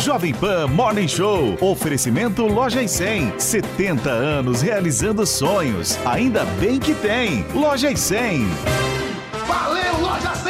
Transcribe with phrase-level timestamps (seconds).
[0.00, 1.58] Jovem Pan Morning Show.
[1.60, 3.38] Oferecimento Loja e 100.
[3.38, 5.98] 70 anos realizando sonhos.
[6.06, 7.44] Ainda bem que tem.
[7.54, 8.46] Loja e 100.
[9.46, 10.49] Valeu, Loja 100!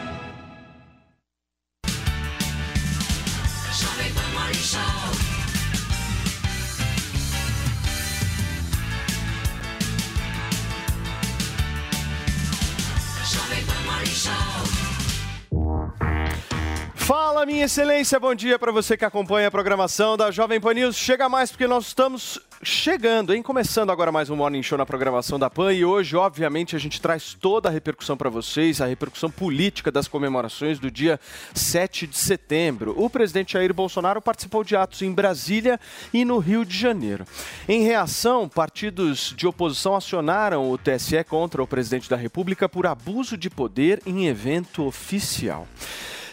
[17.41, 20.95] Fala, minha excelência, bom dia para você que acompanha a programação da Jovem Pan News.
[20.95, 23.41] Chega mais porque nós estamos chegando, hein?
[23.41, 27.01] Começando agora mais um Morning Show na programação da PAN e hoje, obviamente, a gente
[27.01, 31.19] traz toda a repercussão para vocês, a repercussão política das comemorações do dia
[31.55, 32.93] 7 de setembro.
[32.95, 35.79] O presidente Jair Bolsonaro participou de atos em Brasília
[36.13, 37.25] e no Rio de Janeiro.
[37.67, 43.35] Em reação, partidos de oposição acionaram o TSE contra o presidente da República por abuso
[43.35, 45.67] de poder em evento oficial.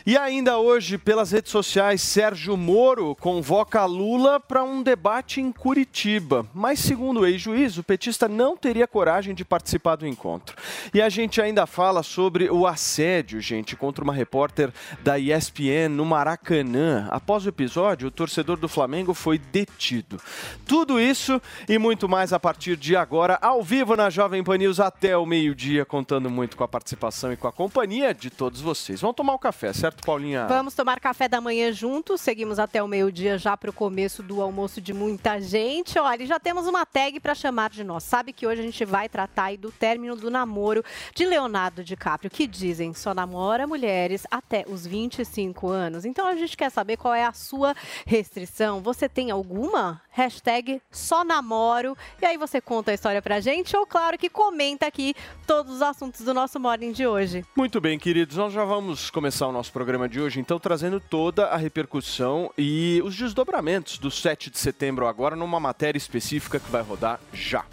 [0.09, 6.47] E ainda hoje, pelas redes sociais, Sérgio Moro convoca Lula para um debate em Curitiba.
[6.55, 10.56] Mas, segundo o ex-juiz, o petista não teria coragem de participar do encontro.
[10.95, 14.73] E a gente ainda fala sobre o assédio, gente, contra uma repórter
[15.05, 17.06] da ESPN no Maracanã.
[17.11, 20.19] Após o episódio, o torcedor do Flamengo foi detido.
[20.67, 24.81] Tudo isso e muito mais a partir de agora, ao vivo na Jovem Pan News
[24.81, 29.03] até o meio-dia, contando muito com a participação e com a companhia de todos vocês.
[29.03, 30.46] Vamos tomar um café, certo, Paulinha?
[30.46, 32.20] Vamos tomar café da manhã juntos.
[32.20, 35.98] Seguimos até o meio-dia já para o começo do almoço de muita gente.
[35.98, 38.05] Olha, já temos uma tag para chamar de nós.
[38.05, 42.30] Sabe que hoje a gente vai tratar aí do término do namoro de Leonardo DiCaprio,
[42.30, 46.05] que dizem só namora mulheres até os 25 anos.
[46.05, 47.74] Então a gente quer saber qual é a sua
[48.06, 48.80] restrição.
[48.80, 50.00] Você tem alguma?
[50.11, 51.96] Hashtag só namoro.
[52.23, 55.14] E aí você conta a história pra gente ou, claro, que comenta aqui
[55.46, 57.44] todos os assuntos do nosso Morning de hoje.
[57.56, 61.46] Muito bem, queridos, nós já vamos começar o nosso programa de hoje, então trazendo toda
[61.46, 66.82] a repercussão e os desdobramentos do 7 de setembro agora numa matéria específica que vai
[66.82, 67.64] rodar já.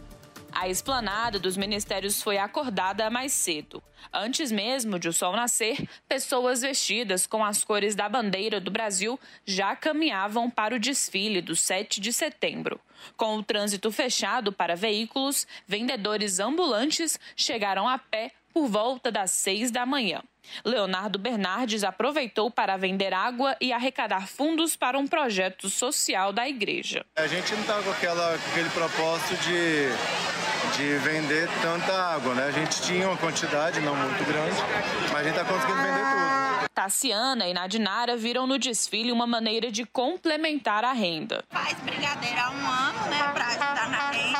[0.50, 3.84] A esplanada dos ministérios foi acordada mais cedo.
[4.14, 9.20] Antes mesmo de o sol nascer, pessoas vestidas com as cores da bandeira do Brasil
[9.46, 12.80] já caminhavam para o desfile do 7 de setembro.
[13.18, 19.70] Com o trânsito fechado para veículos, vendedores ambulantes chegaram a pé por volta das seis
[19.70, 20.24] da manhã.
[20.64, 27.06] Leonardo Bernardes aproveitou para vender água e arrecadar fundos para um projeto social da igreja.
[27.18, 29.90] A gente não está com, aquela, aquele propósito de,
[30.78, 32.46] de vender tanta água, né?
[32.46, 34.56] A gente tinha uma quantidade não muito grande,
[35.12, 36.45] mas a gente está conseguindo vender tudo.
[36.76, 41.42] Tassiana e Nadinara viram no desfile uma maneira de complementar a renda.
[41.50, 44.36] Faz brigadeiro há um ano, né, pra ajudar na renda.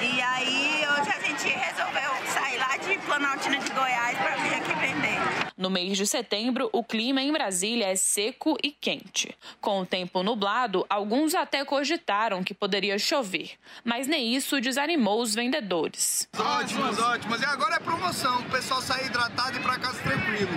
[0.00, 4.74] E aí hoje a gente resolveu sair lá de Planaltina de Goiás pra vir aqui
[4.76, 5.16] vender.
[5.56, 9.34] No mês de setembro, o clima em Brasília é seco e quente.
[9.60, 13.52] Com o tempo nublado, alguns até cogitaram que poderia chover,
[13.82, 16.28] mas nem isso desanimou os vendedores.
[16.38, 17.40] Ótimas, ótimas.
[17.40, 20.52] E agora é promoção, o pessoal sair hidratado e ir pra casa tranquilo.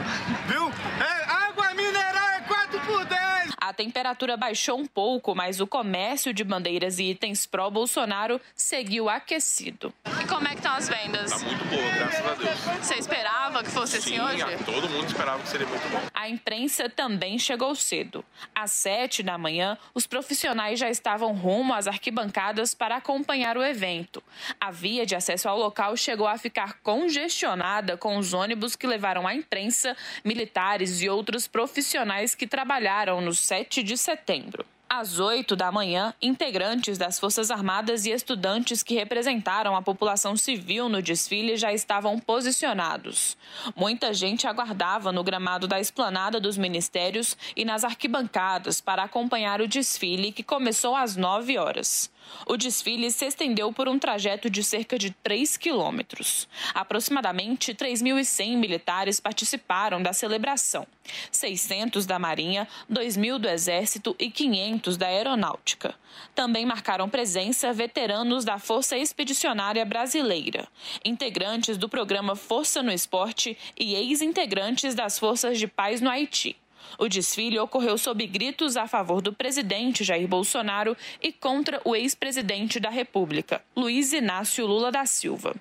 [0.47, 0.70] Viu?
[1.00, 3.53] É, água mineral é 4 por 10.
[3.58, 9.94] A temperatura baixou um pouco, mas o comércio de bandeiras e itens pró-Bolsonaro seguiu aquecido.
[10.29, 11.31] E como é que estão as vendas?
[11.31, 12.59] Tá muito boa, graças a Deus.
[12.85, 14.44] Você esperava que fosse assim Sim, hoje?
[14.63, 16.01] todo mundo esperava que seria muito bom.
[16.13, 18.23] A imprensa também chegou cedo.
[18.53, 24.22] Às sete da manhã, os profissionais já estavam rumo às arquibancadas para acompanhar o evento.
[24.62, 29.28] A via de acesso ao local chegou a ficar congestionada com os ônibus que levaram
[29.28, 34.63] a imprensa, militares e outros profissionais que trabalharam no 7 de setembro.
[34.91, 40.90] Às 8 da manhã, integrantes das Forças Armadas e estudantes que representaram a população civil
[40.90, 43.37] no desfile já estavam posicionados.
[43.75, 49.67] Muita gente aguardava no gramado da esplanada dos ministérios e nas arquibancadas para acompanhar o
[49.67, 52.09] desfile que começou às 9 horas.
[52.46, 56.47] O desfile se estendeu por um trajeto de cerca de 3 quilômetros.
[56.73, 60.87] Aproximadamente 3.100 militares participaram da celebração.
[61.31, 65.96] 600 da Marinha, 2.000 do Exército e 500 da Aeronáutica.
[66.35, 70.67] Também marcaram presença veteranos da Força Expedicionária Brasileira,
[71.03, 76.55] integrantes do programa Força no Esporte e ex-integrantes das Forças de Paz no Haiti.
[76.97, 82.79] O desfile ocorreu sob gritos a favor do presidente Jair Bolsonaro e contra o ex-presidente
[82.79, 85.55] da República, Luiz Inácio Lula da Silva.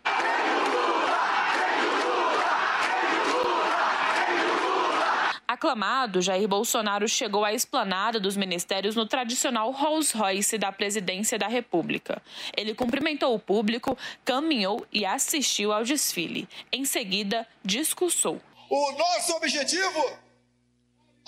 [5.48, 12.20] Aclamado, Jair Bolsonaro chegou à esplanada dos ministérios no tradicional Rolls-Royce da presidência da República.
[12.54, 16.46] Ele cumprimentou o público, caminhou e assistiu ao desfile.
[16.70, 18.38] Em seguida, discursou.
[18.68, 20.27] O nosso objetivo?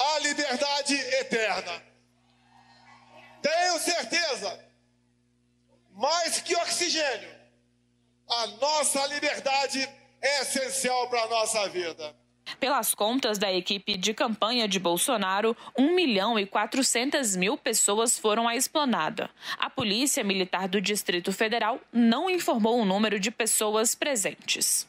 [0.01, 1.83] A liberdade eterna.
[3.43, 4.65] Tenho certeza,
[5.93, 7.31] mais que oxigênio,
[8.29, 9.89] a nossa liberdade
[10.23, 12.15] é essencial para a nossa vida.
[12.59, 18.49] Pelas contas da equipe de campanha de Bolsonaro, 1 milhão e 400 mil pessoas foram
[18.49, 19.31] à esplanada.
[19.59, 24.89] A Polícia Militar do Distrito Federal não informou o número de pessoas presentes.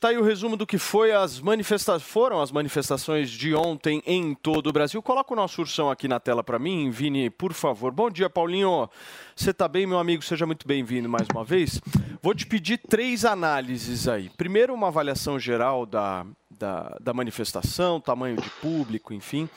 [0.00, 4.34] Tá aí o resumo do que foi as manifesta foram as manifestações de ontem em
[4.34, 5.02] todo o Brasil.
[5.02, 7.92] Coloca o nosso ursão aqui na tela para mim, Vini, por favor.
[7.92, 8.88] Bom dia, Paulinho.
[9.36, 10.22] Você tá bem, meu amigo?
[10.22, 11.82] Seja muito bem-vindo mais uma vez.
[12.22, 14.30] Vou te pedir três análises aí.
[14.38, 19.50] Primeiro, uma avaliação geral da, da, da manifestação, tamanho de público, enfim.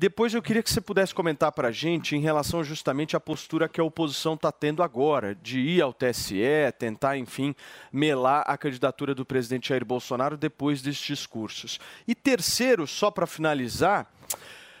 [0.00, 3.68] Depois eu queria que você pudesse comentar para a gente em relação justamente à postura
[3.68, 6.40] que a oposição está tendo agora, de ir ao TSE,
[6.78, 7.54] tentar, enfim,
[7.92, 11.78] melar a candidatura do presidente Jair Bolsonaro depois desses discursos.
[12.08, 14.10] E terceiro, só para finalizar,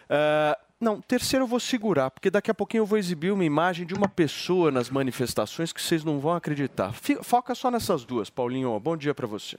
[0.06, 3.84] uh, não, terceiro eu vou segurar, porque daqui a pouquinho eu vou exibir uma imagem
[3.84, 6.94] de uma pessoa nas manifestações que vocês não vão acreditar.
[7.22, 8.80] Foca só nessas duas, Paulinho.
[8.80, 9.58] Bom dia para você.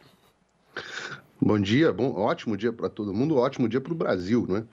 [1.39, 4.63] Bom dia, bom, ótimo dia para todo mundo, ótimo dia para o Brasil, não é?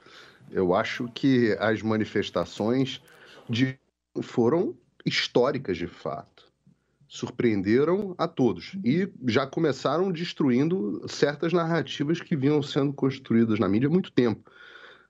[0.50, 3.02] Eu acho que as manifestações
[3.48, 3.78] de...
[4.22, 6.48] foram históricas de fato.
[7.06, 13.88] Surpreenderam a todos e já começaram destruindo certas narrativas que vinham sendo construídas na mídia
[13.88, 14.50] há muito tempo.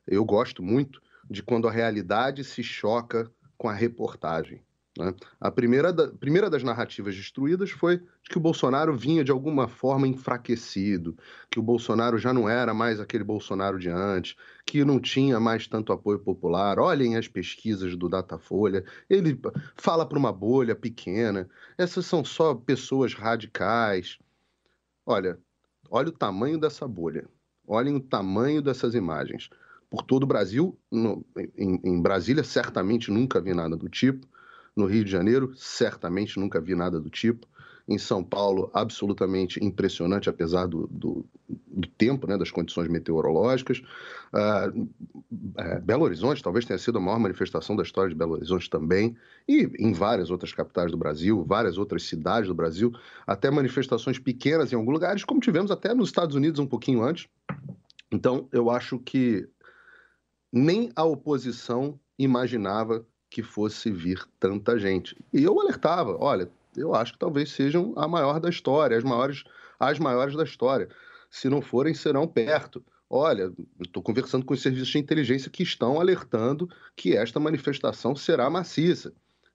[0.07, 4.63] Eu gosto muito de quando a realidade se choca com a reportagem.
[4.99, 5.15] Né?
[5.41, 9.69] A primeira, da, primeira das narrativas destruídas foi de que o Bolsonaro vinha de alguma
[9.69, 11.17] forma enfraquecido,
[11.49, 14.35] que o Bolsonaro já não era mais aquele Bolsonaro de antes,
[14.67, 16.81] que não tinha mais tanto apoio popular.
[16.81, 19.41] Olhem as pesquisas do Datafolha, ele
[19.77, 21.49] fala para uma bolha pequena,
[21.79, 24.19] essas são só pessoas radicais.
[25.07, 25.39] Olha,
[25.89, 27.29] olha o tamanho dessa bolha,
[27.65, 29.49] olhem o tamanho dessas imagens.
[29.89, 31.25] Por todo o Brasil, no,
[31.57, 34.27] em, em Brasília, certamente nunca vi nada do tipo.
[34.79, 37.49] No Rio de Janeiro, certamente nunca vi nada do tipo.
[37.89, 43.83] Em São Paulo, absolutamente impressionante, apesar do, do, do tempo, né, das condições meteorológicas.
[44.33, 48.71] Uh, uh, Belo Horizonte talvez tenha sido a maior manifestação da história de Belo Horizonte
[48.71, 49.17] também,
[49.49, 52.93] e em várias outras capitais do Brasil, várias outras cidades do Brasil,
[53.27, 57.27] até manifestações pequenas em alguns lugares, como tivemos até nos Estados Unidos um pouquinho antes.
[58.13, 59.49] Então, eu acho que
[60.53, 65.17] nem a oposição imaginava que fosse vir tanta gente.
[65.33, 69.45] E eu alertava, olha, eu acho que talvez sejam a maior da história, as maiores,
[69.79, 70.89] as maiores da história.
[71.31, 72.83] Se não forem, serão perto.
[73.11, 78.49] Olha, estou conversando com os serviços de inteligência que estão alertando que esta manifestação será
[78.51, 79.13] maciça.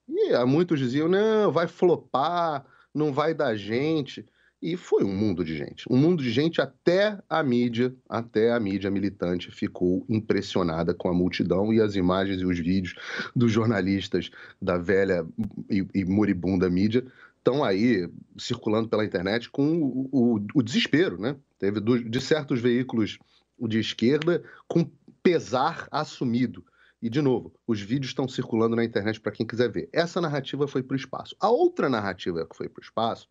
[0.08, 4.26] E muitos diziam, não, vai flopar, não vai dar gente.
[4.64, 5.86] E foi um mundo de gente.
[5.92, 11.14] Um mundo de gente até a mídia, até a mídia militante ficou impressionada com a
[11.14, 12.96] multidão e as imagens e os vídeos
[13.36, 14.32] dos jornalistas
[14.62, 15.28] da velha
[15.70, 17.06] e, e moribunda mídia
[17.40, 21.36] estão aí circulando pela internet com o, o, o desespero, né?
[21.60, 23.20] Teve do, de certos veículos
[23.68, 24.90] de esquerda com
[25.22, 26.64] pesar assumido.
[27.02, 29.90] E, de novo, os vídeos estão circulando na internet para quem quiser ver.
[29.92, 31.36] Essa narrativa foi para o espaço.
[31.38, 33.28] A outra narrativa que foi para o espaço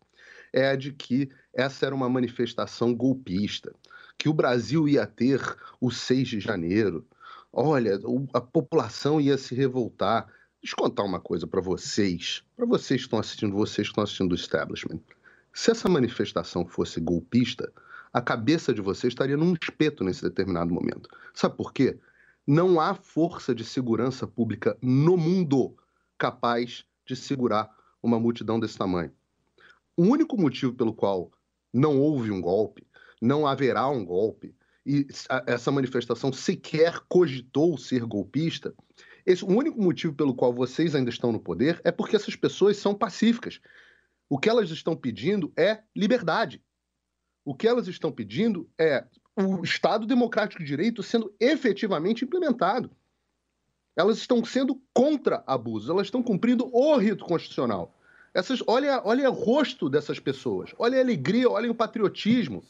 [0.53, 3.73] é a de que essa era uma manifestação golpista,
[4.17, 5.41] que o Brasil ia ter
[5.81, 7.05] o 6 de janeiro.
[7.51, 7.99] Olha,
[8.33, 10.27] a população ia se revoltar.
[10.61, 14.03] Deixa eu contar uma coisa para vocês, para vocês que estão assistindo, vocês que estão
[14.03, 14.99] assistindo o establishment.
[15.51, 17.71] Se essa manifestação fosse golpista,
[18.11, 21.09] a cabeça de vocês estaria num espeto nesse determinado momento.
[21.33, 21.97] Sabe por quê?
[22.45, 25.75] Não há força de segurança pública no mundo
[26.17, 27.69] capaz de segurar
[28.01, 29.11] uma multidão desse tamanho.
[29.95, 31.31] O único motivo pelo qual
[31.73, 32.85] não houve um golpe,
[33.21, 35.07] não haverá um golpe, e
[35.47, 38.73] essa manifestação sequer cogitou ser golpista,
[39.25, 42.77] esse, o único motivo pelo qual vocês ainda estão no poder é porque essas pessoas
[42.77, 43.61] são pacíficas.
[44.29, 46.61] O que elas estão pedindo é liberdade.
[47.45, 52.91] O que elas estão pedindo é o Estado Democrático de Direito sendo efetivamente implementado.
[53.95, 57.95] Elas estão sendo contra abusos, elas estão cumprindo o rito constitucional.
[58.33, 62.63] Essas, olha, olha o rosto dessas pessoas, olha a alegria, olha o patriotismo,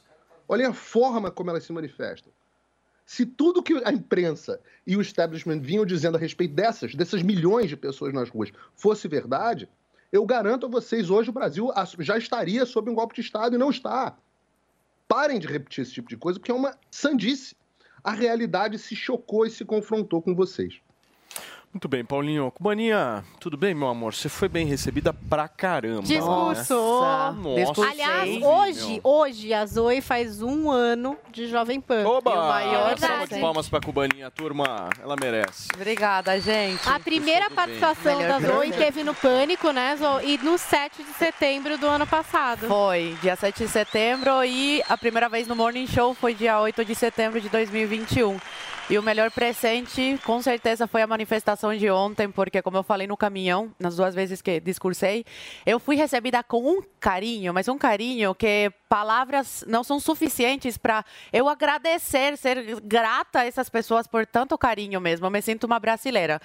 [0.48, 2.32] olha a forma como elas se manifestam.
[3.06, 7.70] Se tudo que a imprensa e o establishment vinham dizendo a respeito dessas, dessas milhões
[7.70, 9.70] de pessoas nas ruas, fosse verdade,
[10.12, 13.58] eu garanto a vocês, hoje o Brasil já estaria sob um golpe de Estado e
[13.58, 14.16] não está.
[15.08, 17.56] Parem de repetir esse tipo de coisa, porque é uma sandice.
[18.04, 20.80] A realidade se chocou e se confrontou com vocês.
[21.74, 22.52] Muito bem, Paulinho.
[22.52, 24.14] Cubaninha, tudo bem, meu amor?
[24.14, 26.04] Você foi bem recebida pra caramba.
[26.04, 27.02] Discursou.
[27.34, 27.66] Né?
[27.66, 27.90] Nossa.
[27.90, 32.08] Aliás, hoje, hoje a Zoe faz um ano de Jovem Pan.
[32.08, 32.30] Oba!
[32.30, 34.88] E o maior Salva de palmas pra Cubaninha, turma.
[35.02, 35.70] Ela merece.
[35.74, 36.88] Obrigada, gente.
[36.88, 37.56] A primeira bem.
[37.56, 40.36] participação da Zoe teve no Pânico, né, Zoe?
[40.36, 42.68] E no 7 de setembro do ano passado.
[42.68, 46.86] Foi, dia 7 de setembro e a primeira vez no Morning Show foi dia 8
[46.86, 48.40] de setembro de 2021.
[48.90, 53.08] E o melhor presente, com certeza, foi a manifestação de ontem, porque, como eu falei
[53.08, 55.26] no caminhão, nas duas vezes que discursei,
[55.66, 61.06] eu fui recebida com um carinho, mas um carinho que palavras não são suficientes para
[61.32, 65.26] eu agradecer, ser grata a essas pessoas por tanto carinho mesmo.
[65.26, 66.42] Eu me sinto uma brasileira.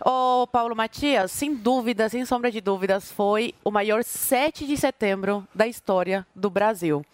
[0.00, 5.46] Ô, Paulo Matias, sem dúvida, sem sombra de dúvidas, foi o maior 7 de setembro
[5.52, 7.04] da história do Brasil.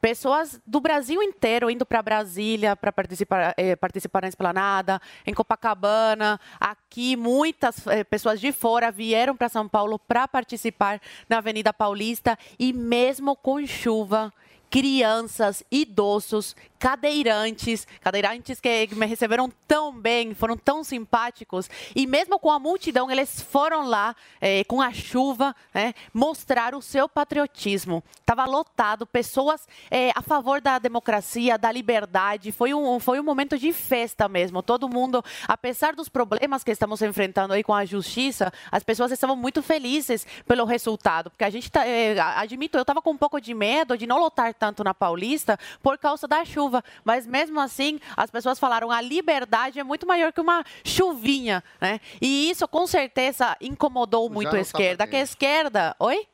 [0.00, 6.38] Pessoas do Brasil inteiro indo para Brasília para participar, eh, participar na esplanada, em Copacabana.
[6.60, 12.38] Aqui, muitas eh, pessoas de fora vieram para São Paulo para participar na Avenida Paulista
[12.58, 14.32] e, mesmo com chuva,
[14.76, 22.50] crianças, idosos, cadeirantes, cadeirantes que me receberam tão bem, foram tão simpáticos e mesmo com
[22.50, 28.04] a multidão eles foram lá eh, com a chuva né, mostrar o seu patriotismo.
[28.20, 32.52] Estava lotado, pessoas eh, a favor da democracia, da liberdade.
[32.52, 34.62] Foi um foi um momento de festa mesmo.
[34.62, 39.36] Todo mundo, apesar dos problemas que estamos enfrentando aí com a justiça, as pessoas estavam
[39.36, 43.40] muito felizes pelo resultado, porque a gente tá, eh, admito, eu estava com um pouco
[43.40, 47.98] de medo de não lotar tanto na Paulista por causa da chuva, mas mesmo assim
[48.16, 52.00] as pessoas falaram a liberdade é muito maior que uma chuvinha, né?
[52.20, 56.26] E isso com certeza incomodou muito a Sujaram o esquerda, que a esquerda, oi?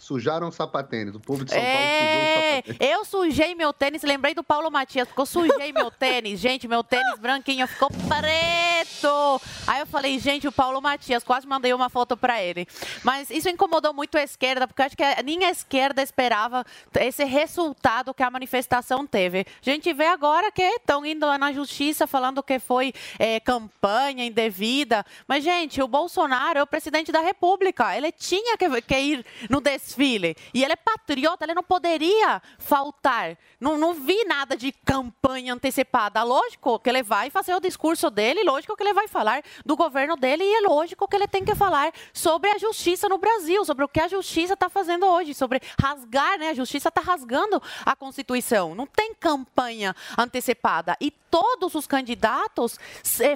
[0.00, 1.14] Sujaram o sapatênis.
[1.14, 2.78] O povo de São Paulo sujou o É, sapatênis.
[2.80, 6.40] eu sujei meu tênis, lembrei do Paulo Matias, porque eu sujei meu tênis.
[6.40, 9.40] Gente, meu tênis branquinho ficou preto.
[9.66, 12.66] Aí eu falei, gente, o Paulo Matias, quase mandei uma foto pra ele.
[13.04, 16.64] Mas isso incomodou muito a esquerda, porque acho que nem a esquerda esperava
[16.98, 19.40] esse resultado que a manifestação teve.
[19.40, 24.24] A gente vê agora que estão indo lá na justiça falando que foi é, campanha
[24.24, 25.04] indevida.
[25.28, 27.94] Mas, gente, o Bolsonaro é o presidente da República.
[27.96, 29.89] Ele tinha que, que ir no desfile.
[29.98, 33.36] E ele é patriota, ele não poderia faltar.
[33.58, 36.22] Não, não vi nada de campanha antecipada.
[36.22, 40.16] Lógico que ele vai fazer o discurso dele, lógico que ele vai falar do governo
[40.16, 43.84] dele, e é lógico que ele tem que falar sobre a justiça no Brasil, sobre
[43.84, 46.50] o que a justiça está fazendo hoje, sobre rasgar, né?
[46.50, 48.74] A justiça está rasgando a Constituição.
[48.74, 50.96] Não tem campanha antecipada.
[51.00, 52.78] E todos os candidatos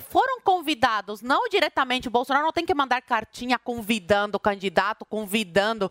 [0.09, 2.09] foram convidados, não diretamente.
[2.09, 5.91] O Bolsonaro não tem que mandar cartinha convidando o candidato, convidando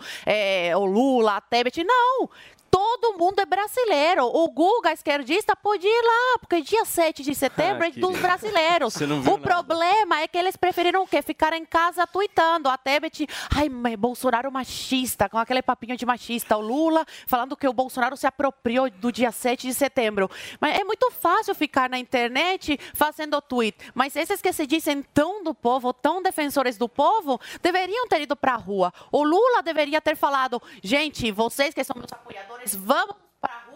[0.54, 1.84] eh, o Lula, a Tebet.
[1.84, 2.30] Não.
[2.74, 4.26] Todo mundo é brasileiro.
[4.26, 8.96] O Guga, esquerdista, pode ir lá, porque dia 7 de setembro Ah, é dos brasileiros.
[8.96, 9.38] O nada.
[9.38, 11.22] problema é que eles preferiram o quê?
[11.22, 12.68] Ficar em casa tweetando.
[12.68, 16.58] A Tebet, ai, Bolsonaro machista, com aquele papinho de machista.
[16.58, 20.28] O Lula falando que o Bolsonaro se apropriou do dia 7 de setembro.
[20.60, 23.78] Mas é muito fácil ficar na internet fazendo tweet.
[23.94, 28.36] Mas esses que se dizem tão do povo, tão defensores do povo, deveriam ter ido
[28.36, 28.92] para a rua.
[29.12, 33.16] O Lula deveria ter falado, gente, vocês que são meus apoiadores, vamos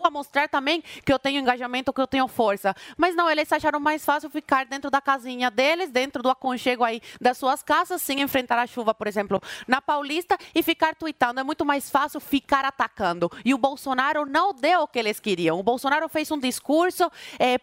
[0.08, 2.74] para mostrar também que eu tenho engajamento, que eu tenho força.
[2.96, 7.02] Mas não, eles acharam mais fácil ficar dentro da casinha deles, dentro do aconchego aí
[7.20, 11.42] das suas casas, sem enfrentar a chuva, por exemplo, na Paulista e ficar tweetando.
[11.42, 13.30] É muito mais fácil ficar atacando.
[13.44, 15.60] E o Bolsonaro não deu o que eles queriam.
[15.60, 17.12] O Bolsonaro fez um discurso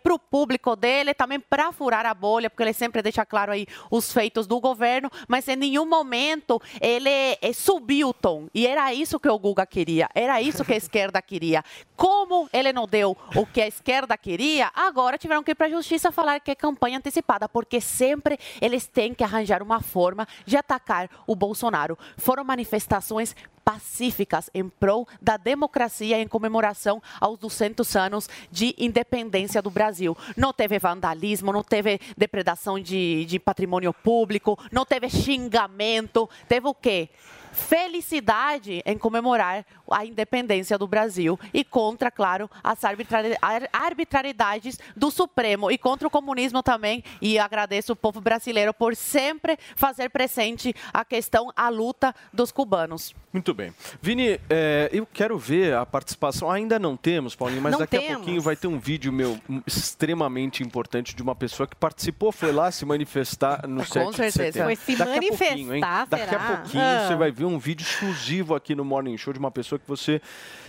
[0.02, 3.66] para o público dele, também para furar a bolha, porque ele sempre deixa claro aí
[3.90, 7.08] os feitos do governo, mas em nenhum momento ele
[7.40, 8.48] eh, subiu o tom.
[8.54, 11.64] E era isso que o Guga queria, era isso que a esquerda queria.
[11.96, 15.70] Como ele não deu o que a esquerda queria, agora tiveram que ir para a
[15.70, 20.56] justiça falar que é campanha antecipada, porque sempre eles têm que arranjar uma forma de
[20.56, 21.98] atacar o Bolsonaro.
[22.16, 29.70] Foram manifestações pacíficas em prol da democracia em comemoração aos 200 anos de independência do
[29.70, 30.16] Brasil.
[30.36, 36.74] Não teve vandalismo, não teve depredação de, de patrimônio público, não teve xingamento, teve o
[36.74, 37.08] quê?
[37.52, 45.10] Felicidade em comemorar a independência do Brasil e contra, claro, as arbitrari- ar- arbitrariedades do
[45.10, 47.02] Supremo e contra o comunismo também.
[47.20, 53.14] E agradeço o povo brasileiro por sempre fazer presente a questão, a luta dos cubanos.
[53.32, 53.74] Muito bem.
[54.00, 56.50] Vini, é, eu quero ver a participação.
[56.50, 58.16] Ainda não temos, Paulinho, mas Não daqui a temos.
[58.18, 62.70] pouquinho vai ter um vídeo meu extremamente importante de uma pessoa que participou, foi lá
[62.70, 64.32] se manifestar no Com 7 de certeza.
[64.44, 64.64] setembro.
[64.66, 65.80] Foi se Daqui a pouquinho, hein?
[65.80, 67.06] manifestar, Daqui a pouquinho Ah.
[67.08, 70.20] você vai ver um vídeo exclusivo aqui no Morning Show de uma pessoa que você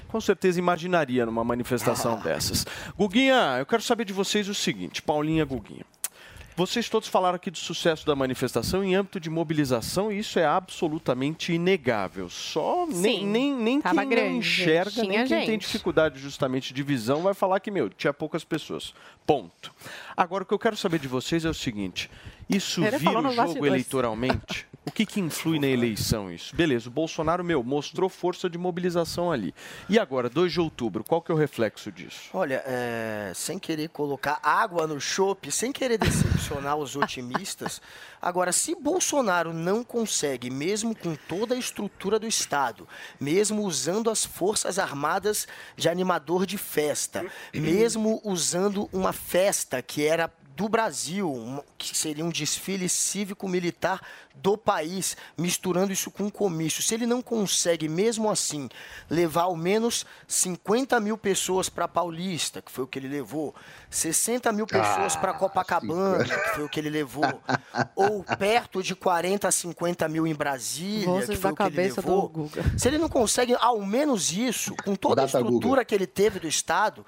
[0.08, 2.66] com certeza imaginaria numa manifestação dessas.
[2.98, 5.86] Guguinha, eu quero saber de vocês o seguinte, Paulinha Guguinha.
[6.58, 10.46] Vocês todos falaram aqui do sucesso da manifestação em âmbito de mobilização e isso é
[10.46, 12.30] absolutamente inegável.
[12.30, 15.62] Só nem, Sim, nem, nem quem tava não grande, enxerga, nem quem tem gente.
[15.62, 18.94] dificuldade justamente de visão vai falar que, meu, tinha poucas pessoas.
[19.28, 19.74] Ponto.
[20.16, 22.10] Agora, o que eu quero saber de vocês é o seguinte:
[22.50, 23.74] isso Ele vira o jogo bastidores.
[23.74, 24.68] eleitoralmente?
[24.88, 26.56] O que, que influi na eleição isso?
[26.56, 29.54] Beleza, o Bolsonaro, meu, mostrou força de mobilização ali.
[29.90, 32.30] E agora, 2 de outubro, qual que é o reflexo disso?
[32.32, 37.82] Olha, é, sem querer colocar água no chope, sem querer decepcionar os otimistas.
[38.22, 42.88] Agora, se Bolsonaro não consegue, mesmo com toda a estrutura do Estado,
[43.20, 50.32] mesmo usando as Forças Armadas de animador de festa, mesmo usando uma festa que era
[50.56, 54.02] do Brasil, que seria um desfile cívico-militar
[54.34, 56.82] do país, misturando isso com um comício.
[56.82, 58.70] Se ele não consegue, mesmo assim,
[59.10, 63.54] levar ao menos 50 mil pessoas para Paulista, que foi o que ele levou,
[63.90, 67.26] 60 mil pessoas Ah, para Copacabana, que foi o que ele levou,
[67.94, 71.82] ou perto de 40 a 50 mil em Brasília, Vozes que foi o que ele
[71.82, 72.50] levou.
[72.78, 76.48] Se ele não consegue ao menos isso, com toda a estrutura que ele teve do
[76.48, 77.06] Estado,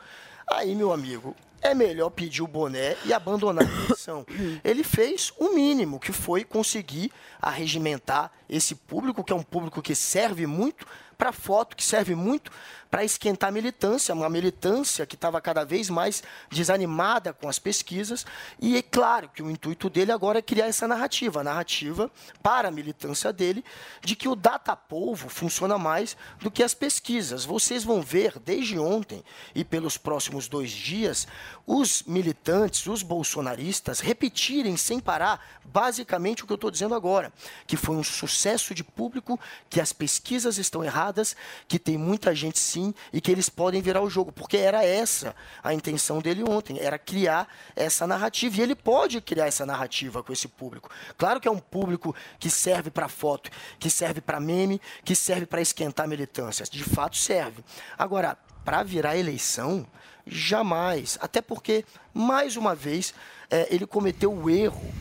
[0.49, 4.25] aí, meu amigo, é melhor pedir o boné e abandonar a eleição.
[4.63, 7.11] Ele fez o mínimo, que foi conseguir
[7.41, 10.85] arregimentar esse público, que é um público que serve muito
[11.17, 12.51] para foto, que serve muito
[12.89, 18.25] para esquentar a militância, uma militância que estava cada vez mais desanimada com as pesquisas.
[18.59, 22.09] E é claro que o intuito dele agora é criar essa narrativa, a narrativa
[22.41, 23.63] para a militância dele,
[24.01, 27.45] de que o datapolvo funciona mais do que as pesquisas.
[27.45, 31.27] Vocês vão ver desde ontem e pelos próximos dois dias
[31.65, 37.31] os militantes, os bolsonaristas, repetirem sem parar basicamente o que eu estou dizendo agora,
[37.65, 39.39] que foi um sucesso de público,
[39.69, 41.35] que as pesquisas estão erradas,
[41.67, 45.35] que tem muita gente sim e que eles podem virar o jogo, porque era essa
[45.63, 50.31] a intenção dele ontem, era criar essa narrativa e ele pode criar essa narrativa com
[50.31, 50.89] esse público.
[51.17, 55.45] Claro que é um público que serve para foto, que serve para meme, que serve
[55.45, 57.63] para esquentar militâncias, de fato serve.
[57.97, 59.87] Agora, para virar eleição,
[60.25, 63.13] jamais, até porque mais uma vez
[63.49, 64.93] eh, ele cometeu o erro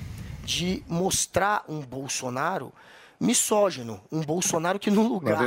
[0.44, 2.72] de mostrar um Bolsonaro
[3.18, 5.38] misógino, um Bolsonaro que no lugar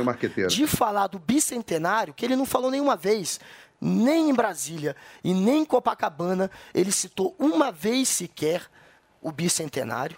[0.48, 3.40] de falar do bicentenário, que ele não falou nenhuma vez,
[3.80, 8.62] nem em Brasília e nem em Copacabana, ele citou uma vez sequer
[9.22, 10.16] o bicentenário,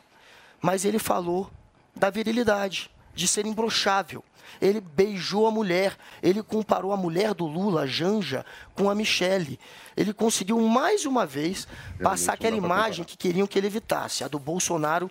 [0.60, 1.50] mas ele falou
[1.94, 4.24] da virilidade, de ser imbrochável.
[4.60, 9.58] Ele beijou a mulher, ele comparou a mulher do Lula, a Janja, com a Michele.
[9.96, 11.66] Ele conseguiu mais uma vez
[12.02, 15.10] passar aquela imagem que queriam que ele evitasse, a do Bolsonaro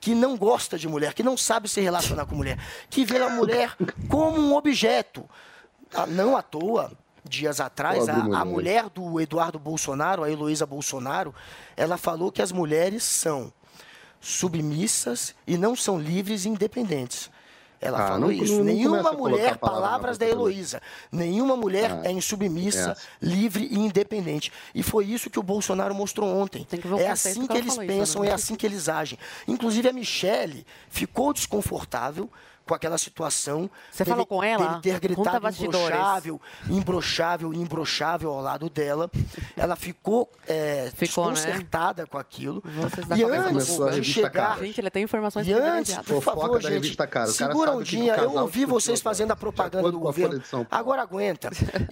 [0.00, 2.58] que não gosta de mulher, que não sabe se relacionar com mulher,
[2.90, 3.76] que vê a mulher
[4.08, 5.28] como um objeto.
[5.94, 6.92] Ah, Não à toa,
[7.24, 11.32] dias atrás, a, a mulher do Eduardo Bolsonaro, a Heloísa Bolsonaro,
[11.76, 13.52] ela falou que as mulheres são
[14.20, 17.30] submissas e não são livres e independentes.
[17.84, 18.52] Ela Ah, falou não- isso.
[18.52, 20.26] não- não Nenhuma mulher, palavra palavras da.
[20.26, 22.96] Heloísa, nenhuma mulher Ah, é insubmissa, essa.
[23.20, 24.52] livre e independente.
[24.72, 26.64] E foi isso que o Bolsonaro mostrou ontem.
[27.00, 28.28] É assim que que eles falou isso, pensam, né?
[28.28, 29.18] é assim que eles agem.
[29.48, 32.30] Inclusive a Michelle ficou desconfortável
[32.66, 33.70] com aquela situação.
[33.90, 34.66] Você dele- falou com ela?
[34.78, 39.10] dele ter gritado imbrochável, imbrochável, imbrochável ao lado dela.
[39.56, 41.32] Ela ficou, é, Ficou, né?
[41.32, 42.62] desconcertada com aquilo.
[42.64, 44.58] Vocês da E antes de chegar...
[44.58, 47.30] Gente, ele tem informações E antes, por Fofoca favor, da gente, revista Cara.
[47.30, 48.16] O cara segura um o dia.
[48.16, 50.42] Eu ouvi vocês fazendo a propaganda do governo.
[50.70, 51.50] Agora aguenta.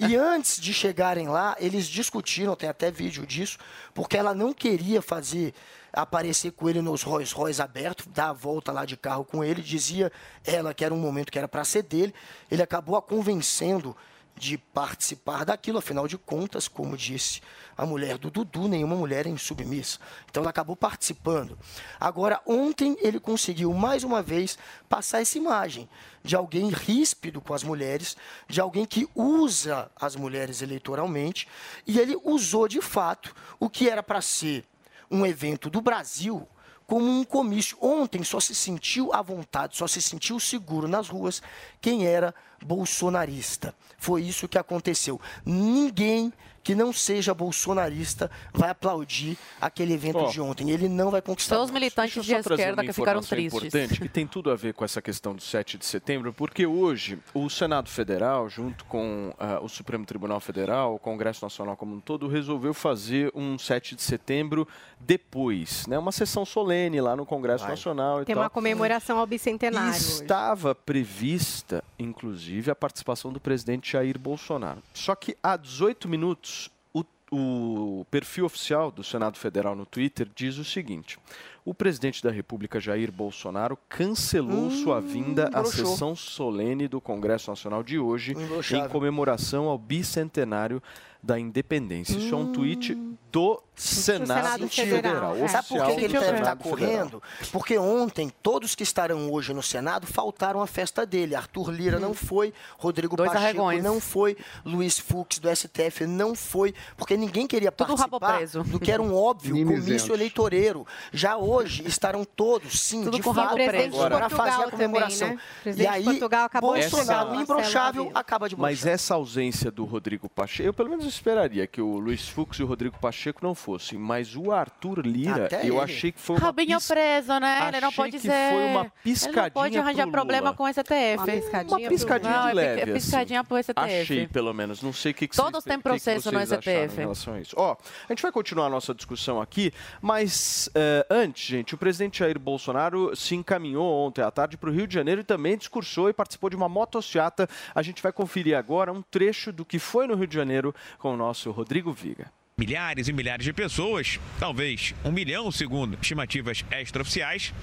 [0.09, 3.59] E antes de chegarem lá, eles discutiram, tem até vídeo disso,
[3.93, 5.55] porque ela não queria fazer
[5.93, 9.63] aparecer com ele nos Rolls Royce abertos, dar a volta lá de carro com ele,
[9.63, 10.11] dizia
[10.45, 12.15] ela que era um momento que era para ser dele.
[12.51, 13.97] Ele acabou a convencendo
[14.41, 17.43] de participar daquilo, afinal de contas, como disse
[17.77, 19.99] a mulher do Dudu, nenhuma mulher é insubmissa.
[20.31, 21.59] Então ela acabou participando.
[21.99, 25.89] Agora, ontem ele conseguiu mais uma vez passar essa imagem
[26.23, 28.17] de alguém ríspido com as mulheres,
[28.49, 31.47] de alguém que usa as mulheres eleitoralmente,
[31.87, 34.65] e ele usou de fato o que era para ser
[35.11, 36.47] um evento do Brasil
[36.87, 37.79] como um comício.
[37.81, 41.41] Ontem só se sentiu à vontade, só se sentiu seguro nas ruas
[41.81, 43.75] quem era bolsonarista.
[43.97, 45.21] Foi isso que aconteceu.
[45.45, 50.31] Ninguém que não seja bolsonarista vai aplaudir aquele evento Ó.
[50.31, 50.71] de ontem.
[50.71, 51.57] Ele não vai conquistar.
[51.57, 53.55] Só os militantes de esquerda que ficaram tristes.
[53.55, 57.19] importante que tem tudo a ver com essa questão do 7 de setembro, porque hoje
[57.33, 62.01] o Senado Federal, junto com ah, o Supremo Tribunal Federal, o Congresso Nacional como um
[62.01, 64.69] todo, resolveu fazer um 7 de setembro
[65.01, 65.99] depois, né?
[65.99, 68.45] Uma sessão solene lá no Congresso Nacional e Tem tal.
[68.45, 69.89] uma comemoração ao bicentenário.
[69.91, 69.99] hoje.
[70.23, 74.83] Estava prevista, inclusive, a participação do presidente Jair Bolsonaro.
[74.93, 80.59] Só que há 18 minutos, o, o perfil oficial do Senado Federal no Twitter diz
[80.59, 81.19] o seguinte:
[81.65, 85.87] o presidente da República, Jair Bolsonaro, cancelou sua vinda à broxou.
[85.87, 88.35] sessão solene do Congresso Nacional de hoje
[88.73, 90.83] em comemoração ao bicentenário
[91.23, 92.17] da independência.
[92.17, 92.97] Isso é um tweet
[93.33, 95.35] do Senado, Senado Federal.
[95.35, 95.49] Federal.
[95.49, 97.23] Sabe por que, ele deve estar correndo?
[97.53, 101.35] Porque ontem, todos que estarão hoje no Senado faltaram à festa dele.
[101.35, 103.83] Arthur Lira não foi, Rodrigo Dois Pacheco arregões.
[103.85, 108.65] não foi, Luiz Fux do STF não foi, porque ninguém queria Tudo participar preso.
[108.65, 110.85] do que era um óbvio comício eleitoreiro.
[111.13, 115.29] Já hoje estarão todos, sim, Tudo de com fato, para fazer a também, comemoração.
[115.29, 115.39] né?
[115.77, 118.95] E aí, Portugal acabou Bolsonaro, Marcelo imbrochável, acaba de Mas brochar.
[118.95, 122.67] essa ausência do Rodrigo Pacheco, eu pelo menos esperaria que o Luiz Fux e o
[122.67, 125.81] Rodrigo Pacheco não fossem, mas o Arthur Lira, Até eu ele.
[125.81, 127.69] achei que foi uma Rabinho pis- preso, né?
[127.69, 128.51] Ele não pode que ser.
[128.51, 131.17] foi uma Ele piscadinha não pode arranjar pro problema com o STF.
[131.19, 133.73] Uma piscadinha Uma piscadinha Não, de é leve, é piscadinha pro STF.
[133.77, 134.83] Achei, pelo menos.
[134.83, 136.95] Não sei o que, que Todos têm o que que processo no STF.
[136.95, 137.55] Em relação a isso.
[137.59, 137.73] Ó,
[138.09, 142.39] a gente vai continuar a nossa discussão aqui, mas eh, antes, gente, o presidente Jair
[142.39, 146.13] Bolsonaro se encaminhou ontem à tarde para o Rio de Janeiro e também discursou e
[146.13, 147.49] participou de uma motociata.
[147.75, 151.15] A gente vai conferir agora um trecho do que foi no Rio de Janeiro com
[151.15, 152.31] o nosso Rodrigo Viga.
[152.57, 157.55] Milhares e milhares de pessoas, talvez um milhão segundo estimativas extraoficiais,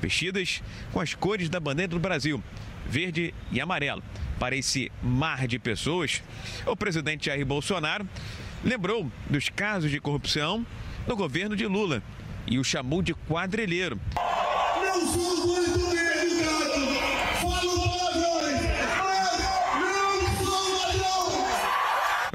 [0.00, 2.42] vestidas com as cores da bandeira do Brasil,
[2.86, 4.02] verde e amarelo.
[4.38, 6.22] Para esse mar de pessoas,
[6.66, 8.08] o presidente Jair Bolsonaro
[8.64, 10.66] lembrou dos casos de corrupção
[11.06, 12.02] no governo de Lula
[12.46, 14.00] e o chamou de quadrilheiro.
[14.80, 16.05] Não sou muito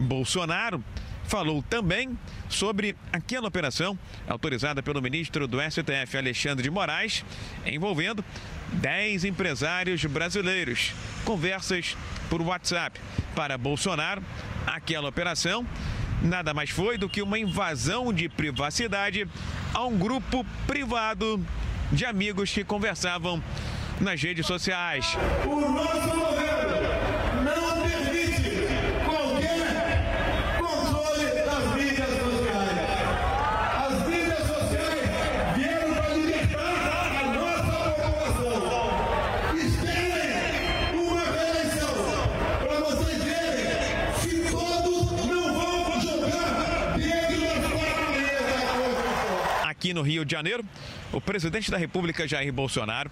[0.02, 0.84] Bolsonaro
[1.26, 2.18] falou também
[2.50, 7.24] sobre aquela operação autorizada pelo ministro do STF, Alexandre de Moraes,
[7.66, 8.24] envolvendo
[8.74, 10.92] 10 empresários brasileiros.
[11.24, 11.96] Conversas
[12.30, 13.00] por WhatsApp.
[13.36, 14.22] Para Bolsonaro,
[14.68, 15.66] aquela operação
[16.22, 19.28] nada mais foi do que uma invasão de privacidade
[19.74, 21.44] a um grupo privado
[21.92, 23.42] de amigos que conversavam
[24.00, 25.18] nas redes sociais.
[25.46, 26.61] O nosso governo
[49.94, 50.64] No Rio de Janeiro,
[51.12, 53.12] o presidente da República, Jair Bolsonaro,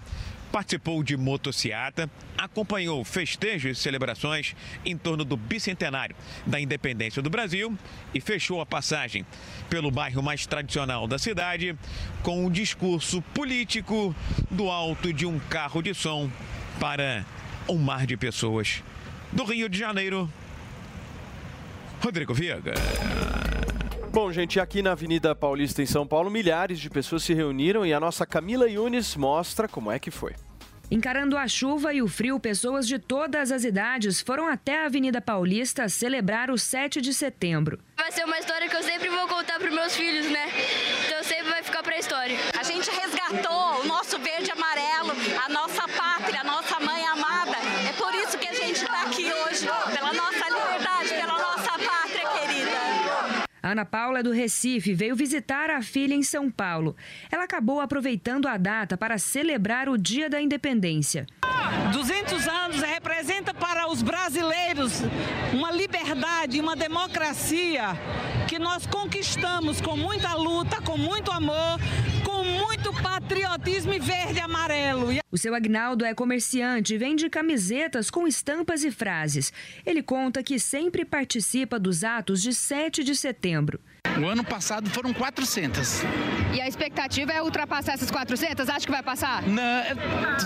[0.50, 6.16] participou de motociata, acompanhou festejos e celebrações em torno do bicentenário
[6.46, 7.76] da independência do Brasil
[8.12, 9.24] e fechou a passagem
[9.68, 11.76] pelo bairro mais tradicional da cidade
[12.22, 14.14] com um discurso político
[14.50, 16.30] do alto de um carro de som
[16.80, 17.24] para
[17.68, 18.82] um mar de pessoas.
[19.32, 20.30] Do Rio de Janeiro,
[22.02, 22.74] Rodrigo Viega.
[24.12, 27.92] Bom, gente, aqui na Avenida Paulista, em São Paulo, milhares de pessoas se reuniram e
[27.92, 30.34] a nossa Camila Yunes mostra como é que foi.
[30.90, 35.20] Encarando a chuva e o frio, pessoas de todas as idades foram até a Avenida
[35.20, 37.78] Paulista celebrar o 7 de setembro.
[37.96, 40.48] Vai ser uma história que eu sempre vou contar para meus filhos, né?
[41.06, 42.36] Então sempre vai ficar para a história.
[42.58, 45.12] A gente resgatou o nosso verde e amarelo,
[45.46, 45.69] a nossa
[53.62, 56.96] Ana Paula, do Recife, veio visitar a filha em São Paulo.
[57.30, 61.26] Ela acabou aproveitando a data para celebrar o Dia da Independência.
[61.92, 65.02] 200 anos representa para os brasileiros
[65.52, 67.96] uma liberdade, uma democracia
[68.48, 71.78] que nós conquistamos com muita luta, com muito amor,
[72.50, 75.08] muito patriotismo e verde amarelo.
[75.30, 79.52] O seu Agnaldo é comerciante e vende camisetas com estampas e frases.
[79.86, 83.80] Ele conta que sempre participa dos atos de 7 de setembro.
[84.20, 86.02] O ano passado foram 400.
[86.52, 88.68] E a expectativa é ultrapassar essas 400?
[88.68, 89.42] Acho que vai passar?
[89.48, 89.84] Na,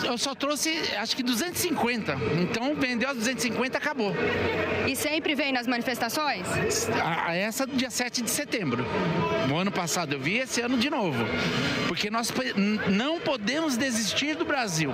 [0.04, 2.16] eu só trouxe, acho que 250.
[2.40, 4.14] Então, vendeu as 250, acabou.
[4.86, 6.46] E sempre vem nas manifestações?
[7.02, 8.86] A, essa do dia 7 de setembro.
[9.50, 11.24] O ano passado eu vi, esse ano de novo.
[11.88, 12.32] Porque nós
[12.88, 14.92] não podemos desistir do Brasil.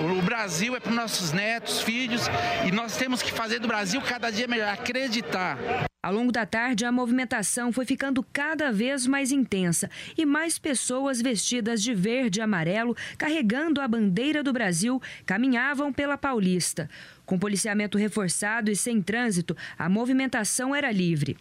[0.00, 2.22] O, o Brasil é para os nossos netos, filhos,
[2.66, 5.56] e nós temos que fazer do Brasil cada dia melhor, acreditar.
[6.04, 9.88] Ao longo da tarde, a movimentação foi ficando cada vez mais intensa
[10.18, 16.18] e mais pessoas vestidas de verde e amarelo, carregando a bandeira do Brasil, caminhavam pela
[16.18, 16.90] Paulista.
[17.24, 21.36] Com policiamento reforçado e sem trânsito, a movimentação era livre.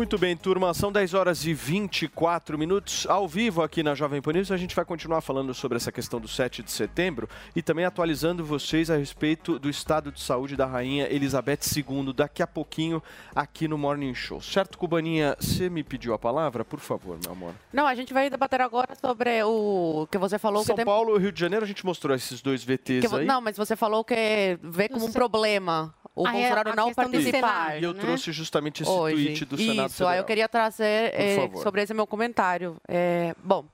[0.00, 3.06] Muito bem, turma, são 10 horas e 24 minutos.
[3.06, 6.18] Ao vivo aqui na Jovem Pan News, a gente vai continuar falando sobre essa questão
[6.18, 10.64] do 7 de setembro e também atualizando vocês a respeito do estado de saúde da
[10.64, 13.02] rainha Elizabeth II daqui a pouquinho
[13.36, 14.40] aqui no Morning Show.
[14.40, 16.64] Certo, Cubaninha, você me pediu a palavra?
[16.64, 17.52] Por favor, meu amor.
[17.70, 20.86] Não, a gente vai debater agora sobre o que você falou São que tem...
[20.86, 23.26] Paulo e Rio de Janeiro, a gente mostrou esses dois VTs que aí.
[23.26, 27.04] Não, mas você falou que vê como um problema o é Bolsonaro a não questão
[27.04, 27.64] do participar.
[27.66, 28.00] Senado, E eu né?
[28.00, 29.24] trouxe justamente esse Hoje.
[29.24, 30.12] tweet do Senado Isso, Federal.
[30.12, 31.62] aí eu queria trazer favor.
[31.62, 32.76] sobre esse meu comentário.
[32.88, 33.64] É, bom,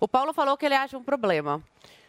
[0.00, 1.62] o Paulo falou que ele acha um problema.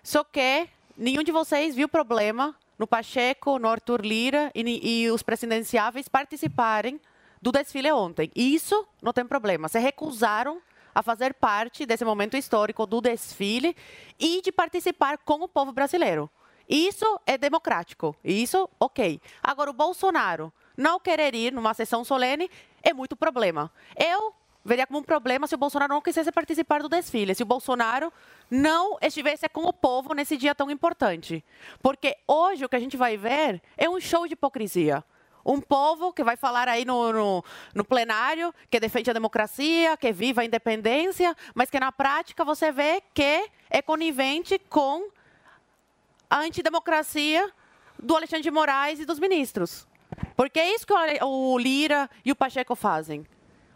[0.03, 5.21] Só que nenhum de vocês viu problema no Pacheco, no Arthur Lira e, e os
[5.21, 6.99] presidenciáveis participarem
[7.41, 8.31] do desfile ontem.
[8.35, 9.67] Isso não tem problema.
[9.69, 10.61] Se recusaram
[10.93, 13.75] a fazer parte desse momento histórico do desfile
[14.19, 16.29] e de participar com o povo brasileiro.
[16.69, 18.15] Isso é democrático.
[18.23, 19.19] Isso, ok.
[19.41, 22.49] Agora, o Bolsonaro não querer ir numa sessão solene
[22.83, 23.71] é muito problema.
[23.97, 27.45] Eu veria como um problema se o Bolsonaro não quisesse participar do desfile, se o
[27.45, 28.13] Bolsonaro
[28.51, 31.43] não estivesse com o povo nesse dia tão importante.
[31.81, 35.03] Porque hoje o que a gente vai ver é um show de hipocrisia.
[35.43, 40.11] Um povo que vai falar aí no, no, no plenário que defende a democracia, que
[40.11, 45.09] viva a independência, mas que na prática você vê que é conivente com
[46.29, 47.51] a antidemocracia
[47.97, 49.87] do Alexandre de Moraes e dos ministros.
[50.35, 53.25] Porque é isso que o Lira e o Pacheco fazem.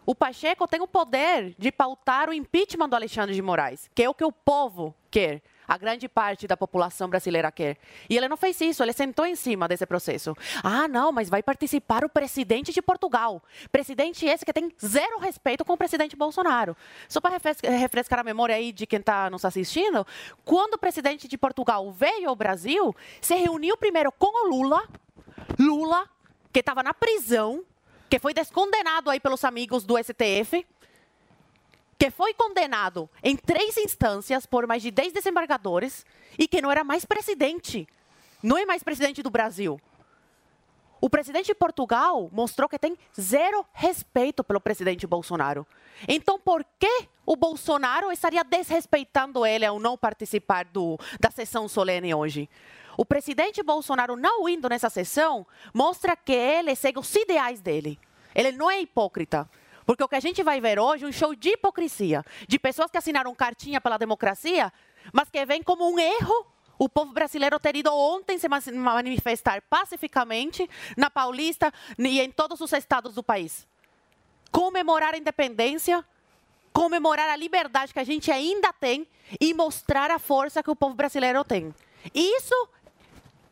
[0.06, 4.08] O Pacheco tem o poder de pautar o impeachment do Alexandre de Moraes, que é
[4.08, 7.78] o que o povo quer, a grande parte da população brasileira quer.
[8.08, 10.36] E ele não fez isso, ele sentou em cima desse processo.
[10.62, 13.42] Ah, não, mas vai participar o presidente de Portugal.
[13.72, 16.76] Presidente esse que tem zero respeito com o presidente Bolsonaro.
[17.08, 17.38] Só para
[17.78, 20.06] refrescar a memória aí de quem está nos assistindo,
[20.44, 24.86] quando o presidente de Portugal veio ao Brasil, se reuniu primeiro com o Lula,
[25.58, 26.08] Lula,
[26.52, 27.64] que estava na prisão,
[28.08, 30.64] que foi descondenado aí pelos amigos do STF,
[31.98, 36.04] que foi condenado em três instâncias por mais de 10 desembargadores
[36.38, 37.86] e que não era mais presidente.
[38.42, 39.80] Não é mais presidente do Brasil.
[41.00, 45.66] O presidente de Portugal mostrou que tem zero respeito pelo presidente Bolsonaro.
[46.08, 52.14] Então, por que o Bolsonaro estaria desrespeitando ele ao não participar do, da sessão solene
[52.14, 52.48] hoje?
[52.96, 57.98] O presidente Bolsonaro não indo nessa sessão mostra que ele segue os ideais dele.
[58.34, 59.48] Ele não é hipócrita.
[59.84, 62.90] Porque o que a gente vai ver hoje é um show de hipocrisia, de pessoas
[62.90, 64.72] que assinaram cartinha pela democracia,
[65.12, 66.46] mas que vem como um erro
[66.78, 72.72] o povo brasileiro ter ido ontem se manifestar pacificamente na Paulista e em todos os
[72.72, 73.66] estados do país.
[74.50, 76.04] Comemorar a independência,
[76.72, 79.06] comemorar a liberdade que a gente ainda tem
[79.40, 81.74] e mostrar a força que o povo brasileiro tem.
[82.12, 82.68] Isso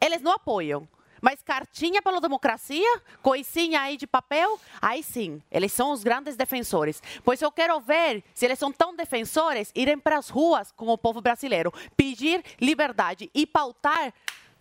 [0.00, 0.88] eles não apoiam.
[1.22, 7.00] Mas cartinha pela democracia, coisinha aí de papel, aí sim, eles são os grandes defensores.
[7.22, 10.98] Pois eu quero ver se eles são tão defensores, irem para as ruas com o
[10.98, 14.12] povo brasileiro, pedir liberdade e pautar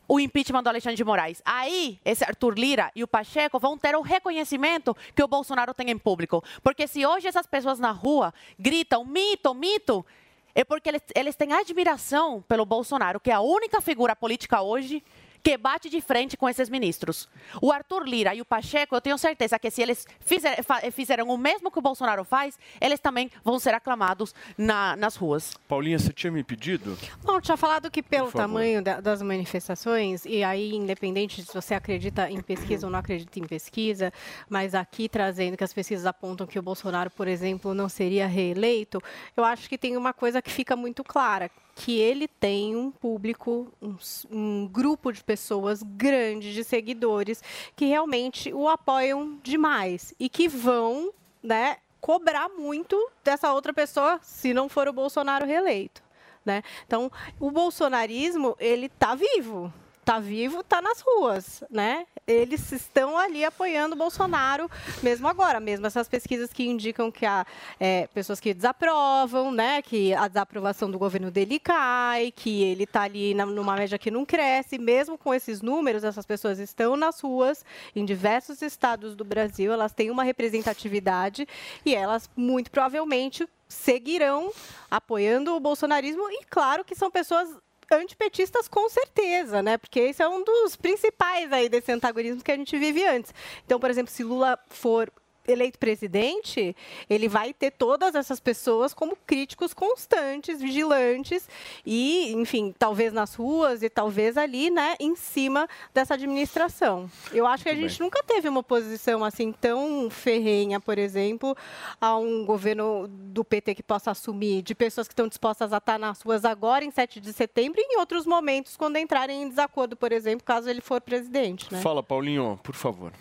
[0.07, 1.41] o impeachment do Alexandre de Moraes.
[1.43, 5.89] Aí, esse Arthur Lira e o Pacheco vão ter o reconhecimento que o Bolsonaro tem
[5.89, 6.43] em público.
[6.61, 10.05] Porque se hoje essas pessoas na rua gritam mito, mito,
[10.53, 15.01] é porque eles, eles têm admiração pelo Bolsonaro, que é a única figura política hoje
[15.43, 17.27] que bate de frente com esses ministros.
[17.61, 21.27] O Arthur Lira e o Pacheco, eu tenho certeza que se eles fizer, fa- fizeram
[21.29, 25.53] o mesmo que o Bolsonaro faz, eles também vão ser aclamados na- nas ruas.
[25.67, 26.97] Paulinha, você tinha me pedido?
[27.23, 32.29] Bom, tinha falado que pelo tamanho da- das manifestações, e aí, independente se você acredita
[32.29, 34.11] em pesquisa ou não acredita em pesquisa,
[34.49, 39.01] mas aqui trazendo que as pesquisas apontam que o Bolsonaro, por exemplo, não seria reeleito,
[39.35, 43.71] eu acho que tem uma coisa que fica muito clara, que ele tem um público,
[43.81, 43.95] um,
[44.29, 47.43] um grupo de pessoas grande de seguidores
[47.75, 54.53] que realmente o apoiam demais e que vão, né, cobrar muito dessa outra pessoa se
[54.53, 56.01] não for o Bolsonaro reeleito.
[56.43, 56.63] Né?
[56.85, 59.71] Então, o bolsonarismo, ele tá vivo.
[60.03, 62.07] Tá vivo, tá nas ruas, né?
[62.25, 64.69] Eles estão ali apoiando o Bolsonaro,
[65.03, 67.45] mesmo agora, mesmo essas pesquisas que indicam que há
[67.79, 69.79] é, pessoas que desaprovam, né?
[69.83, 74.09] Que a desaprovação do governo dele cai, que ele está ali na- numa média que
[74.09, 74.79] não cresce.
[74.79, 77.63] Mesmo com esses números, essas pessoas estão nas ruas,
[77.95, 81.47] em diversos estados do Brasil, elas têm uma representatividade
[81.85, 84.51] e elas, muito provavelmente, seguirão
[84.89, 87.47] apoiando o bolsonarismo e claro que são pessoas
[87.97, 89.77] antipetistas com certeza, né?
[89.77, 93.33] Porque esse é um dos principais aí desse antagonismo que a gente vive antes.
[93.65, 95.11] Então, por exemplo, se Lula for
[95.47, 96.75] eleito presidente,
[97.09, 101.47] ele vai ter todas essas pessoas como críticos constantes, vigilantes
[101.85, 107.09] e, enfim, talvez nas ruas e talvez ali, né, em cima dessa administração.
[107.31, 111.55] Eu acho que a gente nunca teve uma posição assim tão ferrenha, por exemplo,
[111.99, 115.97] a um governo do PT que possa assumir, de pessoas que estão dispostas a estar
[115.97, 119.95] nas ruas agora em 7 de setembro e em outros momentos quando entrarem em desacordo,
[119.95, 121.81] por exemplo, caso ele for presidente, né?
[121.81, 123.11] Fala, Paulinho, por favor.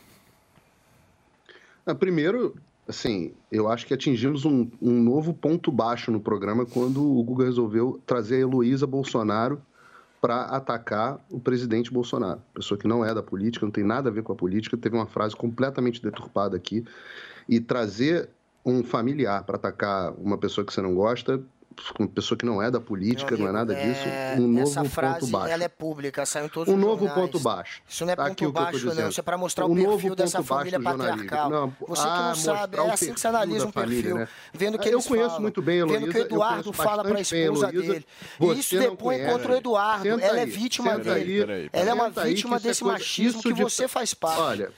[1.86, 2.54] Ah, Primeiro,
[2.86, 7.44] assim, eu acho que atingimos um, um novo ponto baixo no programa quando o Guga
[7.44, 9.60] resolveu trazer a Heloísa Bolsonaro
[10.20, 12.42] para atacar o presidente Bolsonaro.
[12.52, 14.94] Pessoa que não é da política, não tem nada a ver com a política, teve
[14.94, 16.84] uma frase completamente deturpada aqui.
[17.48, 18.28] E trazer
[18.64, 21.42] um familiar para atacar uma pessoa que você não gosta,
[21.98, 24.84] uma pessoa que não é da política, não é nada disso, É, um novo essa
[24.84, 25.52] frase, ponto baixo.
[25.52, 27.20] ela é pública, saiu em todos Um os novo jornais.
[27.30, 27.80] ponto baixo.
[27.88, 29.08] Isso não é Tá ponto aqui o que eu tô baixo, não.
[29.08, 31.50] Isso é para mostrar Um o novo perfil dessa ponto família patriarcal.
[31.50, 33.94] Não, Você que ah, não sabe, é assim que você analisa um perfil.
[34.02, 34.28] família, né?
[34.52, 36.72] Vendo que Eu eles conheço falam, muito bem a Vendo Heloísa, que o eu Eduardo
[36.72, 37.92] fala para a bem esposa Heloísa.
[37.92, 38.06] dele.
[38.38, 40.08] Você E isso depõe contra o Eduardo.
[40.20, 41.70] Ela é vítima dele.
[41.72, 44.40] Ela é uma vítima é desse machismo que você faz parte.
[44.40, 44.72] Olha,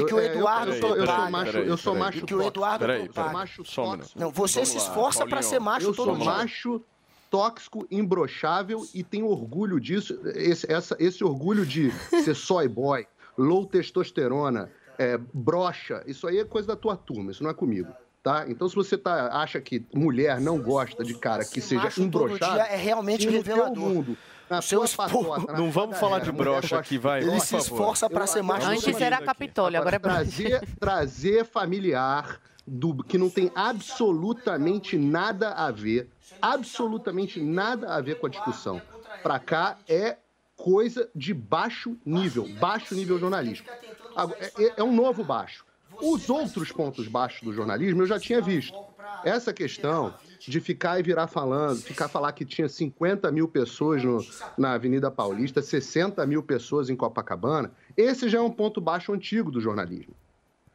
[0.00, 2.18] E que o eu- é, eu- Eduardo eu, sou, eu sou macho, eu sou macho
[2.18, 2.84] E que o Eduardo
[3.32, 4.18] macho tóxico.
[4.18, 6.24] Não, você Vamos se esforça para ser macho Eu todo sou dia.
[6.24, 6.82] macho,
[7.30, 10.18] tóxico, imbrochável e tenho orgulho disso.
[10.34, 11.90] Esse, essa- esse orgulho de
[12.24, 17.42] ser soy boy, low testosterona, é, brocha, isso aí é coisa da tua turma, isso
[17.42, 17.92] não é comigo.
[18.22, 18.46] Tá?
[18.48, 22.74] Então, se você tá, acha que mulher não gosta de cara que seja embrochado, é
[22.76, 23.76] realmente revelador.
[23.76, 24.16] mundo,
[24.48, 24.60] na
[24.96, 27.22] patota, Não vamos falar de galera, mulher brocha aqui, vai.
[27.22, 29.26] Ele se esforça para ser macho Antes era dia.
[29.26, 30.48] Capitólio, agora é Brasil.
[30.50, 36.08] trazer, trazer familiar do que não tem absolutamente nada a ver,
[36.40, 38.80] absolutamente nada a ver com a discussão.
[39.22, 40.16] Pra cá é
[40.56, 43.70] coisa de baixo nível, baixo nível jornalístico.
[44.14, 45.64] Agora, É, é um novo baixo.
[46.00, 48.76] Os outros pontos baixos do jornalismo eu já tinha visto.
[49.24, 50.14] Essa questão
[50.50, 54.24] de ficar e virar falando, ficar falar que tinha 50 mil pessoas no-
[54.58, 59.50] na Avenida Paulista, 60 mil pessoas em Copacabana, esse já é um ponto baixo antigo
[59.50, 60.14] do jornalismo.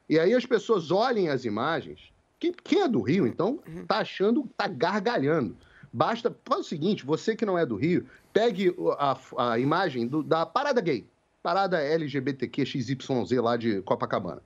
[0.10, 2.00] E aí as pessoas olhem as imagens.
[2.40, 5.56] Quem, quem é do Rio, então, tá achando, tá gargalhando.
[5.92, 6.36] Basta.
[6.46, 9.18] Faz o seguinte: você que não é do Rio, pegue a,
[9.52, 11.06] a imagem do- da parada gay,
[11.44, 14.42] parada LGBTQ XYZ lá de Copacabana.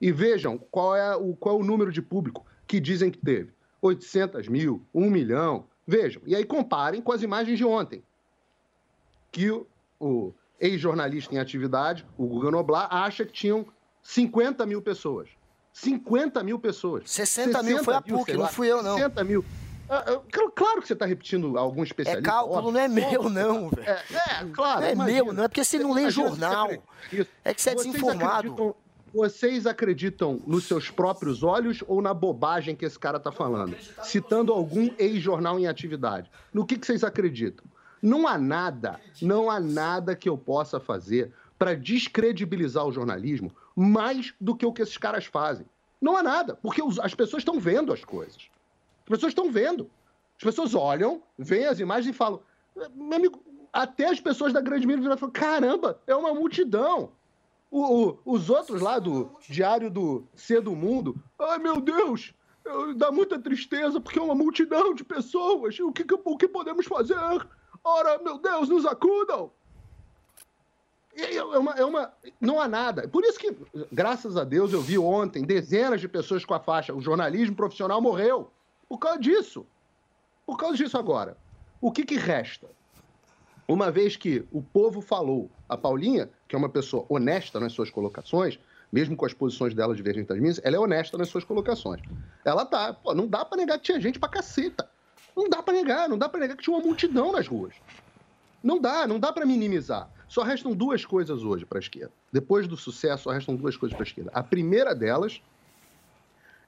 [0.00, 3.50] E vejam qual é, o, qual é o número de público que dizem que teve.
[3.88, 5.66] 800 mil, 1 milhão.
[5.86, 6.22] Vejam.
[6.24, 8.02] E aí comparem com as imagens de ontem.
[9.30, 9.66] Que o,
[10.00, 13.66] o ex-jornalista em atividade, o Guga Noblar, acha que tinham
[14.02, 15.28] 50 mil pessoas.
[15.74, 17.10] 50 mil pessoas.
[17.10, 18.94] 60 mil foi a PUC, não lá, fui eu, não.
[18.96, 19.44] 60 mil.
[19.90, 22.22] Ah, ah, cl- Claro que você está repetindo algum É especialista.
[22.30, 22.72] cálculo, óbvio.
[22.72, 23.86] não é meu, não, velho.
[23.86, 24.80] É, é, claro.
[24.80, 25.24] Não é imagina.
[25.24, 26.70] meu, não é porque você não lê jornal.
[27.12, 27.28] nisso.
[27.44, 28.74] É que você é desinformado.
[29.14, 33.76] Vocês acreditam nos seus próprios olhos ou na bobagem que esse cara está falando?
[34.02, 36.28] Citando algum ex-jornal em atividade.
[36.52, 37.64] No que, que vocês acreditam?
[38.02, 44.34] Não há nada, não há nada que eu possa fazer para descredibilizar o jornalismo mais
[44.40, 45.64] do que o que esses caras fazem.
[46.00, 48.50] Não há nada, porque as pessoas estão vendo as coisas.
[49.04, 49.88] As pessoas estão vendo.
[50.36, 52.40] As pessoas olham, veem as imagens e falam.
[52.96, 53.40] Meu amigo,
[53.72, 57.12] até as pessoas da grande mídia falam: caramba, é uma multidão.
[57.76, 62.32] O- o- os outros lá do Diário do C do Mundo, ai meu Deus,
[62.64, 65.76] eu- dá muita tristeza porque é uma multidão de pessoas.
[65.80, 67.16] O que, o que podemos fazer?
[67.82, 69.50] Ora, meu Deus, nos acudam.
[71.16, 73.08] É uma, é uma- não há nada.
[73.08, 73.52] Por isso que,
[73.90, 76.94] graças a Deus, eu vi ontem dezenas de pessoas com a faixa.
[76.94, 78.50] O jornalismo profissional morreu.
[78.88, 79.66] Por causa disso.
[80.46, 81.36] Por causa disso agora.
[81.80, 82.68] O que, que resta?
[83.66, 87.90] Uma vez que o povo falou, a Paulinha, que é uma pessoa honesta nas suas
[87.90, 88.58] colocações,
[88.92, 92.00] mesmo com as posições dela divergentes das minhas, ela é honesta nas suas colocações.
[92.44, 94.88] Ela tá, pô, não dá pra negar que tinha gente pra caceta.
[95.34, 97.74] Não dá pra negar, não dá pra negar que tinha uma multidão nas ruas.
[98.62, 100.10] Não dá, não dá pra minimizar.
[100.28, 102.12] Só restam duas coisas hoje pra esquerda.
[102.32, 104.30] Depois do sucesso, só restam duas coisas pra esquerda.
[104.34, 105.40] A primeira delas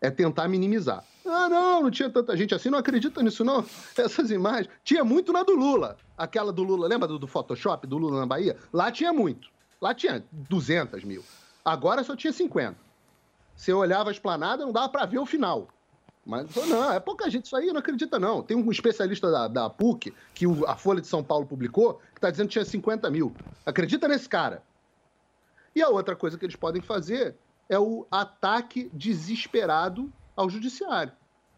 [0.07, 1.05] é tentar minimizar.
[1.25, 3.65] Ah, não, não tinha tanta gente assim, não acredita nisso não.
[3.97, 4.69] Essas imagens.
[4.85, 5.97] Tinha muito na do Lula.
[6.17, 8.57] Aquela do Lula, lembra do, do Photoshop do Lula na Bahia?
[8.73, 9.49] Lá tinha muito.
[9.81, 11.25] Lá tinha 200 mil.
[11.65, 12.77] Agora só tinha 50.
[13.57, 15.69] Você olhava a esplanada, não dava pra ver o final.
[16.25, 17.47] Mas não, é pouca gente.
[17.47, 18.43] Isso aí não acredita, não.
[18.43, 22.19] Tem um especialista da, da PUC, que o- a Folha de São Paulo publicou, que
[22.19, 23.35] está dizendo que tinha 50 mil.
[23.65, 24.63] Acredita nesse cara.
[25.75, 27.37] E a outra coisa que eles podem fazer
[27.69, 31.13] é o ataque desesperado ao judiciário.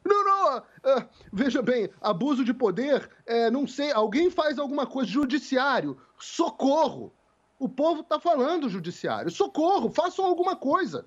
[0.04, 5.10] Não, não, ah, veja bem, abuso de poder, é, não sei, alguém faz alguma coisa,
[5.10, 7.12] judiciário, socorro.
[7.58, 11.04] O povo tá falando judiciário, socorro, façam alguma coisa.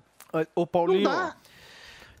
[0.54, 1.36] Ô, Paulinho, Não dá.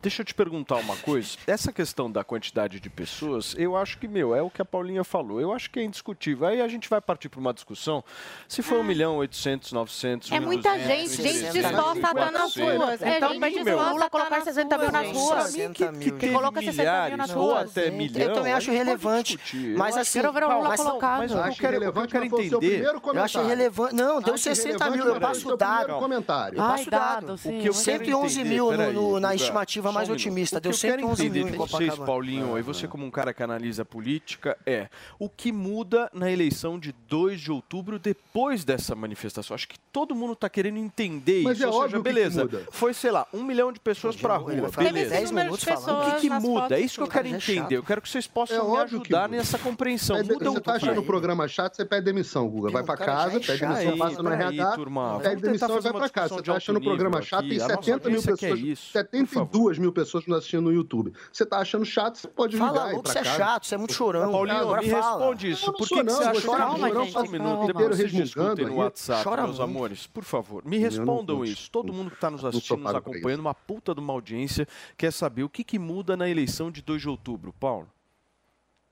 [0.02, 1.38] Deixa eu te perguntar uma coisa.
[1.46, 5.04] Essa questão da quantidade de pessoas, eu acho que, meu, é o que a Paulinha
[5.04, 5.40] falou.
[5.40, 6.48] Eu acho que é indiscutível.
[6.48, 8.02] Aí a gente vai partir para uma discussão
[8.48, 13.02] se foi 1 milhão, 800, 900, É muita gente, gente disposta a estar nas ruas.
[13.02, 15.54] É Então, gente disposta a colocar nas 60 mil nas ruas.
[15.54, 17.70] Que, que teve Coloca 60 mil milhares nas ou ruas.
[17.70, 18.28] até milhão.
[18.28, 19.38] Eu também acho pode relevante.
[19.76, 21.18] Mas assim, Quero ver o Lula colocado.
[21.18, 22.84] Mas o eu Acho quero, o relevante, o entender...
[22.84, 23.94] eu acho irrelevante.
[23.94, 25.92] Não, deu Acho 60 irrelevante, mil, eu o passo seu dado.
[25.92, 27.38] Eu passo dado, dado.
[27.38, 27.58] sim.
[27.58, 30.26] O quero 111 entender, mil na estimativa mais um minuto.
[30.26, 32.06] otimista, O que deu eu quero 111 entender mil em de vocês, Copacabana.
[32.06, 34.88] Paulinho, e você como um cara que analisa política, é
[35.18, 39.54] o que muda na eleição de 2 de outubro depois dessa manifestação.
[39.54, 41.66] Acho que todo mundo está querendo entender Mas isso.
[41.66, 42.66] é Ou seja, que que beleza, muda.
[42.70, 44.70] foi, sei lá, um milhão de pessoas para a rua.
[44.76, 45.10] Beleza.
[45.10, 46.08] 10 número minutos falando.
[46.08, 46.76] O que, que muda?
[46.76, 47.76] É isso que eu quero é entender.
[47.76, 50.16] Eu quero que vocês possam É me que ajudar nessa compreensão.
[50.16, 50.86] É, Muda você o tá quê?
[50.86, 52.70] achando o programa chato, você pede demissão, Guga.
[52.70, 54.76] Vai já casa, é pede demissão, passa no RH,
[55.22, 56.28] pede demissão e vai uma pra casa.
[56.28, 58.86] Você tá alto achando o programa chato, tem A nossa 70 mil quer pessoas, isso.
[58.86, 61.12] Por 72 mil pessoas nos assistindo no YouTube.
[61.32, 63.66] Você tá achando chato, você pode ligar Fala e ir louco, pra você é chato,
[63.66, 64.30] você é muito chorão.
[64.30, 65.16] Paulinho, Agora me fala.
[65.18, 65.66] responde isso.
[65.66, 67.66] Não Por que, que não, você eu acha que calma, Calma, gente, um minuto.
[67.66, 68.74] Depois vocês discutem no.
[68.76, 69.70] WhatsApp, Chora meus muito.
[69.70, 70.06] amores.
[70.06, 71.70] Por favor, me respondam não- isso.
[71.70, 75.42] Todo mundo que está nos assistindo, nos acompanhando, uma puta de uma audiência, quer saber
[75.42, 77.88] o que, que muda na eleição de 2 de outubro, Paulo.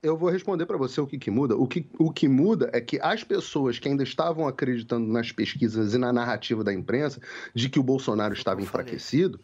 [0.03, 1.55] Eu vou responder para você o que, que muda.
[1.55, 5.93] O que, o que muda é que as pessoas que ainda estavam acreditando nas pesquisas
[5.93, 7.21] e na narrativa da imprensa
[7.53, 9.39] de que o Bolsonaro estava enfraquecido,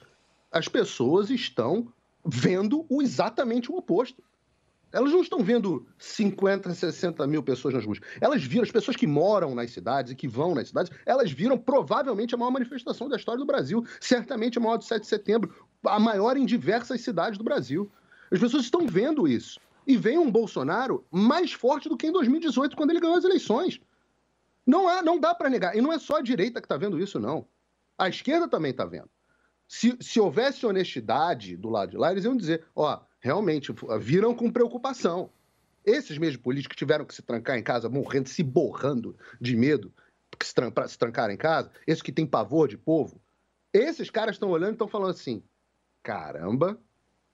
[0.57, 1.91] as pessoas estão
[2.25, 4.23] vendo o exatamente o oposto.
[4.91, 7.99] Elas não estão vendo 50, 60 mil pessoas nas ruas.
[8.19, 11.57] Elas viram, as pessoas que moram nas cidades e que vão nas cidades, elas viram
[11.57, 13.85] provavelmente a maior manifestação da história do Brasil.
[13.99, 15.53] Certamente a maior do 7 de setembro,
[15.85, 17.91] a maior em diversas cidades do Brasil.
[18.31, 19.59] As pessoas estão vendo isso.
[19.85, 23.79] E vem um Bolsonaro mais forte do que em 2018, quando ele ganhou as eleições.
[24.65, 25.77] Não, é, não dá para negar.
[25.77, 27.45] E não é só a direita que está vendo isso, não.
[27.97, 29.09] A esquerda também está vendo.
[29.67, 34.51] Se, se houvesse honestidade do lado de lá, eles iam dizer: ó, realmente, viram com
[34.51, 35.29] preocupação.
[35.85, 39.93] Esses mesmos políticos que tiveram que se trancar em casa, morrendo, se borrando de medo
[40.37, 40.53] que se,
[40.97, 43.19] trancar em casa, esses que têm pavor de povo,
[43.73, 45.43] esses caras estão olhando e estão falando assim:
[46.03, 46.79] caramba,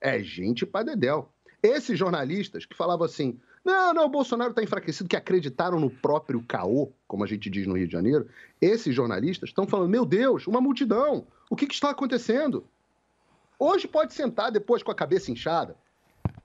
[0.02, 1.32] é gente pra dedéu.
[1.62, 6.44] Esses jornalistas que falavam assim: não, não, o Bolsonaro está enfraquecido, que acreditaram no próprio
[6.44, 8.28] caô, como a gente diz no Rio de Janeiro,
[8.60, 12.66] esses jornalistas estão falando: meu Deus, uma multidão, o que, que está acontecendo?
[13.60, 15.76] Hoje pode sentar depois com a cabeça inchada,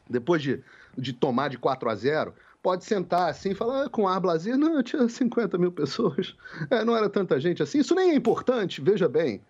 [0.09, 0.63] depois de,
[0.97, 4.59] de tomar de 4 a 0, pode sentar assim e falar ah, com ar blazer,
[4.59, 6.37] não, tinha 50 mil pessoas,
[6.71, 7.79] é, não era tanta gente assim.
[7.79, 9.41] Isso nem é importante, veja bem.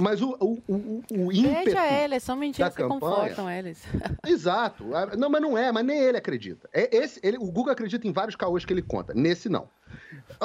[0.00, 3.84] Mas o, o, o, o ímpeto eles, são mentiras que campanha- confortam eles.
[4.26, 4.96] Exato.
[4.96, 6.68] Ah, Não, mas não é, mas nem ele acredita.
[6.72, 9.12] É esse, ele, o Google acredita em vários caôs que ele conta.
[9.14, 9.68] Nesse não.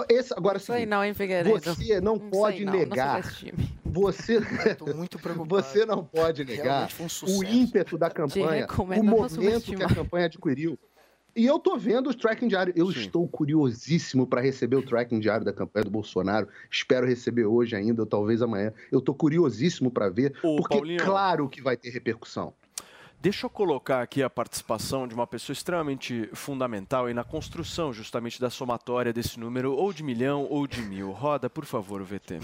[0.09, 1.59] Esse, agora, Isso aí seguinte, não, hein, Figueiredo?
[1.59, 3.23] Você não Não pode não, não negar.
[3.23, 3.69] subestime.
[3.85, 4.39] Você,
[4.95, 9.75] muito você não pode negar foi um o ímpeto da campanha, recomendo o não momento
[9.75, 10.79] que a campanha adquiriu.
[11.35, 12.73] E eu tô vendo o tracking diário.
[12.75, 16.47] Eu estou curiosíssimo para receber o tracking diário da campanha do Bolsonaro.
[16.69, 18.73] Espero receber hoje ainda, ou talvez amanhã.
[18.91, 21.03] Eu tô curiosíssimo para ver, Ô, porque Paulinho.
[21.03, 22.53] claro que vai ter repercussão.
[23.21, 28.41] Deixa eu colocar aqui a participação de uma pessoa extremamente fundamental e na construção justamente
[28.41, 31.11] da somatória desse número, ou de milhão ou de mil.
[31.11, 32.39] Roda, por favor, o VT.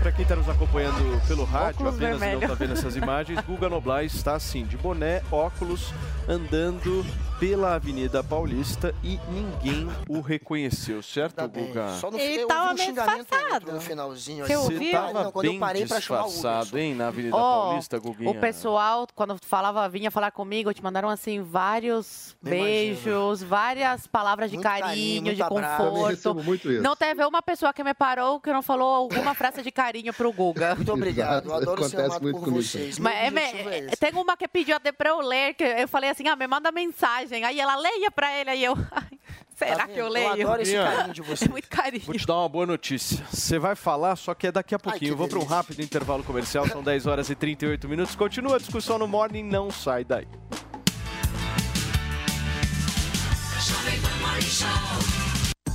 [0.00, 2.42] Para quem está nos acompanhando pelo rádio, Óculos apenas não vermelho.
[2.44, 5.92] está vendo essas imagens, Guga Noblar está assim, de boné, óculos,
[6.28, 7.04] andando
[7.38, 11.66] pela Avenida Paulista e ninguém o reconheceu, certo, bem.
[11.66, 11.88] Guga?
[12.00, 13.72] Só no Ele eu tava ouvi um meio xingamento disfarçado.
[13.72, 14.46] no finalzinho.
[14.46, 14.62] Você assim.
[14.62, 14.78] ouviu?
[14.78, 17.66] Você estava Não, quando eu bem parei pra chamar o disfarçado, hein, na Avenida Ó,
[17.66, 18.30] Paulista, Guguinha?
[18.30, 22.64] O pessoal, quando falava, vinha falar comigo, te mandaram assim vários imagino.
[22.64, 25.76] beijos, várias palavras de Muito carinho, carinho, muito de abraço.
[25.76, 26.10] Também conforto.
[26.16, 26.82] recebo muito isso.
[26.82, 30.32] Não teve uma pessoa que me parou que não falou alguma frase de carinho pro
[30.32, 30.74] Guga.
[30.74, 31.48] Muito obrigado.
[31.50, 32.98] Eu adoro ser acontece amado muito por comigo vocês.
[32.98, 33.96] Mas é, objetivo é esse.
[33.96, 36.72] tem uma que pediu até pra eu ler, que eu falei assim, ah, me manda
[36.72, 37.25] mensagem.
[37.32, 39.06] Aí ela leia pra ele, aí eu, ai,
[39.54, 40.26] será Tá que eu leio?
[40.36, 41.50] Eu adoro esse carinho de É vocês.
[41.50, 42.02] muito carinho.
[42.04, 43.24] Vou te dar uma boa notícia.
[43.30, 45.12] Você vai falar, só que é daqui a pouquinho.
[45.12, 48.14] Eu vou para um rápido intervalo comercial, são 10 horas e 38 minutos.
[48.14, 50.26] Continua a discussão no Morning, não sai daí.
[53.60, 55.25] Jovem Pan Morning Show.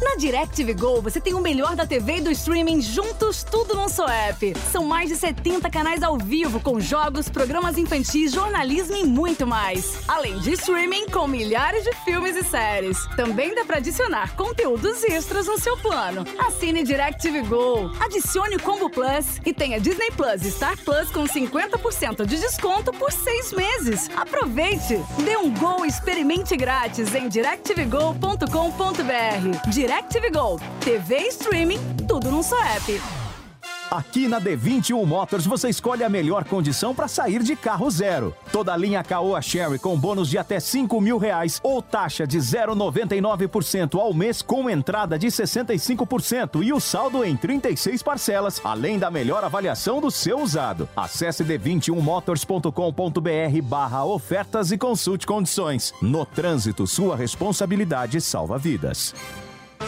[0.01, 3.87] Na DirecTV Go, você tem o melhor da TV e do streaming juntos, tudo num
[3.87, 4.55] só app.
[4.71, 9.99] São mais de 70 canais ao vivo, com jogos, programas infantis, jornalismo e muito mais.
[10.07, 12.97] Além de streaming com milhares de filmes e séries.
[13.15, 16.25] Também dá para adicionar conteúdos extras no seu plano.
[16.39, 21.25] Assine DirecTV Go, adicione o Combo Plus e tenha Disney Plus e Star Plus com
[21.25, 24.09] 50% de desconto por seis meses.
[24.15, 24.99] Aproveite!
[25.23, 29.69] Dê um Go e experimente grátis em directvgo.com.br.
[29.91, 33.01] DirecTV Go, TV e streaming, tudo num só app.
[33.91, 38.33] Aqui na D21 Motors você escolhe a melhor condição para sair de carro zero.
[38.53, 42.37] Toda a linha Caoa Sherry com bônus de até 5 mil reais ou taxa de
[42.37, 49.11] 0,99% ao mês com entrada de 65% e o saldo em 36 parcelas, além da
[49.11, 50.87] melhor avaliação do seu usado.
[50.95, 55.93] Acesse d21motors.com.br barra ofertas e consulte condições.
[56.01, 59.13] No trânsito, sua responsabilidade salva vidas.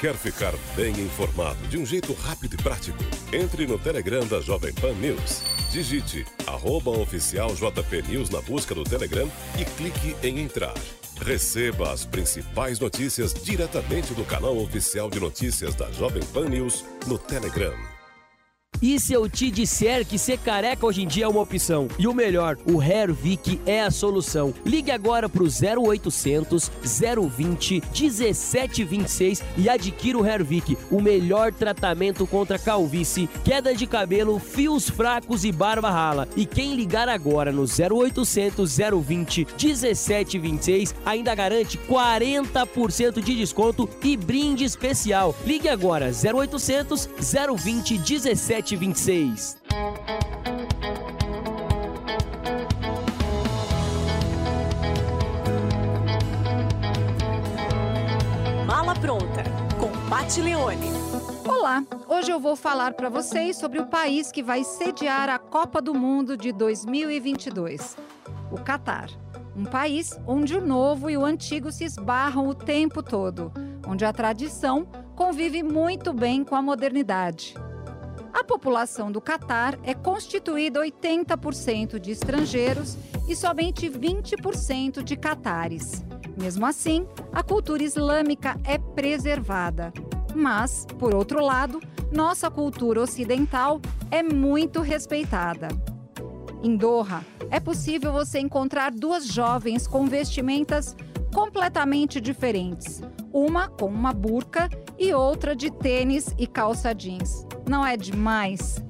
[0.00, 2.98] Quer ficar bem informado de um jeito rápido e prático?
[3.32, 5.42] Entre no Telegram da Jovem Pan News.
[5.72, 9.28] Digite arroba oficial JP News na busca do Telegram
[9.58, 10.74] e clique em entrar.
[11.20, 17.18] Receba as principais notícias diretamente do canal oficial de notícias da Jovem Pan News no
[17.18, 17.97] Telegram.
[18.80, 21.88] E se eu te disser que ser careca hoje em dia é uma opção?
[21.98, 24.54] E o melhor, o Hervik é a solução.
[24.64, 26.70] Ligue agora pro 0800
[27.28, 34.88] 020 1726 e adquira o Hervik, o melhor tratamento contra calvície, queda de cabelo, fios
[34.88, 36.28] fracos e barba rala.
[36.36, 44.62] E quem ligar agora no 0800 020 1726 ainda garante 40% de desconto e brinde
[44.62, 45.34] especial.
[45.44, 47.08] Ligue agora 0800
[47.58, 47.98] 020
[48.68, 49.56] 1726.
[58.66, 59.42] Mala pronta
[59.80, 60.76] com Pat Leone.
[61.48, 65.80] Olá, hoje eu vou falar para vocês sobre o país que vai sediar a Copa
[65.80, 67.96] do Mundo de 2022,
[68.52, 69.08] o Catar.
[69.56, 73.50] Um país onde o novo e o antigo se esbarram o tempo todo,
[73.86, 77.54] onde a tradição convive muito bem com a modernidade.
[78.32, 82.96] A população do Catar é constituída 80% de estrangeiros
[83.28, 86.04] e somente 20% de catares.
[86.40, 89.92] Mesmo assim, a cultura islâmica é preservada.
[90.34, 91.80] Mas, por outro lado,
[92.12, 95.68] nossa cultura ocidental é muito respeitada.
[96.62, 100.96] Em Doha, é possível você encontrar duas jovens com vestimentas
[101.34, 103.00] completamente diferentes,
[103.32, 104.68] uma com uma burca
[104.98, 107.46] e outra de tênis e calça jeans.
[107.68, 108.82] Não é demais?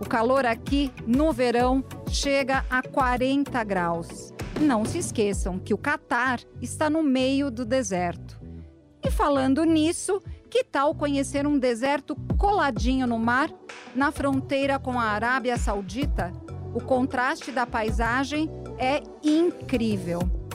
[0.00, 4.32] O calor aqui no verão chega a 40 graus.
[4.60, 8.40] Não se esqueçam que o Catar está no meio do deserto.
[9.02, 10.20] E falando nisso,
[10.50, 13.50] que tal conhecer um deserto coladinho no mar,
[13.94, 16.32] na fronteira com a Arábia Saudita?
[16.74, 20.45] O contraste da paisagem é incrível.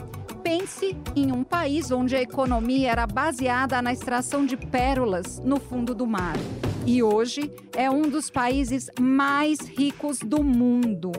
[0.42, 5.94] Pense em um país onde a economia era baseada na extração de pérolas no fundo
[5.94, 6.36] do mar.
[6.84, 11.12] E hoje é um dos países mais ricos do mundo.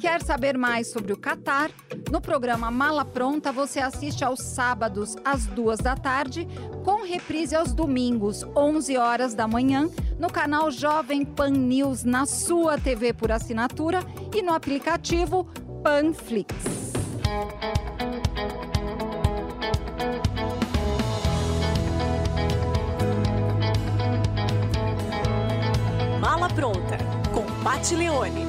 [0.00, 1.70] Quer saber mais sobre o Catar?
[2.10, 6.48] No programa Mala Pronta, você assiste aos sábados, às duas da tarde,
[6.82, 12.78] com reprise aos domingos, 11 horas da manhã, no canal Jovem Pan News, na sua
[12.78, 14.00] TV por assinatura
[14.34, 15.44] e no aplicativo
[15.82, 16.54] Panflix.
[26.30, 26.96] Mala pronta
[27.34, 28.46] com Pat Leone.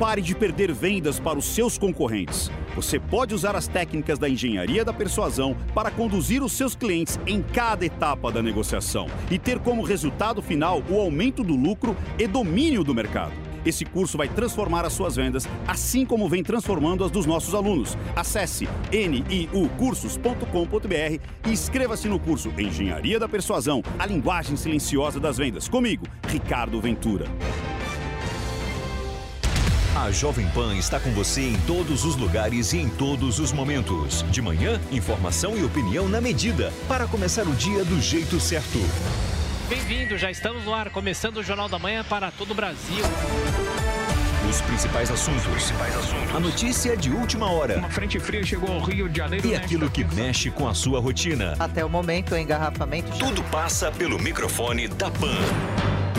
[0.00, 2.50] Pare de perder vendas para os seus concorrentes.
[2.74, 7.40] Você pode usar as técnicas da engenharia da persuasão para conduzir os seus clientes em
[7.40, 12.82] cada etapa da negociação e ter como resultado final o aumento do lucro e domínio
[12.82, 13.47] do mercado.
[13.64, 17.96] Esse curso vai transformar as suas vendas, assim como vem transformando as dos nossos alunos.
[18.14, 25.68] Acesse niucursos.com.br e inscreva-se no curso Engenharia da Persuasão, a linguagem silenciosa das vendas.
[25.68, 27.26] Comigo, Ricardo Ventura.
[29.98, 34.24] A Jovem Pan está com você em todos os lugares e em todos os momentos.
[34.30, 38.78] De manhã, informação e opinião na medida, para começar o dia do jeito certo.
[39.68, 43.04] Bem-vindo, já estamos no ar, começando o Jornal da Manhã para todo o Brasil.
[44.48, 45.44] Os principais assuntos.
[46.34, 47.76] A notícia de última hora.
[47.76, 49.46] Uma frente fria chegou ao Rio de Janeiro.
[49.46, 51.54] E aquilo que mexe com a sua rotina.
[51.58, 53.10] Até o momento, o engarrafamento.
[53.18, 55.36] Tudo passa pelo microfone da Pan.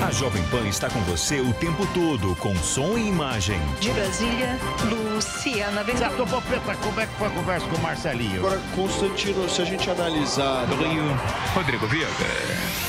[0.08, 3.60] A Jovem Pan está com você o tempo todo, com som e imagem.
[3.82, 6.10] De Brasília, Luciana Ventura.
[6.10, 8.46] Certo, Popeta, como é que foi a conversa com o Marcelinho?
[8.46, 10.68] Agora, Constantino, se a gente analisar.
[10.68, 11.04] Do Rio,
[11.56, 12.89] Rodrigo Viega.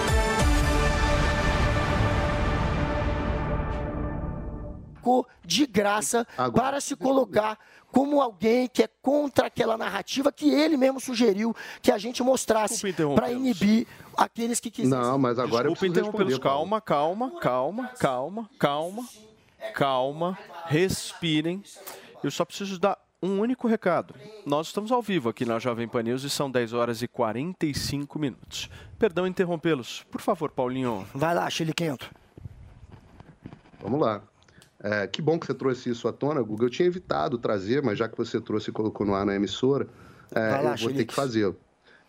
[5.43, 7.57] De graça para se colocar
[7.91, 12.93] como alguém que é contra aquela narrativa que ele mesmo sugeriu que a gente mostrasse
[13.15, 13.85] para inibir
[14.15, 14.97] aqueles que quisessem.
[14.97, 16.33] Não, mas agora eu Desculpa preciso interrompê-los.
[16.33, 16.49] responder.
[16.49, 19.07] Calma, calma, calma, calma, calma,
[19.73, 20.39] calma.
[20.67, 21.61] Respirem.
[22.23, 24.15] Eu só preciso dar um único recado.
[24.45, 28.17] Nós estamos ao vivo aqui na Jovem Pan News e são 10 horas e 45
[28.17, 28.69] minutos.
[28.97, 30.03] Perdão interrompê-los.
[30.09, 31.05] Por favor, Paulinho.
[31.13, 32.09] Vai lá, Chile Quento.
[33.81, 34.21] Vamos lá.
[34.83, 36.65] É, que bom que você trouxe isso à tona, Guga.
[36.65, 39.87] Eu tinha evitado trazer, mas já que você trouxe e colocou no ar na emissora,
[40.33, 41.53] é, lá, eu vou ter que fazer.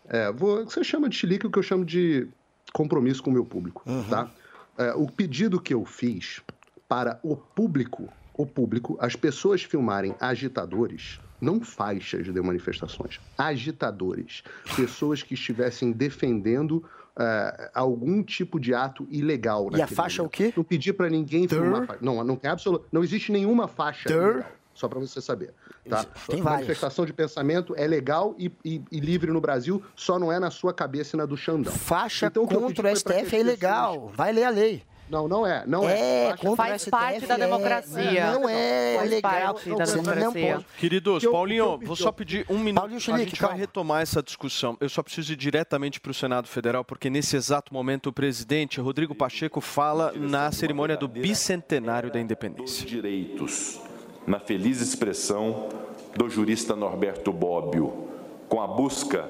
[0.08, 2.26] É, vou, você chama de chilique o que eu chamo de
[2.72, 4.30] compromisso com o meu público, tá?
[4.78, 6.40] É, o pedido que eu fiz
[6.88, 14.42] para o público, o público, as pessoas filmarem agitadores, não faixas de manifestações, agitadores,
[14.74, 16.82] pessoas que estivessem defendendo
[17.18, 19.68] é, algum tipo de ato ilegal.
[19.74, 20.56] E a faixa é o momento.
[20.56, 21.86] Não pedi para ninguém filmar.
[21.86, 24.10] fa- Não, não tem absoluto, não existe nenhuma faixa.
[24.10, 24.44] ilegal,
[24.74, 25.52] Só para você saber.
[25.88, 26.04] Tá?
[26.28, 26.60] Tem várias.
[26.62, 30.50] Manifestação de pensamento é legal e, e- e livre no Brasil, só não é na
[30.50, 31.72] sua cabeça e na do Xandão.
[31.72, 34.10] Faixa Então, contra o STF é ilegal.
[34.14, 34.82] Vai ler a lei.
[35.10, 35.64] Não, não é.
[35.66, 35.92] Não é.
[35.92, 36.28] é.
[36.28, 38.32] É, contra Faz STF parte da é- democracia.
[38.32, 39.32] Não é Faz legal.
[39.32, 40.64] parte da democracia.
[40.78, 42.80] Queridos, Paulinho, vou só pedir um minuto.
[42.80, 44.76] Paulinho a Chilique, gente vai retomar essa discussão.
[44.80, 48.80] Eu só preciso ir diretamente para o Senado Federal, porque nesse exato momento o presidente
[48.80, 52.86] Rodrigo Pacheco fala na cerimônia do bicentenário da independência.
[52.86, 53.80] direitos,
[54.26, 55.68] na feliz expressão
[56.16, 58.08] do jurista Norberto Bobbio,
[58.48, 59.28] com a busca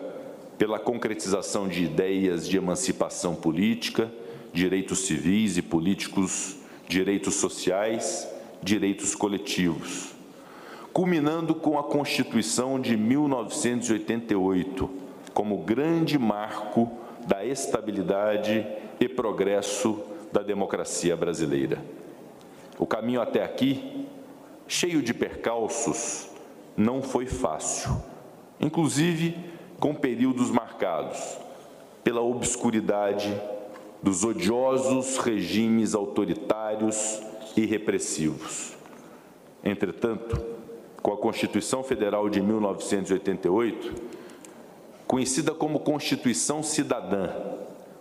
[0.58, 4.10] pela concretização de ideias de emancipação política,
[4.52, 6.56] direitos civis e políticos,
[6.88, 8.28] direitos sociais,
[8.62, 10.12] direitos coletivos,
[10.92, 14.90] culminando com a Constituição de 1988
[15.32, 16.92] como grande marco
[17.26, 18.66] da estabilidade
[19.00, 21.82] e progresso da democracia brasileira.
[22.78, 24.06] O caminho até aqui,
[24.68, 26.28] cheio de percalços,
[26.76, 28.02] não foi fácil,
[28.60, 29.36] inclusive
[29.78, 31.38] com períodos marcados
[32.04, 33.32] pela obscuridade
[34.02, 37.22] dos odiosos regimes autoritários
[37.56, 38.76] e repressivos.
[39.62, 40.44] Entretanto,
[41.00, 43.94] com a Constituição Federal de 1988,
[45.06, 47.30] conhecida como Constituição Cidadã,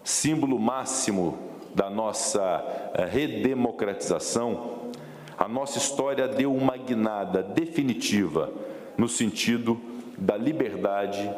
[0.03, 1.37] símbolo máximo
[1.75, 4.91] da nossa eh, redemocratização,
[5.37, 8.51] a nossa história deu uma guinada definitiva
[8.97, 9.79] no sentido
[10.17, 11.33] da liberdade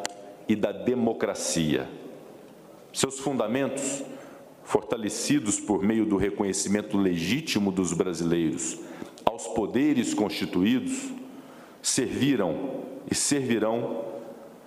[0.48, 1.88] e da democracia.
[2.92, 4.04] Seus fundamentos,
[4.64, 8.78] fortalecidos por meio do reconhecimento legítimo dos brasileiros
[9.24, 11.10] aos poderes constituídos,
[11.82, 14.04] serviram e servirão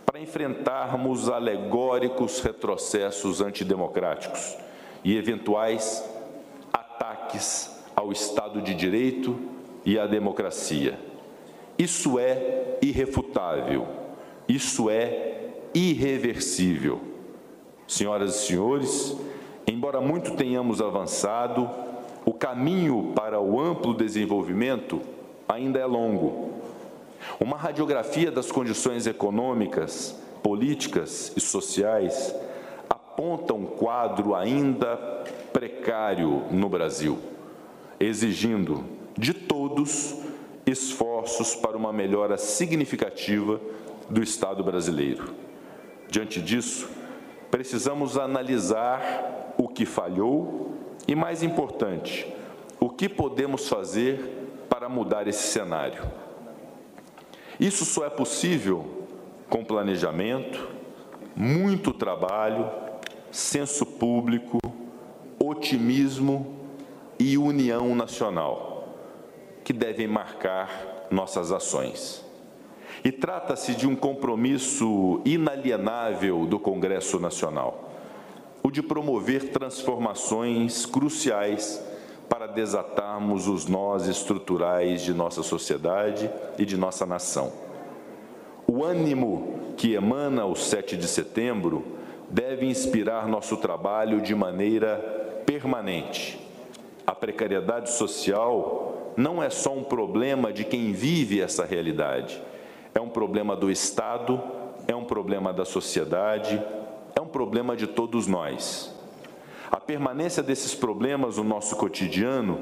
[0.06, 4.58] para enfrentarmos alegóricos retrocessos antidemocráticos
[5.04, 6.04] e eventuais
[6.72, 9.38] ataques ao Estado de Direito
[9.86, 11.00] e à democracia.
[11.78, 13.88] Isso é irrefutável,
[14.48, 17.02] isso é irreversível.
[17.88, 19.16] Senhoras e senhores,
[19.68, 21.70] embora muito tenhamos avançado,
[22.26, 25.02] o caminho para o amplo desenvolvimento
[25.48, 26.54] ainda é longo.
[27.40, 32.34] Uma radiografia das condições econômicas, políticas e sociais
[32.90, 34.98] aponta um quadro ainda
[35.52, 37.18] precário no Brasil,
[38.00, 38.84] exigindo
[39.18, 40.16] de todos
[40.66, 43.60] esforços para uma melhora significativa
[44.10, 45.34] do Estado brasileiro.
[46.10, 46.90] Diante disso,
[47.50, 50.72] precisamos analisar o que falhou
[51.08, 52.32] e, mais importante,
[52.80, 56.04] o que podemos fazer para mudar esse cenário.
[57.60, 58.86] Isso só é possível
[59.50, 60.70] com planejamento,
[61.36, 62.70] muito trabalho,
[63.32, 64.60] senso público,
[65.40, 66.56] otimismo
[67.20, 68.96] e união nacional,
[69.64, 72.24] que devem marcar nossas ações.
[73.04, 77.87] E trata-se de um compromisso inalienável do Congresso Nacional,
[78.68, 81.82] o de promover transformações cruciais
[82.28, 87.54] para desatarmos os nós estruturais de nossa sociedade e de nossa nação.
[88.68, 91.86] O ânimo que emana o 7 de setembro
[92.30, 94.98] deve inspirar nosso trabalho de maneira
[95.46, 96.38] permanente.
[97.06, 102.44] A precariedade social não é só um problema de quem vive essa realidade,
[102.94, 104.44] é um problema do Estado,
[104.90, 106.62] é um problema da sociedade,
[107.28, 108.90] um problema de todos nós.
[109.70, 112.58] A permanência desses problemas no nosso cotidiano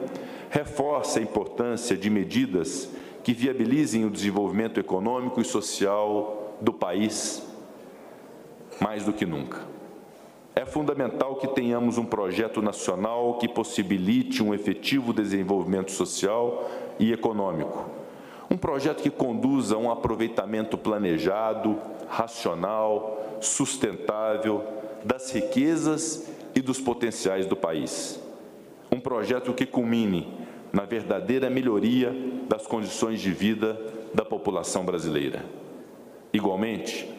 [0.50, 2.90] reforça a importância de medidas
[3.24, 7.48] que viabilizem o desenvolvimento econômico e social do país
[8.82, 9.62] mais do que nunca.
[10.56, 17.86] É fundamental que tenhamos um projeto nacional que possibilite um efetivo desenvolvimento social e econômico.
[18.50, 24.64] Um projeto que conduza a um aproveitamento planejado, racional, sustentável
[25.04, 28.20] das riquezas e dos potenciais do país.
[28.92, 30.28] Um projeto que culmine
[30.72, 32.14] na verdadeira melhoria
[32.48, 33.80] das condições de vida
[34.14, 35.46] da população brasileira.
[36.34, 37.10] Igualmente,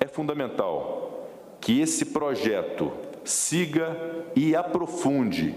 [0.00, 1.28] é fundamental
[1.60, 2.92] que esse projeto
[3.24, 3.96] siga
[4.34, 5.54] e aprofunde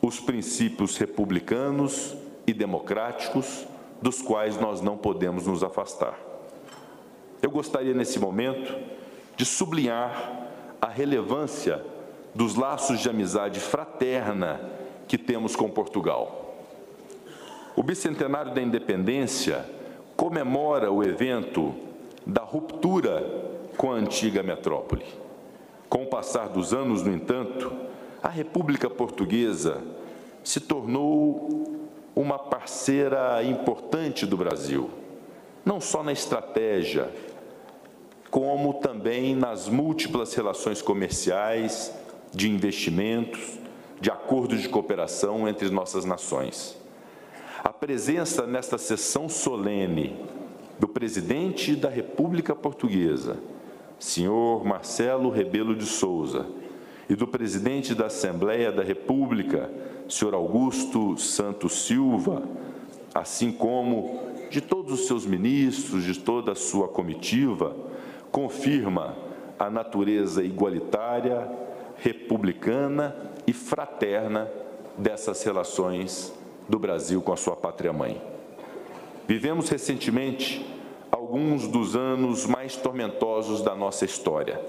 [0.00, 3.66] os princípios republicanos e democráticos
[4.00, 6.18] dos quais nós não podemos nos afastar.
[7.40, 8.74] Eu gostaria, nesse momento,
[9.36, 10.48] de sublinhar
[10.80, 11.84] a relevância
[12.34, 14.60] dos laços de amizade fraterna
[15.06, 16.56] que temos com Portugal.
[17.76, 19.64] O bicentenário da independência
[20.16, 21.74] comemora o evento
[22.26, 23.24] da ruptura
[23.76, 25.04] com a antiga metrópole.
[25.88, 27.72] Com o passar dos anos, no entanto,
[28.22, 29.82] a República Portuguesa
[30.44, 31.80] se tornou
[32.14, 34.90] uma parceira importante do Brasil,
[35.64, 37.10] não só na estratégia,
[38.32, 41.92] como também nas múltiplas relações comerciais,
[42.32, 43.58] de investimentos,
[44.00, 46.74] de acordos de cooperação entre nossas nações.
[47.62, 50.16] A presença nesta sessão solene
[50.78, 53.36] do presidente da República Portuguesa,
[53.98, 56.46] senhor Marcelo Rebelo de Souza,
[57.10, 59.70] e do presidente da Assembleia da República,
[60.08, 62.42] senhor Augusto Santos Silva,
[63.14, 67.91] assim como de todos os seus ministros, de toda a sua comitiva,
[68.32, 69.14] confirma
[69.58, 71.48] a natureza igualitária,
[71.98, 73.14] republicana
[73.46, 74.50] e fraterna
[74.96, 76.34] dessas relações
[76.68, 78.20] do Brasil com a sua pátria-mãe.
[79.28, 80.66] Vivemos recentemente
[81.10, 84.60] alguns dos anos mais tormentosos da nossa história,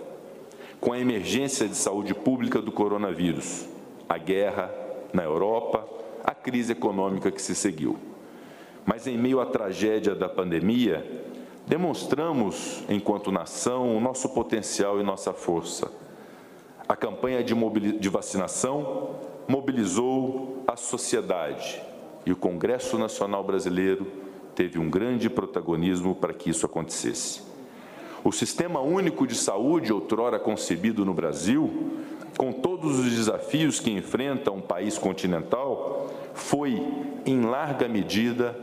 [0.80, 3.66] com a emergência de saúde pública do coronavírus,
[4.08, 4.70] a guerra
[5.14, 5.88] na Europa,
[6.24, 7.98] a crise econômica que se seguiu.
[8.86, 11.23] Mas em meio à tragédia da pandemia,
[11.68, 15.92] demonstramos, enquanto nação, o nosso potencial e nossa força.
[16.88, 17.54] A campanha de,
[18.00, 19.12] de vacinação
[19.48, 21.82] mobilizou a sociedade
[22.26, 24.08] e o Congresso Nacional Brasileiro
[24.56, 27.42] teve um grande protagonismo para que isso acontecesse.
[28.24, 31.92] O Sistema Único de Saúde, outrora concebido no Brasil,
[32.38, 36.82] com todos os desafios que enfrenta um país continental, foi,
[37.26, 38.58] em larga medida,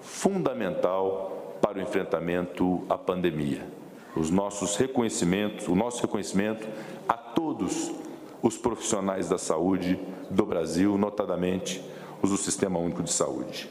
[0.00, 3.66] fundamental para o enfrentamento à pandemia.
[4.14, 6.66] Os nossos reconhecimentos, o nosso reconhecimento
[7.08, 7.92] a todos
[8.42, 9.98] os profissionais da saúde
[10.30, 11.82] do Brasil, notadamente
[12.22, 13.68] os do Sistema Único de Saúde.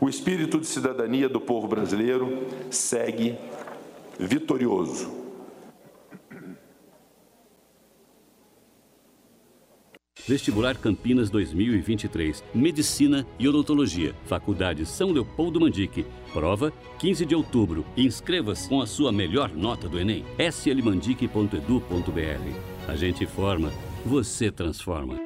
[0.00, 3.38] O espírito de cidadania do povo brasileiro segue
[4.18, 5.26] vitorioso.
[10.28, 12.42] Vestibular Campinas 2023.
[12.52, 14.12] Medicina e Odontologia.
[14.24, 16.04] Faculdade São Leopoldo Mandique.
[16.36, 17.86] Prova 15 de outubro.
[17.96, 20.22] Inscreva-se com a sua melhor nota do Enem.
[20.38, 22.86] slmandique.edu.br.
[22.86, 23.72] A gente forma,
[24.04, 25.25] você transforma.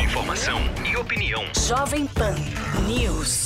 [0.00, 1.42] Informação e opinião.
[1.66, 2.34] Jovem Pan
[2.86, 3.45] News.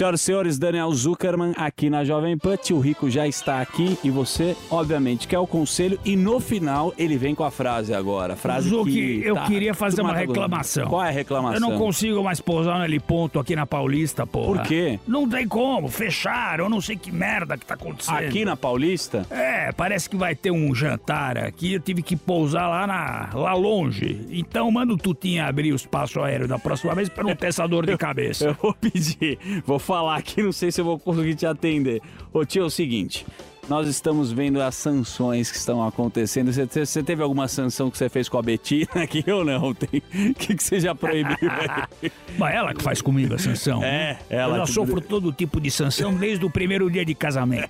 [0.00, 2.56] Senhoras e senhores, Daniel Zuckerman aqui na Jovem Pan.
[2.56, 6.00] Tio Rico já está aqui e você, obviamente, quer o conselho.
[6.06, 8.34] E no final ele vem com a frase agora.
[8.34, 10.86] Frase Zuki, que eu tá- queria fazer uma reclamação.
[10.88, 11.54] Qual é a reclamação?
[11.56, 14.60] Eu não consigo mais pousar no heliponto aqui na Paulista, porra.
[14.60, 14.98] Por quê?
[15.06, 18.16] Não tem como, fecharam, eu não sei que merda que tá acontecendo.
[18.16, 19.26] Aqui na Paulista?
[19.28, 23.52] É, parece que vai ter um jantar aqui, eu tive que pousar lá, na, lá
[23.52, 24.26] longe.
[24.30, 27.66] Então manda o Tutinha abrir o espaço aéreo da próxima vez pra não ter essa
[27.66, 28.46] dor de cabeça.
[28.46, 32.00] Eu vou pedir, vou falar aqui, não sei se eu vou conseguir te atender.
[32.32, 33.26] Ô tio, é o seguinte.
[33.68, 36.52] Nós estamos vendo as sanções que estão acontecendo.
[36.52, 39.74] Você, você- teve alguma sanção que você fez com a Betina aqui ou não?
[39.74, 40.00] Tem,
[40.38, 42.10] que, que você já proibiu aí?
[42.38, 43.82] Mas ela que faz comigo a sanção.
[43.82, 44.18] É, né?
[44.30, 47.68] ela Eu já que- sofro todo tipo de sanção desde o primeiro dia de casamento.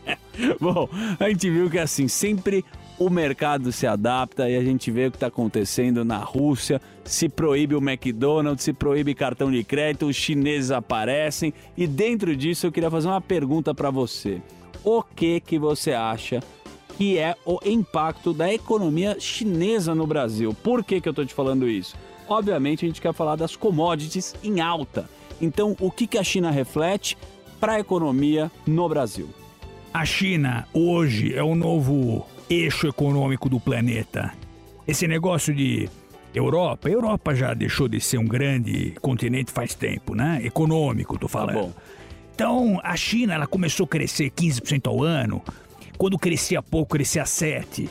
[0.60, 2.64] Bom, a gente viu que assim, sempre
[3.00, 6.82] o mercado se adapta e a gente vê o que está acontecendo na Rússia.
[7.02, 11.54] Se proíbe o McDonald's, se proíbe cartão de crédito, os chineses aparecem.
[11.78, 14.42] E dentro disso eu queria fazer uma pergunta para você.
[14.84, 16.42] O que que você acha
[16.98, 20.54] que é o impacto da economia chinesa no Brasil?
[20.62, 21.96] Por que que eu tô te falando isso?
[22.28, 25.08] Obviamente a gente quer falar das commodities em alta.
[25.40, 27.16] Então, o que que a China reflete
[27.58, 29.30] para a economia no Brasil?
[29.92, 34.32] A China hoje é o novo eixo econômico do planeta.
[34.86, 35.88] Esse negócio de
[36.34, 40.40] Europa, a Europa já deixou de ser um grande continente faz tempo, né?
[40.44, 41.54] Econômico, tô falando.
[41.54, 41.72] bom.
[42.34, 45.42] Então, a China, ela começou a crescer 15% ao ano.
[45.96, 47.88] Quando crescia pouco, crescia 7%.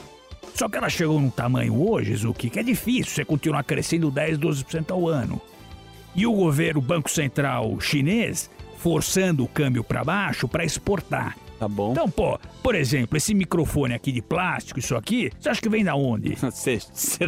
[0.55, 4.37] Só que ela chegou num tamanho hoje, Zuki, que é difícil você continuar crescendo 10,
[4.39, 5.39] 12% ao ano.
[6.13, 11.37] E o governo, o Banco Central chinês, forçando o câmbio para baixo para exportar.
[11.59, 11.91] Tá bom.
[11.91, 15.83] Então, pô, por exemplo, esse microfone aqui de plástico, isso aqui, você acha que vem
[15.83, 16.37] da onde?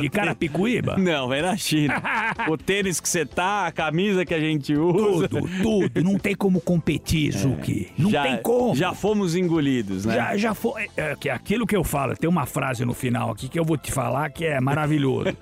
[0.01, 0.95] De Carapicuíba?
[1.01, 2.01] Não, vem da China.
[2.47, 5.27] o tênis que você tá, a camisa que a gente usa.
[5.27, 6.03] Tudo, tudo.
[6.03, 7.89] Não tem como competir, Zuki.
[7.97, 8.75] Não já, tem como.
[8.75, 10.15] Já fomos engolidos, né?
[10.15, 10.89] Já, já foi.
[10.95, 13.77] É, que aquilo que eu falo, tem uma frase no final aqui que eu vou
[13.77, 15.35] te falar que é maravilhoso.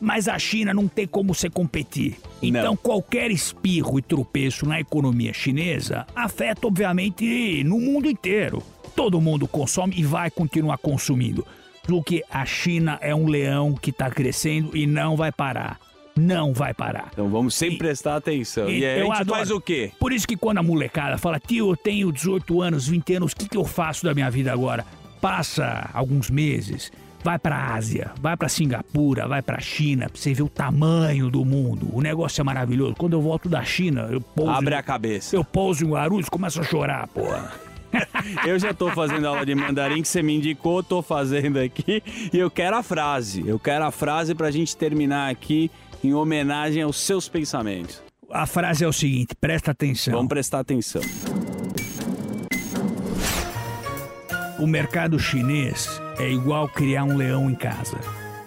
[0.00, 2.16] Mas a China não tem como você competir.
[2.42, 2.76] Então, Não.
[2.76, 8.25] qualquer espirro e tropeço na economia chinesa afeta, obviamente, no mundo inteiro.
[8.94, 11.46] Todo mundo consome e vai continuar consumindo.
[11.86, 15.78] Porque a China é um leão que está crescendo e não vai parar.
[16.16, 17.10] Não vai parar.
[17.12, 18.70] Então vamos sempre prestar atenção.
[18.70, 19.38] E, aí a gente adoro.
[19.38, 19.92] faz o quê?
[20.00, 23.36] Por isso que quando a molecada fala, tio, eu tenho 18 anos, 20 anos, o
[23.36, 24.84] que, que eu faço da minha vida agora?
[25.20, 26.90] Passa alguns meses,
[27.22, 31.44] vai pra Ásia, vai pra Singapura, vai pra China, pra você ver o tamanho do
[31.44, 31.88] mundo.
[31.92, 32.94] O negócio é maravilhoso.
[32.96, 34.52] Quando eu volto da China, eu pouso.
[34.52, 35.36] Abre a cabeça.
[35.36, 37.65] Eu pouso em Guarulhos e começo a chorar, porra.
[38.46, 42.02] Eu já tô fazendo aula de mandarim que você me indicou, tô fazendo aqui.
[42.32, 43.46] E eu quero a frase.
[43.46, 45.70] Eu quero a frase pra gente terminar aqui
[46.02, 48.02] em homenagem aos seus pensamentos.
[48.30, 50.14] A frase é o seguinte, presta atenção.
[50.14, 51.02] Vamos prestar atenção.
[54.58, 57.98] O mercado chinês é igual criar um leão em casa.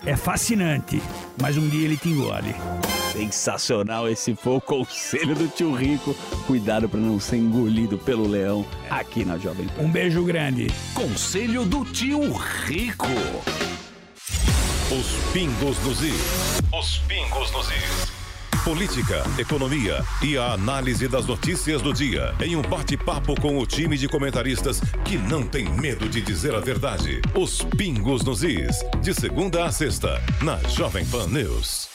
[0.06, 1.02] É fascinante,
[1.42, 2.56] mas um dia ele te engole.
[3.20, 6.16] Sensacional, esse foi o conselho do tio Rico.
[6.48, 9.82] Cuidado pra não ser engolido pelo leão aqui na Jovem Pan.
[9.82, 10.68] Um beijo grande.
[10.94, 12.32] Conselho do Tio
[12.66, 13.08] Rico.
[14.90, 16.62] Os pingos nos is.
[16.74, 18.10] Os pingos nos is.
[18.64, 23.98] Política, economia e a análise das notícias do dia em um bate-papo com o time
[23.98, 27.22] de comentaristas que não tem medo de dizer a verdade.
[27.36, 28.78] Os pingos nos is.
[29.02, 31.89] De segunda a sexta, na Jovem Pan News.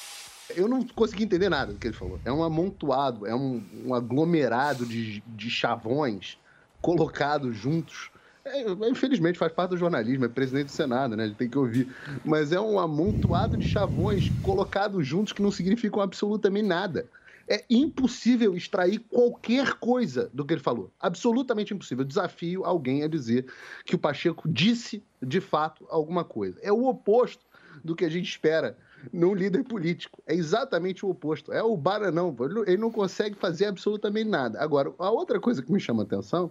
[0.57, 2.19] Eu não consegui entender nada do que ele falou.
[2.25, 6.39] É um amontoado, é um, um aglomerado de, de chavões
[6.81, 8.11] colocados juntos.
[8.45, 11.25] É, infelizmente faz parte do jornalismo, é presidente do Senado, né?
[11.25, 11.89] Ele tem que ouvir.
[12.25, 17.07] Mas é um amontoado de chavões colocados juntos que não significam absolutamente nada.
[17.49, 20.91] É impossível extrair qualquer coisa do que ele falou.
[20.99, 22.05] Absolutamente impossível.
[22.05, 23.47] Desafio alguém a dizer
[23.85, 26.59] que o Pacheco disse, de fato, alguma coisa.
[26.63, 27.45] É o oposto
[27.83, 28.77] do que a gente espera
[29.13, 30.23] num líder político.
[30.27, 31.53] É exatamente o oposto.
[31.53, 32.35] É o bananão.
[32.35, 32.47] pô.
[32.47, 34.61] Ele não- consegue fazer absolutamente nada.
[34.63, 36.51] Agora, a outra coisa que me chama a atenção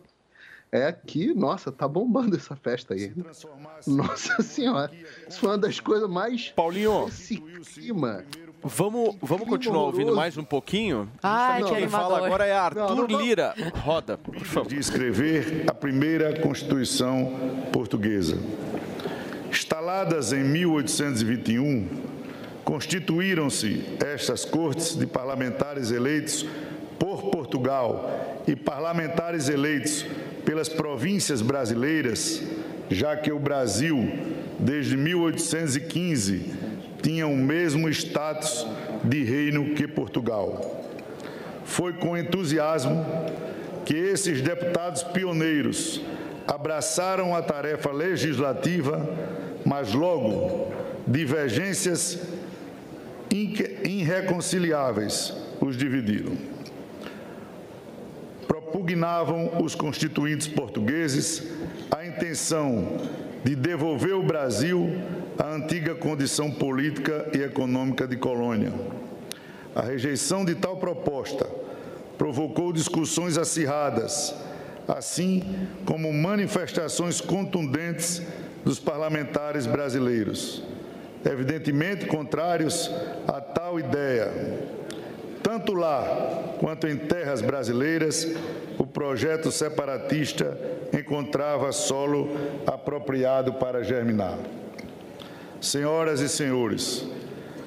[0.71, 3.13] é que, nossa, tá bombando essa festa aí.
[3.87, 4.91] Nossa senhora.
[5.29, 6.49] Isso foi uma das coisas mais.
[6.49, 7.07] Paulinho.
[7.07, 8.23] Esse clima.
[8.65, 11.09] Vamos, vamos continuar ouvindo mais um pouquinho?
[11.21, 13.21] Ai, Quem que fala agora é Arthur Não, não, não.
[13.21, 13.53] Lira.
[13.83, 14.69] Roda, por favor.
[14.69, 17.33] de escrever a primeira Constituição
[17.73, 18.37] portuguesa.
[19.49, 21.87] Instaladas em 1821,
[22.63, 26.45] constituíram-se estas cortes de parlamentares eleitos
[26.97, 30.05] por Portugal e parlamentares eleitos
[30.45, 32.41] pelas províncias brasileiras,
[32.89, 33.97] já que o Brasil,
[34.59, 36.53] desde 1815,
[37.01, 38.65] tinha o mesmo status
[39.03, 40.81] de reino que Portugal.
[41.65, 43.05] Foi com entusiasmo
[43.85, 46.01] que esses deputados pioneiros
[46.47, 49.09] abraçaram a tarefa legislativa,
[49.65, 50.71] mas logo
[51.05, 52.19] divergências
[53.33, 56.37] irreconciliáveis os dividiram.
[58.47, 61.43] Propugnavam os constituintes portugueses
[61.89, 62.99] a intenção
[63.43, 64.89] de devolver o Brasil
[65.37, 68.71] à antiga condição política e econômica de colônia.
[69.75, 71.47] A rejeição de tal proposta
[72.17, 74.33] provocou discussões acirradas,
[74.87, 75.43] assim
[75.85, 78.21] como manifestações contundentes
[78.63, 80.63] dos parlamentares brasileiros,
[81.25, 82.89] evidentemente contrários
[83.27, 84.31] a tal ideia.
[85.41, 88.27] Tanto lá quanto em terras brasileiras,
[88.77, 90.57] o projeto separatista
[90.97, 92.29] encontrava solo
[92.65, 94.37] apropriado para germinar.
[95.59, 97.05] Senhoras e senhores,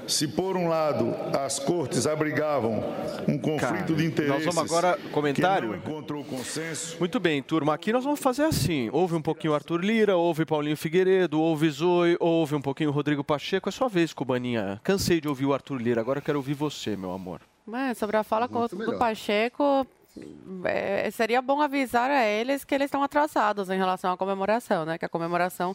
[0.06, 2.82] se por um lado as cortes abrigavam
[3.28, 5.70] um conflito de interesses Nós vamos agora comentário.
[5.70, 7.74] que não encontrou consenso, Muito bem, turma.
[7.74, 8.88] Aqui nós vamos fazer assim.
[8.92, 13.68] Ouve um pouquinho Arthur Lira, ouve Paulinho Figueiredo, ouve Zoe, ouve um pouquinho Rodrigo Pacheco.
[13.68, 14.80] É sua vez, Cubaninha.
[14.84, 16.00] Cansei de ouvir o Arthur Lira.
[16.00, 17.40] Agora quero ouvir você, meu amor.
[17.66, 18.98] Mas sobre a fala com- Muito do melhor.
[18.98, 19.86] Pacheco,
[20.64, 24.96] é, seria bom avisar a eles que eles estão atrasados em relação à comemoração, né?
[24.98, 25.74] Que a comemoração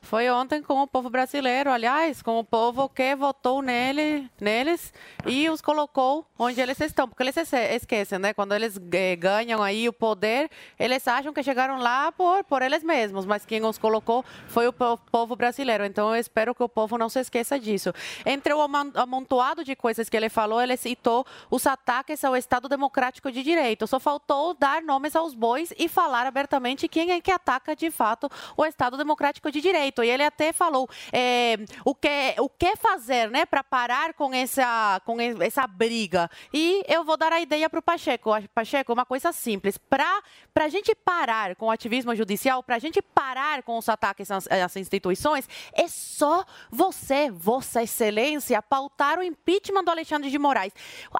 [0.00, 4.92] foi ontem com o povo brasileiro, aliás, com o povo que votou nele, neles
[5.26, 8.32] e os colocou onde eles estão, porque eles esquecem, né?
[8.32, 12.82] Quando eles eh, ganham aí o poder, eles acham que chegaram lá por, por eles
[12.82, 15.84] mesmos, mas quem os colocou foi o po- povo brasileiro.
[15.84, 17.92] Então eu espero que o povo não se esqueça disso.
[18.24, 18.60] Entre o
[18.94, 23.86] amontoado de coisas que ele falou, ele citou os ataques ao Estado Democrático de Direito.
[23.86, 28.30] Só faltou dar nomes aos bois e falar abertamente quem é que ataca de fato
[28.56, 29.87] o Estado Democrático de Direito.
[30.02, 35.00] E ele até falou eh, o, que, o que fazer né, para parar com essa,
[35.04, 36.30] com essa briga.
[36.52, 38.30] E eu vou dar a ideia para o Pacheco.
[38.54, 39.78] Pacheco, uma coisa simples.
[39.78, 40.22] Para
[40.56, 44.46] a gente parar com o ativismo judicial, para a gente parar com os ataques às,
[44.46, 50.72] às instituições, é só você, Vossa Excelência, pautar o impeachment do Alexandre de Moraes.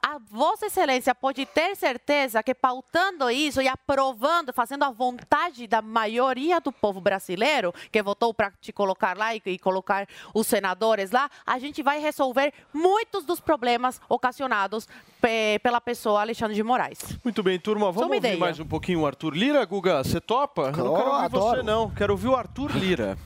[0.04, 5.80] A Vossa Excelência pode ter certeza que pautando isso e aprovando, fazendo a vontade da
[5.80, 11.10] maioria do povo brasileiro que votou para te colocar lá e, e colocar os senadores
[11.10, 14.88] lá, a gente vai resolver muitos dos problemas ocasionados
[15.20, 16.98] pe- pela pessoa Alexandre de Moraes.
[17.22, 17.86] Muito bem, turma.
[17.92, 18.36] Vamos ouvir ideia.
[18.36, 20.02] mais um pouquinho o Arthur Lira, Guga?
[20.02, 20.72] Você topa?
[20.76, 21.62] Eu não quero ouvir você, adoro.
[21.62, 21.90] não.
[21.90, 23.16] Quero ouvir o Arthur Lira.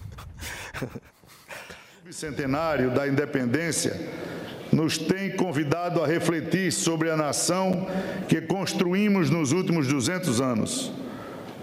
[2.04, 3.98] bicentenário da independência
[4.72, 7.86] nos tem convidado a refletir sobre a nação
[8.28, 10.92] que construímos nos últimos 200 anos.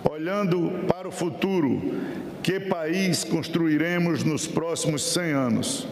[0.03, 1.81] Olhando para o futuro,
[2.41, 5.87] que país construiremos nos próximos 100 anos?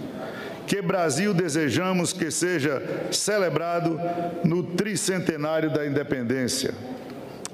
[0.66, 2.82] Que Brasil desejamos que seja
[3.12, 4.00] celebrado
[4.44, 6.74] no tricentenário da independência?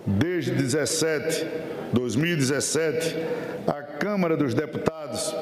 [0.05, 1.45] Desde 17,
[1.93, 3.15] 2017,
[3.67, 5.33] a Câmara dos Deputados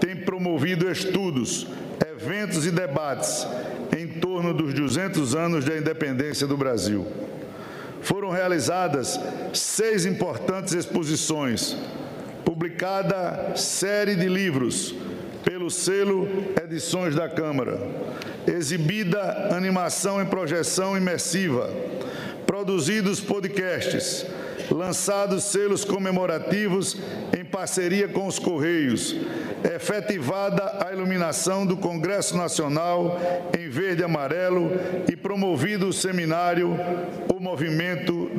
[0.00, 1.66] tem promovido estudos,
[2.04, 3.46] eventos e debates
[3.96, 7.06] em torno dos 200 anos da independência do Brasil.
[8.02, 9.18] Foram realizadas
[9.54, 11.76] seis importantes exposições,
[12.44, 14.94] publicada série de livros
[15.44, 16.28] pelo selo
[16.62, 17.80] Edições da Câmara,
[18.46, 21.70] exibida animação em projeção imersiva,
[22.46, 24.26] produzidos podcasts,
[24.70, 26.96] lançados selos comemorativos
[27.36, 29.16] em parceria com os Correios,
[29.64, 33.18] efetivada a iluminação do Congresso Nacional
[33.58, 34.70] em verde e amarelo
[35.10, 36.76] e promovido o seminário
[37.32, 38.30] O Movimento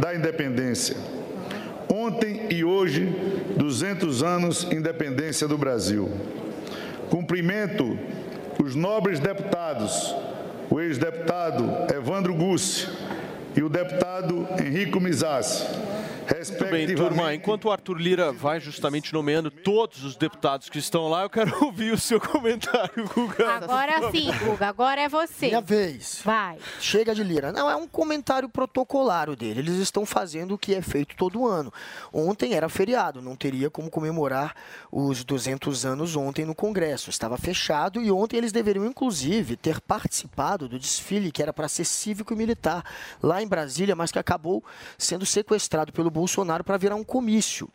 [0.00, 0.96] da Independência.
[1.88, 3.06] Ontem e hoje,
[3.56, 6.10] 200 anos independência do Brasil.
[7.10, 7.98] Cumprimento
[8.62, 10.14] os nobres deputados,
[10.70, 12.88] o ex-deputado Evandro Gussi
[13.56, 15.66] e o deputado Henrico Mizassi,
[16.22, 17.34] Muito bem, turma.
[17.34, 21.52] Enquanto o Arthur Lira vai justamente nomeando todos os deputados que estão lá, eu quero
[21.64, 23.56] ouvir o seu comentário, Guga.
[23.56, 25.46] Agora sim, Guga, agora é você.
[25.48, 26.20] Minha vez.
[26.24, 26.58] Vai.
[26.80, 27.52] Chega de Lira.
[27.52, 29.60] Não, é um comentário protocolário dele.
[29.60, 31.72] Eles estão fazendo o que é feito todo ano.
[32.12, 34.54] Ontem era feriado, não teria como comemorar
[34.90, 37.10] os 200 anos ontem no Congresso.
[37.10, 41.84] Estava fechado e ontem eles deveriam, inclusive, ter participado do desfile que era para ser
[41.84, 42.84] cívico e militar
[43.22, 44.62] lá em Brasília, mas que acabou
[44.96, 47.68] sendo sequestrado pelo Bolsonaro para virar um comício.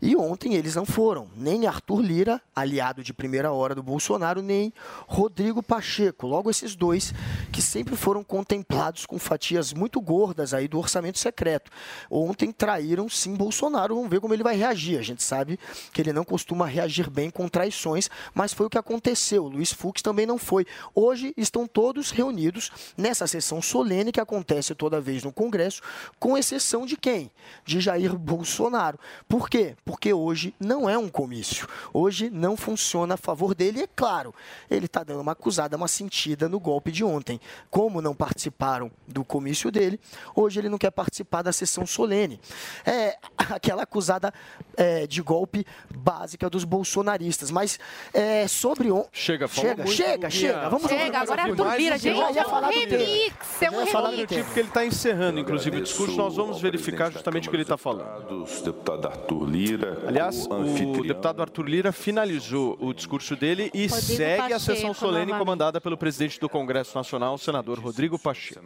[0.00, 4.72] E ontem eles não foram, nem Arthur Lira, aliado de primeira hora do Bolsonaro, nem
[5.06, 6.26] Rodrigo Pacheco.
[6.26, 7.12] Logo esses dois
[7.52, 11.70] que sempre foram contemplados com fatias muito gordas aí do orçamento secreto.
[12.10, 14.98] Ontem traíram sim Bolsonaro, vamos ver como ele vai reagir.
[14.98, 15.58] A gente sabe
[15.92, 19.46] que ele não costuma reagir bem com traições, mas foi o que aconteceu.
[19.48, 20.66] Luiz Fux também não foi.
[20.94, 25.82] Hoje estão todos reunidos nessa sessão solene que acontece toda vez no Congresso,
[26.18, 27.30] com exceção de quem?
[27.70, 28.98] De Jair Bolsonaro.
[29.28, 29.76] Por quê?
[29.84, 31.68] Porque hoje não é um comício.
[31.94, 33.78] Hoje não funciona a favor dele.
[33.78, 34.34] E é claro,
[34.68, 37.40] ele está dando uma acusada, uma sentida no golpe de ontem.
[37.70, 40.00] Como não participaram do comício dele,
[40.34, 42.40] hoje ele não quer participar da sessão solene.
[42.84, 44.34] É aquela acusada
[44.76, 45.64] é, de golpe
[45.94, 47.52] básica dos bolsonaristas.
[47.52, 47.78] Mas
[48.12, 49.04] é, sobre on...
[49.12, 50.68] Chega, chega, muito, chega, chega.
[50.68, 52.08] Vamos Chega, agora é Mais um gente.
[52.08, 53.04] É um falar do tema.
[53.04, 54.28] remix, é um Já falar do remix.
[54.28, 54.44] tema.
[54.44, 56.16] Porque ele está encerrando, inclusive, o discurso.
[56.16, 58.44] Nós vamos verificar justamente o que ele está falando.
[58.64, 59.98] Deputado Arthur Lira.
[60.06, 64.60] Aliás, o o deputado Arthur Lira finalizou o discurso dele e Rodrigo segue a Pacheco,
[64.60, 68.60] sessão solene comandada pelo presidente do Congresso Nacional, o senador Rodrigo Pacheco.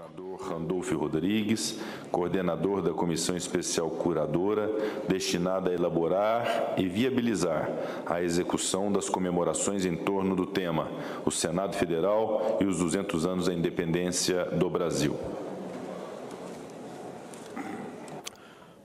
[0.45, 1.79] Randolfo Rodrigues,
[2.11, 4.71] coordenador da Comissão Especial Curadora,
[5.09, 7.71] destinada a elaborar e viabilizar
[8.07, 10.89] a execução das comemorações em torno do tema
[11.25, 15.17] o Senado Federal e os 200 anos da independência do Brasil.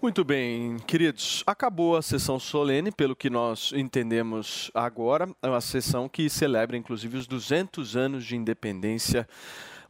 [0.01, 1.43] Muito bem, queridos.
[1.45, 5.29] Acabou a sessão solene, pelo que nós entendemos agora.
[5.43, 9.27] É uma sessão que celebra, inclusive, os 200 anos de independência,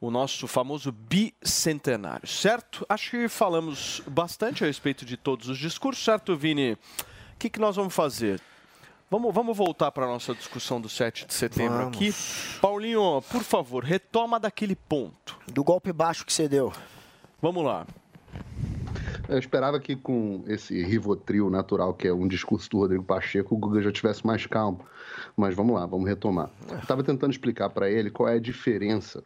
[0.02, 2.84] o nosso famoso bicentenário, certo?
[2.90, 6.74] Acho que falamos bastante a respeito de todos os discursos, certo, Vini?
[6.74, 6.78] O
[7.38, 8.42] que, que nós vamos fazer?
[9.12, 11.96] Vamos, vamos voltar para a nossa discussão do 7 de setembro Vamos.
[11.96, 12.60] aqui.
[12.60, 15.38] Paulinho, por favor, retoma daquele ponto.
[15.52, 16.74] Do golpe baixo que você deu.
[17.40, 17.86] Vamos lá.
[19.30, 23.58] Eu esperava que com esse rivotril natural, que é um discurso do Rodrigo Pacheco, o
[23.60, 24.84] Guga já tivesse mais calmo.
[25.38, 26.50] Mas vamos lá, vamos retomar.
[26.82, 29.24] Estava tentando explicar para ele qual é a diferença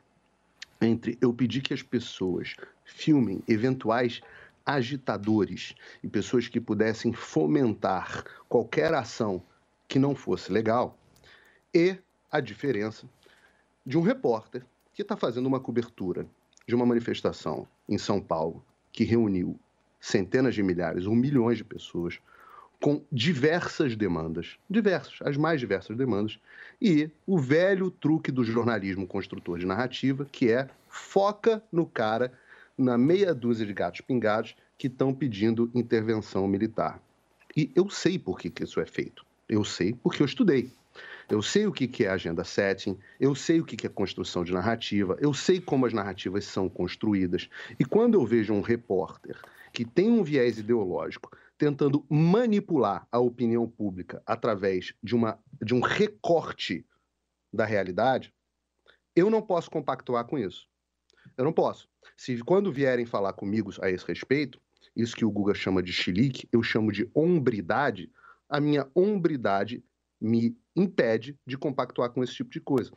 [0.82, 4.22] entre eu pedir que as pessoas filmem eventuais
[4.66, 5.74] agitadores
[6.04, 9.42] e pessoas que pudessem fomentar qualquer ação
[9.88, 10.98] que não fosse legal
[11.74, 11.96] e
[12.30, 13.08] a diferença
[13.86, 16.28] de um repórter que está fazendo uma cobertura
[16.68, 19.58] de uma manifestação em São Paulo que reuniu
[20.04, 22.20] centenas de milhares ou milhões de pessoas
[22.78, 26.38] com diversas demandas, diversas, as mais diversas demandas,
[26.82, 32.34] e o velho truque do jornalismo construtor de narrativa, que é foca no cara,
[32.78, 37.02] na meia dúzia de gatos pingados que estão pedindo intervenção militar.
[37.56, 39.26] E eu sei por que, que isso é feito.
[39.48, 40.70] Eu sei porque eu estudei.
[41.30, 44.44] Eu sei o que que é agenda setting, eu sei o que que é construção
[44.44, 47.50] de narrativa, eu sei como as narrativas são construídas.
[47.80, 49.38] E quando eu vejo um repórter
[49.74, 55.80] que tem um viés ideológico tentando manipular a opinião pública através de, uma, de um
[55.80, 56.86] recorte
[57.52, 58.34] da realidade,
[59.16, 60.68] eu não posso compactuar com isso.
[61.36, 61.90] Eu não posso.
[62.16, 64.62] Se quando vierem falar comigo a esse respeito,
[64.96, 68.12] isso que o Guga chama de chilique, eu chamo de hombridade,
[68.48, 69.84] a minha hombridade
[70.22, 72.92] me impede de compactuar com esse tipo de coisa.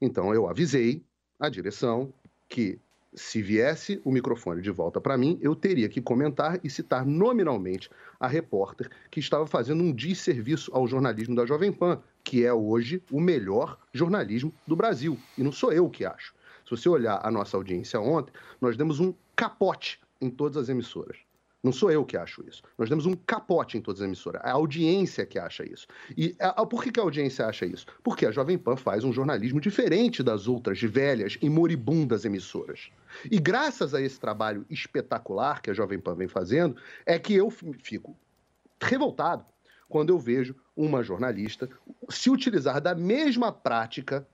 [0.00, 1.04] Então eu avisei
[1.38, 2.12] a direção
[2.48, 2.78] que
[3.14, 7.90] se viesse o microfone de volta para mim, eu teria que comentar e citar nominalmente
[8.18, 13.02] a repórter que estava fazendo um desserviço ao jornalismo da Jovem Pan, que é hoje
[13.10, 15.18] o melhor jornalismo do Brasil.
[15.36, 16.34] E não sou eu que acho.
[16.64, 21.18] Se você olhar a nossa audiência ontem, nós demos um capote em todas as emissoras.
[21.62, 22.60] Não sou eu que acho isso.
[22.76, 24.42] Nós temos um capote em todas as emissoras.
[24.44, 25.86] É a audiência que acha isso.
[26.16, 27.86] E a, a- por que, que a audiência acha isso?
[28.02, 32.90] Porque a Jovem Pan faz um jornalismo diferente das outras velhas e moribundas emissoras.
[33.30, 36.76] E graças a esse trabalho espetacular que a Jovem Pan vem fazendo,
[37.06, 38.16] é que eu fi- fico
[38.82, 39.44] revoltado
[39.88, 41.68] quando eu vejo uma jornalista
[42.08, 44.26] se utilizar da mesma prática,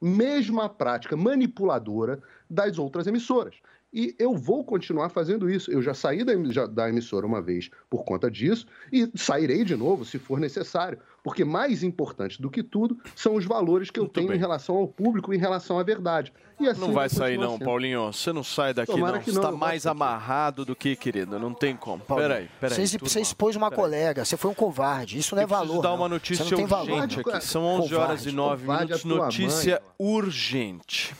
[0.00, 3.56] mesma prática manipuladora das outras emissoras.
[3.94, 5.70] E eu vou continuar fazendo isso.
[5.70, 9.76] Eu já saí da, já- da emissora uma vez por conta disso e sairei de
[9.76, 10.98] novo se for necessário.
[11.22, 14.86] Porque mais importante do que tudo são os valores que eu tenho em relação ao
[14.88, 16.32] público, em relação à verdade.
[16.60, 17.64] E assim Não vai sair não, sendo.
[17.64, 18.12] Paulinho.
[18.12, 19.22] Você não sai daqui Tomara não.
[19.24, 21.38] Você tá gosto mais amarrado do que, querido.
[21.38, 22.02] Não tem como.
[22.04, 22.86] Peraí, peraí.
[22.98, 23.82] Você, expôs uma Peraí.
[23.84, 25.16] colega, você foi um covarde.
[25.18, 25.82] Isso não é Eu preciso valor.
[25.82, 25.96] dar não.
[25.96, 26.90] uma notícia tem valor.
[26.90, 27.40] urgente aqui.
[27.46, 29.04] São 11 horas e 9 Covarde minutos.
[29.04, 30.14] Notícia mãe.
[30.16, 31.14] urgente.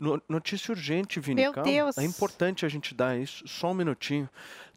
[0.00, 1.42] No- Notícia urgente, Vini.
[1.42, 1.70] Meu calma.
[1.70, 1.98] Deus.
[1.98, 3.46] É importante a gente dar isso.
[3.46, 4.28] Só um minutinho.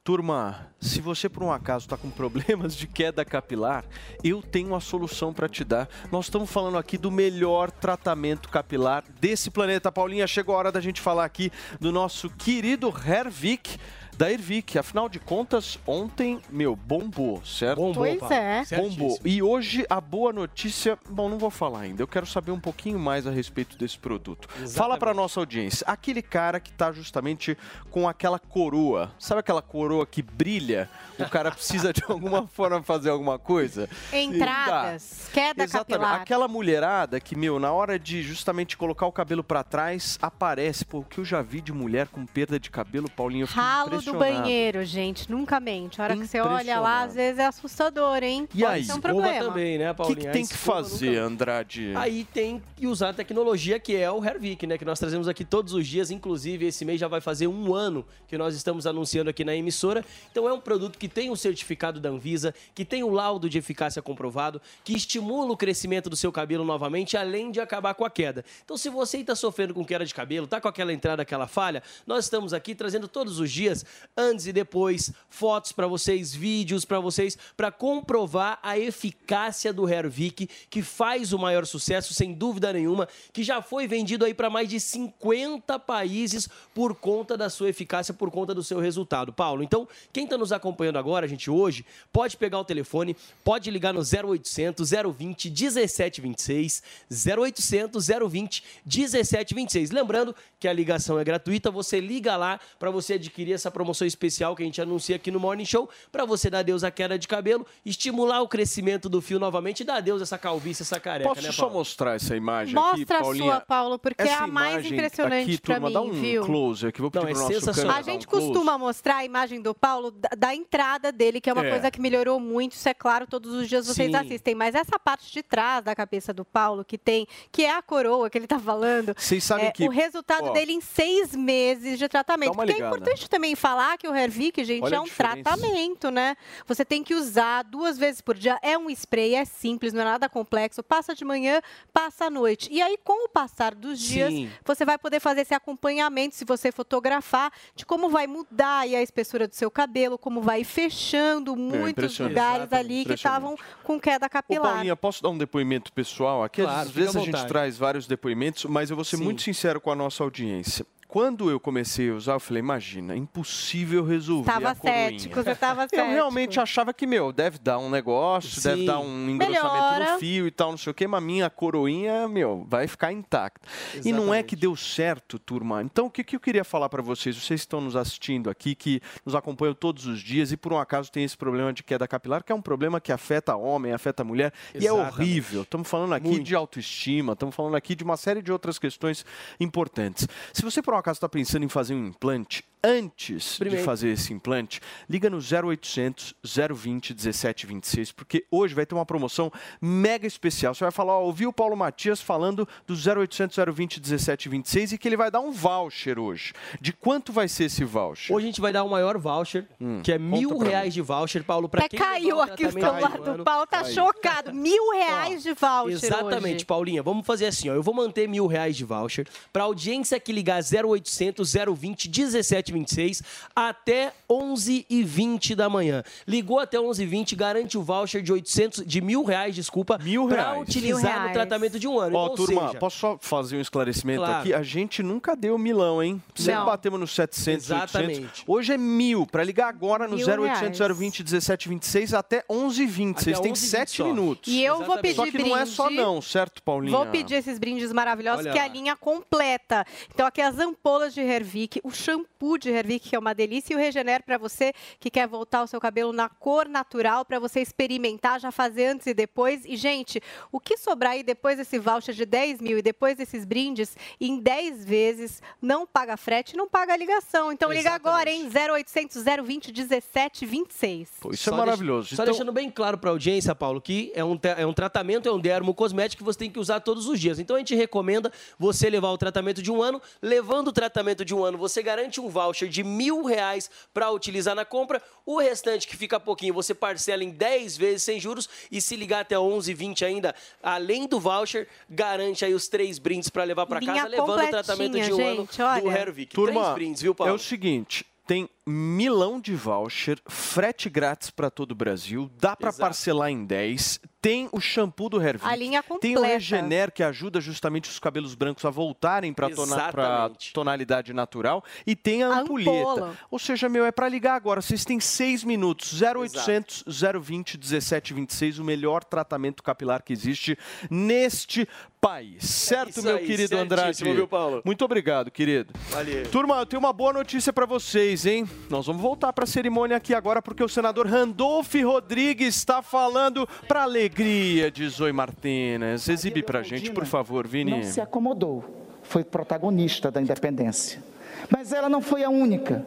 [0.03, 3.85] Turma, se você por um acaso está com problemas de queda capilar,
[4.21, 5.87] eu tenho a solução para te dar.
[6.11, 9.89] Nós estamos falando aqui do melhor tratamento capilar desse planeta.
[9.93, 13.77] Paulinha, chegou a hora da gente falar aqui do nosso querido Hervik
[14.17, 14.77] da Ervic.
[14.77, 17.77] Afinal de contas, ontem, meu, bombou, certo?
[17.77, 18.63] Bombou, Pois é.
[18.75, 19.19] Bombou.
[19.25, 22.01] E hoje a boa notícia, bom, não vou falar ainda.
[22.01, 24.47] Eu quero saber um pouquinho mais a respeito desse produto.
[24.69, 25.85] Fala para nossa audiência.
[25.87, 27.57] Aquele cara que tá justamente
[27.89, 30.89] com aquela coroa, sabe aquela coroa que brilha?
[31.19, 33.89] O cara precisa de alguma forma fazer alguma coisa?
[34.11, 35.99] Entradas, queda Exatamente.
[35.99, 36.21] capilar.
[36.21, 40.85] Aquela mulherada que, meu, na hora de justamente colocar o cabelo pra trás, aparece.
[40.85, 44.02] Pô, o que eu já vi de mulher com perda de cabelo, Paulinho, eu Ralo
[44.03, 45.99] do banheiro, gente, nunca mente.
[46.01, 48.47] A hora que você olha lá, às vezes é assustador, hein?
[48.53, 48.83] E Pode aí?
[48.83, 49.45] ser um problema.
[49.45, 50.21] também, né, O que, Paulinha?
[50.21, 51.93] que A tem que fazer, Andrade?
[51.95, 54.77] Aí tem que usar a tecnologia que é o Hervik, né?
[54.77, 56.11] Que nós trazemos aqui todos os dias.
[56.11, 60.03] Inclusive, esse mês já vai fazer um ano que nós estamos anunciando aqui na emissora.
[60.31, 63.57] Então, é um produto que tem o certificado da Anvisa, que tem o laudo de
[63.57, 68.09] eficácia comprovado, que estimula o crescimento do seu cabelo novamente, além de acabar com a
[68.09, 68.43] queda.
[68.63, 71.81] Então, se você está sofrendo com queda de cabelo, tá com aquela entrada, aquela falha,
[72.05, 73.85] nós estamos aqui trazendo todos os dias,
[74.15, 80.49] antes e depois, fotos para vocês, vídeos para vocês, para comprovar a eficácia do Hervik,
[80.69, 84.69] que faz o maior sucesso, sem dúvida nenhuma, que já foi vendido aí para mais
[84.69, 89.33] de 50 países por conta da sua eficácia, por conta do seu resultado.
[89.33, 93.93] Paulo, então, quem está nos acompanhando agora, gente, hoje, pode pegar o telefone, pode ligar
[93.93, 99.91] no 0800 020 1726, 0800 020 1726.
[99.91, 104.55] Lembrando que a ligação é gratuita, você liga lá para você adquirir essa promoção especial
[104.55, 107.27] que a gente anuncia aqui no Morning Show, para você dar adeus à queda de
[107.27, 111.29] cabelo, estimular o crescimento do fio novamente e dar adeus a essa calvície, essa careca,
[111.29, 113.43] Posso né, só mostrar essa imagem aqui, Mostra a Paulinha?
[113.51, 116.45] sua, Paulo, porque é Essa a mais impressionante turma, mim, dá um viu?
[116.45, 117.93] close aqui, vou pedir Não, é nosso sensacional.
[117.95, 118.47] câmera A um gente close.
[118.47, 121.69] costuma mostrar a imagem do Paulo da, da entrada dele, que é uma É.
[121.71, 124.15] coisa que melhorou muito, isso é claro, todos os dias vocês Sim.
[124.15, 124.55] assistem.
[124.55, 128.29] Mas essa parte de trás da cabeça do Paulo, que tem, que é a coroa
[128.29, 131.97] que ele tá falando, Vocês sabem é, que- o resultado ó, dele em seis meses
[131.97, 132.53] de tratamento.
[132.53, 136.35] Porque é importante também falar que o Hervik, gente, Olha é um tratamento, né?
[136.67, 138.57] Você tem que usar duas vezes por dia.
[138.61, 140.81] É um spray, é simples, não é nada complexo.
[140.83, 141.61] Passa de manhã,
[141.93, 142.69] passa à noite.
[142.71, 144.49] E aí, com o passar dos dias, Sim.
[144.65, 149.01] você vai poder fazer esse acompanhamento, se você fotografar, de como vai mudar aí a
[149.01, 152.33] espessura do seu cabelo, como vai ir fechando muitos impressionante.
[152.33, 154.73] lugares ali que estavam com queda Ô, capilar.
[154.73, 156.61] Paulinha, posso dar um depoimento pessoal aqui?
[156.61, 159.23] Claro, Às vezes a gente traz vários depoimentos, mas eu vou ser Sim.
[159.23, 160.85] muito sincero com a nossa audiência.
[161.13, 165.11] Quando eu comecei a usar, eu falei, imagina, impossível resolver Tava a coroinha.
[165.11, 166.09] cético, você tava Eu cético.
[166.09, 168.85] realmente achava que, meu, deve dar um negócio, deve Sim.
[168.87, 170.13] dar um engrossamento Melhora.
[170.13, 173.11] no fio e tal, não sei o quê, mas a minha coroinha, meu, vai ficar
[173.11, 173.61] intacta.
[174.03, 174.45] E não é Exatamente.
[174.47, 175.83] que deu certo, turma.
[175.83, 177.35] Então, o que, que eu queria falar para vocês?
[177.35, 180.79] Vocês que estão nos assistindo aqui, que nos acompanham todos os dias e por um
[180.79, 184.23] acaso tem esse problema de queda capilar, que é um problema que afeta homem, afeta
[184.23, 185.13] mulher, e é Exatamente.
[185.13, 185.61] horrível.
[185.61, 186.43] Estamos falando aqui Muito.
[186.43, 189.23] de autoestima, estamos falando aqui de uma série de outras questões
[189.59, 190.27] importantes.
[190.51, 193.79] Se você por um acaso está pensando em fazer um implante, antes Primeiro.
[193.79, 199.51] de fazer esse implante, liga no 0800 020 1726, porque hoje vai ter uma promoção
[199.81, 200.73] mega especial.
[200.73, 205.07] Você vai falar, ó, ouvi o Paulo Matias falando do 0800 020 1726 e que
[205.07, 206.53] ele vai dar um voucher hoje.
[206.81, 208.35] De quanto vai ser esse voucher?
[208.35, 209.65] Hoje a gente vai dar o maior voucher,
[210.03, 213.17] que é mil Hum, reais de voucher, Paulo, para Até quem caiu aqui o celular
[213.17, 213.43] do ano.
[213.43, 213.93] Paulo, tá Caiu.
[213.93, 214.53] chocado.
[214.53, 216.65] Mil reais de voucher Exatamente, hoje.
[216.65, 217.01] Paulinha.
[217.01, 217.73] Vamos fazer assim, ó.
[217.73, 223.21] Eu vou manter mil reais de voucher para audiência que ligar 0800 020 1726 26
[223.55, 226.03] até 11 e 20 da manhã.
[226.27, 230.27] Ligou até 11 e 20 garante o voucher de 800, de mil reais, desculpa, Mil
[230.27, 230.61] para reais.
[230.67, 232.15] utilizar Mil no tratamento de um ano.
[232.17, 234.39] Ó, Ou turma, seja, posso só fazer um esclarecimento Claro.
[234.39, 234.53] aqui?
[234.53, 236.21] A gente nunca deu milão, hein?
[236.35, 236.65] Sempre Não.
[236.65, 238.19] batemos nos 700, Exatamente.
[238.21, 238.43] 800.
[238.47, 239.25] Hoje é mil.
[239.27, 240.97] Para ligar agora no Mil 0800 reais.
[240.97, 243.19] 020 1726 até 11h20.
[243.19, 244.03] Vocês Até têm 11h20 7 só.
[244.05, 244.51] minutos.
[244.53, 246.01] E eu vou pedir Só que não é só brinde.
[246.01, 246.95] não, certo, Paulinha?
[246.95, 249.85] Vou pedir esses brindes maravilhosos, Olha que é a linha completa.
[250.13, 253.75] Então, aqui as ampolas de Hervik, o shampoo de Hervik, que é uma delícia, e
[253.75, 257.61] o Regener para você que quer voltar o seu cabelo na cor natural, para você
[257.61, 259.63] experimentar, já fazer antes e depois.
[259.65, 260.21] E, gente,
[260.51, 264.37] o que sobrar aí depois desse voucher de 10 mil e depois desses brindes, em
[264.39, 267.51] 10 vezes, não paga frete, não paga ligação.
[267.51, 268.49] Então, liga agora, hein?
[268.53, 271.09] 0800 020 1726.
[271.21, 272.09] Pô, isso Só é maravilhoso.
[272.09, 275.27] só Então- deixando bem claro para a audiência, Paulo, que é um, é um tratamento,
[275.27, 277.39] é um dermo cosmético que você tem que usar todos os dias.
[277.39, 280.01] Então a gente recomenda você levar o tratamento de um ano.
[280.21, 284.55] Levando o tratamento de um ano, você garante um voucher de mil reais para utilizar
[284.55, 285.01] na compra.
[285.25, 288.49] O restante, que fica pouquinho, você parcela em 10 vezes sem juros.
[288.69, 293.29] E se ligar até 11, 20 ainda, além do voucher, garante aí os três brindes
[293.29, 295.97] para levar para casa, levando o tratamento de um gente, ano do olha.
[295.97, 296.33] Hervik.
[296.33, 297.31] Turma, Três brindes, viu, Paulo?
[297.31, 302.69] é o seguinte, tem milão de voucher, frete grátis para todo o Brasil, dá para
[302.69, 302.81] Exato.
[302.81, 306.33] parcelar em 10, tem o shampoo do Hervik, A linha tem o completa.
[306.35, 310.53] Regener que ajuda justamente os cabelos brancos a voltarem para Exatamente.
[310.53, 312.71] tonalidade natural e tem a, A ampulheta.
[312.79, 313.17] ampola.
[313.29, 316.85] Ou seja, meu, é para ligar agora, vocês têm 6 minutos, 0800
[317.21, 320.57] 020 1726, o melhor tratamento capilar que existe
[320.89, 321.67] neste
[321.99, 322.43] país.
[322.45, 324.03] Certo, isso meu aí, querido Andrade?
[324.03, 324.61] viu, Paulo?
[324.63, 325.73] Muito obrigado, querido.
[325.89, 326.29] Valeu.
[326.29, 328.47] Turma, eu tenho uma boa notícia pra vocês, hein?
[328.69, 333.83] Nós vamos voltar pra cerimônia aqui agora porque o senador Randolph Rodrigues está falando pra
[333.83, 336.07] alegria de Zoe Martínez.
[336.09, 337.71] Exibe pra gente, por favor, Vini.
[337.71, 338.63] não se acomodou,
[339.03, 341.03] foi protagonista da independência.
[341.49, 342.85] Mas ela não foi a única.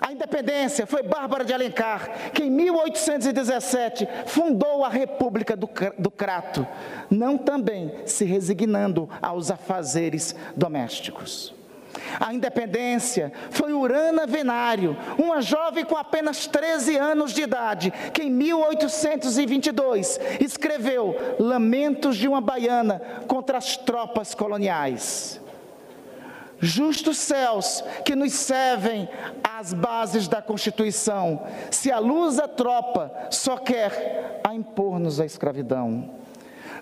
[0.00, 5.68] A independência foi Bárbara de Alencar, que em 1817 fundou a República do,
[5.98, 6.66] do Crato,
[7.08, 11.54] não também se resignando aos afazeres domésticos.
[12.20, 18.30] A independência foi Urana Venário, uma jovem com apenas 13 anos de idade, que em
[18.30, 25.40] 1822 escreveu Lamentos de uma Baiana contra as tropas coloniais.
[26.60, 29.08] Justos céus que nos servem
[29.42, 36.10] às bases da Constituição, se a luz a tropa só quer a impor-nos a escravidão.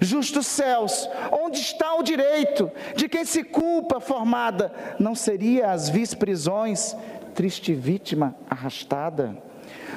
[0.02, 4.72] Justos céus, onde está o direito de quem se culpa formada?
[4.98, 6.96] Não seria as vis prisões,
[7.36, 9.36] triste vítima arrastada?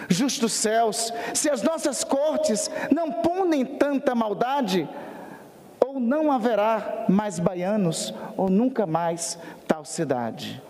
[0.07, 4.87] Justos céus, se as nossas cortes não punem tanta maldade,
[5.83, 10.61] ou não haverá mais baianos, ou nunca mais tal cidade.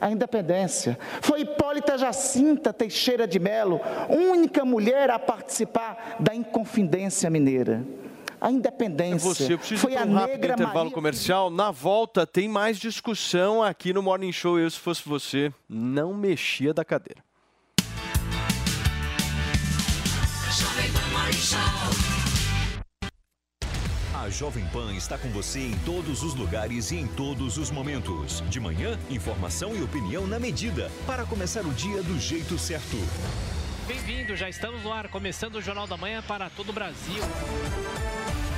[0.00, 3.80] A independência foi Hipólita Jacinta Teixeira de Melo,
[4.10, 8.01] única mulher a participar da Inconfidência Mineira.
[8.42, 11.48] A independência Você, eu preciso foi ir a um rápido negra intervalo Maria comercial.
[11.48, 14.58] Na volta, tem mais discussão aqui no Morning Show.
[14.58, 17.22] Eu, se fosse você, não mexia da cadeira.
[24.12, 28.42] A Jovem Pan está com você em todos os lugares e em todos os momentos.
[28.50, 32.96] De manhã, informação e opinião na medida para começar o dia do jeito certo.
[33.86, 37.22] Bem-vindo, já estamos no ar, começando o Jornal da Manhã para todo o Brasil.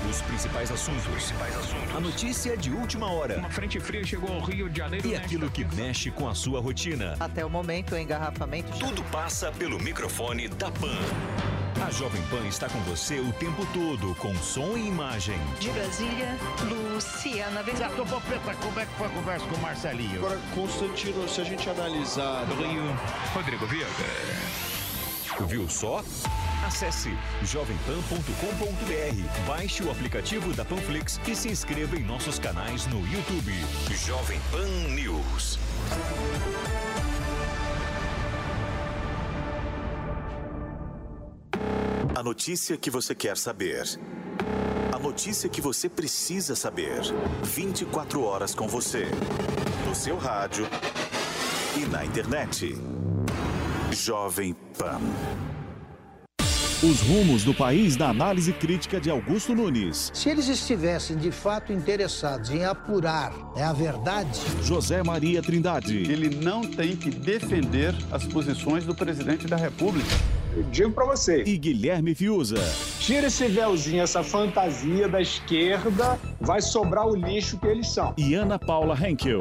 [0.08, 1.04] Os principais assuntos.
[1.96, 3.38] A notícia de última hora.
[3.38, 5.08] Uma frente fria chegou ao Rio de Janeiro.
[5.08, 7.16] E aquilo que mexe com a sua rotina.
[7.18, 8.78] Até o momento, o engarrafamento.
[8.78, 10.98] Tudo passa pelo microfone da Pan.
[11.84, 15.38] A Jovem Pan está com você o tempo todo, com som e imagem.
[15.58, 16.36] De Brasília,
[16.68, 17.88] Luciana Ventura.
[17.88, 20.18] Popeta, como é que foi a conversa com o Marcelinho?
[20.18, 22.44] Agora, Constantino, se a gente analisar...
[22.58, 22.82] Rio,
[23.34, 24.73] Rodrigo Viega.
[25.42, 26.02] Viu só?
[26.64, 27.10] Acesse
[27.42, 33.52] jovempan.com.br, baixe o aplicativo da Panflix e se inscreva em nossos canais no YouTube.
[34.06, 35.58] Jovem Pan News.
[42.14, 43.82] A notícia que você quer saber.
[44.92, 47.02] A notícia que você precisa saber.
[47.42, 49.06] 24 horas com você.
[49.86, 50.66] No seu rádio
[51.76, 52.74] e na internet.
[53.94, 55.00] Jovem Pan.
[56.82, 60.10] Os rumos do país na análise crítica de Augusto Nunes.
[60.12, 64.38] Se eles estivessem de fato interessados em apurar né, a verdade.
[64.62, 65.96] José Maria Trindade.
[65.96, 70.14] Ele não tem que defender as posições do presidente da República.
[70.56, 71.42] Eu digo para você.
[71.44, 72.56] E Guilherme Fiuza.
[73.00, 78.14] Tira esse véuzinho, essa fantasia da esquerda, vai sobrar o lixo que eles são.
[78.16, 79.40] E Ana Paula Henkel.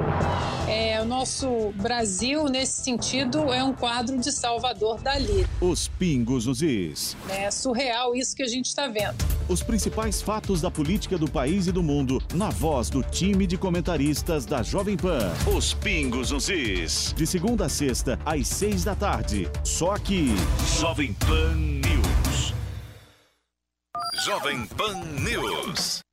[0.68, 5.46] É, o nosso Brasil, nesse sentido, é um quadro de Salvador Dali.
[5.62, 7.16] Os pingos nos is.
[7.30, 9.16] É surreal isso que a gente está vendo.
[9.54, 13.56] Os principais fatos da política do país e do mundo na voz do time de
[13.56, 15.32] comentaristas da Jovem Pan.
[15.56, 17.14] Os pingos nos is.
[17.16, 19.48] De segunda a sexta, às seis da tarde.
[19.64, 20.30] Só aqui.
[20.80, 22.56] Jovem Pan News.
[24.26, 26.04] Jovem Pan News.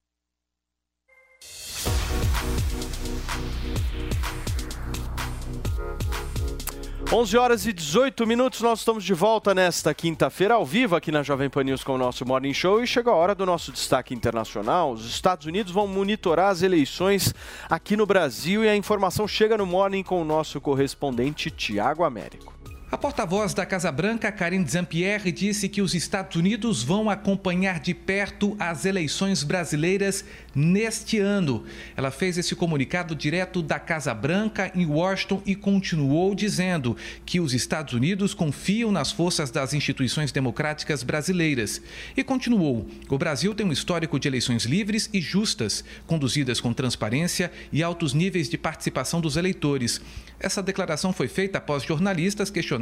[7.12, 11.24] Onze horas e 18 minutos, nós estamos de volta nesta quinta-feira, ao vivo aqui na
[11.24, 14.14] Jovem Pan News com o nosso Morning Show e chegou a hora do nosso destaque
[14.14, 14.92] internacional.
[14.92, 17.34] Os Estados Unidos vão monitorar as eleições
[17.68, 22.59] aqui no Brasil e a informação chega no Morning com o nosso correspondente Tiago Américo.
[22.92, 27.94] A porta-voz da Casa Branca, Karine Jean-Pierre, disse que os Estados Unidos vão acompanhar de
[27.94, 31.64] perto as eleições brasileiras neste ano.
[31.96, 37.54] Ela fez esse comunicado direto da Casa Branca em Washington e continuou dizendo que os
[37.54, 41.80] Estados Unidos confiam nas forças das instituições democráticas brasileiras.
[42.16, 47.52] E continuou: o Brasil tem um histórico de eleições livres e justas, conduzidas com transparência
[47.72, 50.00] e altos níveis de participação dos eleitores.
[50.40, 52.79] Essa declaração foi feita após jornalistas questionarem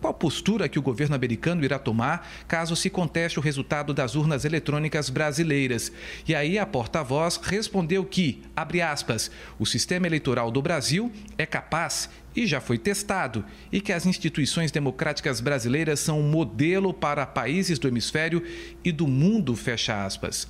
[0.00, 4.44] qual postura que o governo americano irá tomar caso se conteste o resultado das urnas
[4.44, 5.92] eletrônicas brasileiras.
[6.26, 12.10] E aí a porta-voz respondeu que, abre aspas, o sistema eleitoral do Brasil é capaz
[12.36, 17.78] e já foi testado, e que as instituições democráticas brasileiras são um modelo para países
[17.78, 18.42] do hemisfério
[18.84, 20.46] e do mundo, fecha aspas.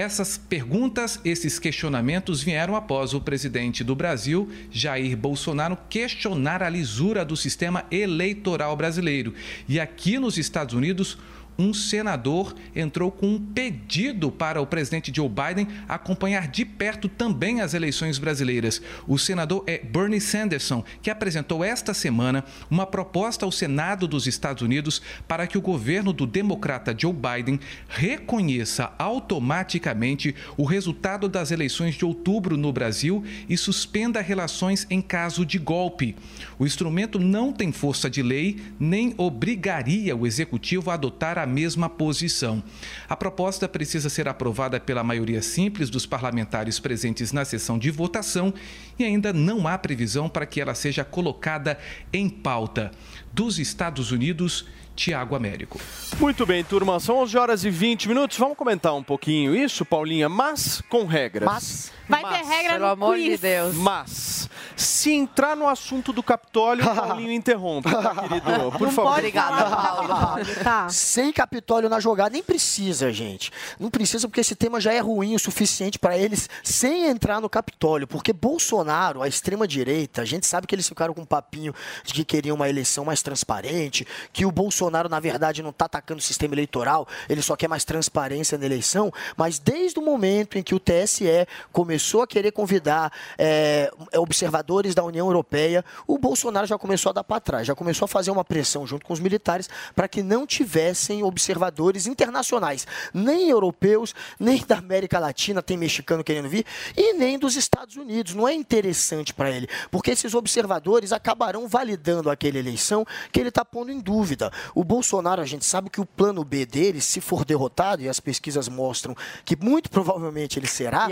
[0.00, 7.22] Essas perguntas, esses questionamentos vieram após o presidente do Brasil, Jair Bolsonaro, questionar a lisura
[7.22, 9.34] do sistema eleitoral brasileiro.
[9.68, 11.18] E aqui nos Estados Unidos,
[11.60, 17.60] um senador entrou com um pedido para o presidente Joe Biden acompanhar de perto também
[17.60, 18.80] as eleições brasileiras.
[19.06, 24.62] O senador é Bernie Sanderson, que apresentou esta semana uma proposta ao Senado dos Estados
[24.62, 31.94] Unidos para que o governo do democrata Joe Biden reconheça automaticamente o resultado das eleições
[31.94, 36.16] de outubro no Brasil e suspenda relações em caso de golpe.
[36.60, 41.88] O instrumento não tem força de lei nem obrigaria o executivo a adotar a mesma
[41.88, 42.62] posição.
[43.08, 48.52] A proposta precisa ser aprovada pela maioria simples dos parlamentares presentes na sessão de votação
[48.98, 51.78] e ainda não há previsão para que ela seja colocada
[52.12, 52.90] em pauta.
[53.32, 54.66] Dos Estados Unidos,
[55.00, 55.80] Tiago Américo.
[56.18, 58.36] Muito bem, turma, são 11 horas e 20 minutos.
[58.36, 61.46] Vamos comentar um pouquinho isso, Paulinha, mas com regras.
[61.46, 63.24] Mas vai ter regra Pelo no amor quiz.
[63.24, 63.74] de Deus.
[63.76, 68.72] Mas, se entrar no assunto do Capitólio, o Paulinho interrompe, tá, querido?
[68.76, 69.12] Por favor.
[69.12, 70.44] Obrigada, Paula.
[70.62, 70.88] Tá.
[70.90, 73.50] Sem Capitólio na jogada, nem precisa, gente.
[73.78, 77.48] Não precisa porque esse tema já é ruim o suficiente para eles sem entrar no
[77.48, 78.06] Capitólio.
[78.06, 81.74] Porque Bolsonaro, a extrema-direita, a gente sabe que eles ficaram com um papinho
[82.04, 86.18] de que queriam uma eleição mais transparente, que o Bolsonaro, na verdade, não está atacando
[86.18, 89.12] o sistema eleitoral, ele só quer mais transparência na eleição.
[89.36, 95.04] Mas desde o momento em que o TSE começou a querer convidar é, observadores da
[95.04, 98.44] União Europeia, o Bolsonaro já começou a dar para trás, já começou a fazer uma
[98.44, 104.78] pressão junto com os militares para que não tivessem observadores internacionais, nem europeus, nem da
[104.78, 106.64] América Latina, tem mexicano querendo vir,
[106.96, 108.34] e nem dos Estados Unidos.
[108.34, 113.64] Não é interessante para ele, porque esses observadores acabarão validando aquela eleição que ele está
[113.64, 114.50] pondo em dúvida.
[114.74, 118.20] O Bolsonaro, a gente sabe que o plano B dele, se for derrotado, e as
[118.20, 121.08] pesquisas mostram que muito provavelmente ele será,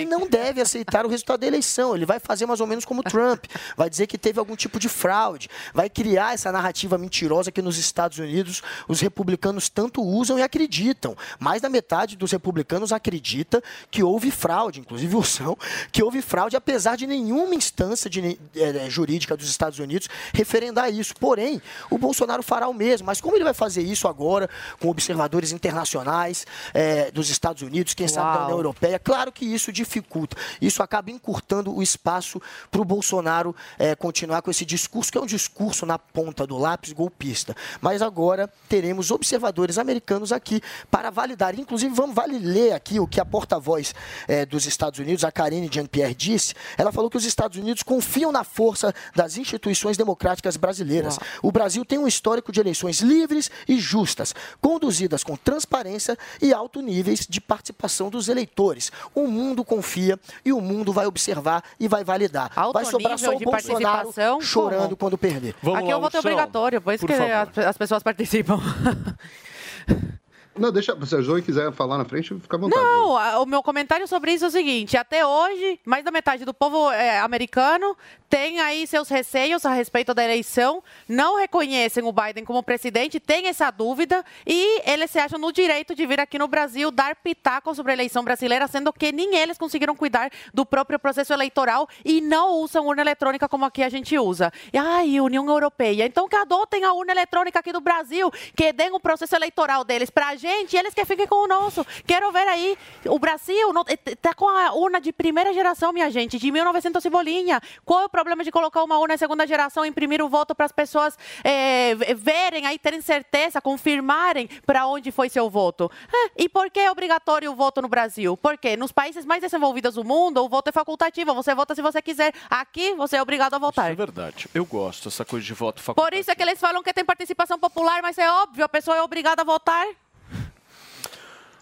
[0.00, 1.94] ele não deve aceitar o resultado da eleição.
[1.94, 3.44] Ele vai fazer mais ou menos como o Trump.
[3.76, 5.48] Vai dizer que teve algum tipo de fraude.
[5.72, 11.16] Vai criar essa narrativa mentirosa que nos Estados Unidos os republicanos tanto usam e acreditam.
[11.38, 15.56] Mais da metade dos republicanos acredita que houve fraude, inclusive o são,
[15.92, 21.14] que houve fraude, apesar de nenhuma instância de, eh, jurídica dos Estados Unidos referendar isso.
[21.18, 21.60] Porém,
[21.90, 22.89] o Bolsonaro fará o mesmo.
[23.04, 24.48] Mas como ele vai fazer isso agora
[24.80, 28.44] com observadores internacionais eh, dos Estados Unidos, quem sabe da Uau.
[28.44, 28.98] União Europeia?
[28.98, 30.36] Claro que isso dificulta.
[30.60, 32.40] Isso acaba encurtando o espaço
[32.70, 36.58] para o Bolsonaro eh, continuar com esse discurso, que é um discurso na ponta do
[36.58, 37.54] lápis golpista.
[37.80, 40.60] Mas agora teremos observadores americanos aqui
[40.90, 41.58] para validar.
[41.58, 43.94] Inclusive, vamos vale ler aqui o que a porta-voz
[44.28, 46.54] eh, dos Estados Unidos, a Karine Jean-Pierre, disse.
[46.76, 51.18] Ela falou que os Estados Unidos confiam na força das instituições democráticas brasileiras.
[51.42, 56.80] O Brasil tem um histórico de eleições livres e justas, conduzidas com transparência e alto
[56.80, 58.90] níveis de participação dos eleitores.
[59.14, 62.50] O mundo confia e o mundo vai observar e vai validar.
[62.56, 64.96] Alto vai sobrar só o de Bolsonaro participação, chorando como?
[64.96, 65.54] quando perder.
[65.76, 67.64] Aqui eu vou ter obrigatório, pois Por que favor.
[67.66, 68.60] as pessoas participam.
[70.58, 72.82] Não, deixa, se a Zoe quiser falar na frente, fica à vontade.
[72.82, 76.44] Não, a- o meu comentário sobre isso é o seguinte: até hoje, mais da metade
[76.44, 77.96] do povo é, americano
[78.28, 83.48] tem aí seus receios a respeito da eleição, não reconhecem o Biden como presidente, tem
[83.48, 87.74] essa dúvida e eles se acham no direito de vir aqui no Brasil dar pitaco
[87.74, 92.20] sobre a eleição brasileira, sendo que nem eles conseguiram cuidar do próprio processo eleitoral e
[92.20, 94.52] não usam urna eletrônica como aqui a gente usa.
[94.72, 96.06] E, ai, União Europeia.
[96.06, 100.08] Então que adotem a urna eletrônica aqui do Brasil, que deem o processo eleitoral deles
[100.08, 101.84] pra gente eles que fiquem com o nosso.
[102.06, 102.76] Quero ver aí.
[103.06, 103.84] O Brasil não-
[104.20, 107.60] tá com a urna de primeira geração, minha gente, de 1900 e bolinha.
[107.84, 110.54] Qual é o problema de colocar uma urna de segunda geração e imprimir o voto
[110.54, 115.90] para as pessoas eh, v- verem aí, terem certeza, confirmarem para onde foi seu voto?
[116.36, 118.36] E por que é obrigatório o voto no Brasil?
[118.36, 121.34] Porque nos países mais desenvolvidos do mundo, o voto é facultativo.
[121.34, 122.32] Você vota se você quiser.
[122.48, 123.90] Aqui, você é obrigado a votar.
[123.90, 124.48] É verdade.
[124.54, 126.10] Eu gosto dessa coisa de voto facultativo.
[126.10, 128.96] Por isso é que eles falam que tem participação popular, mas é óbvio, a pessoa
[128.96, 129.86] é obrigada a votar.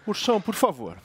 [0.09, 0.97] Ursão, por favor.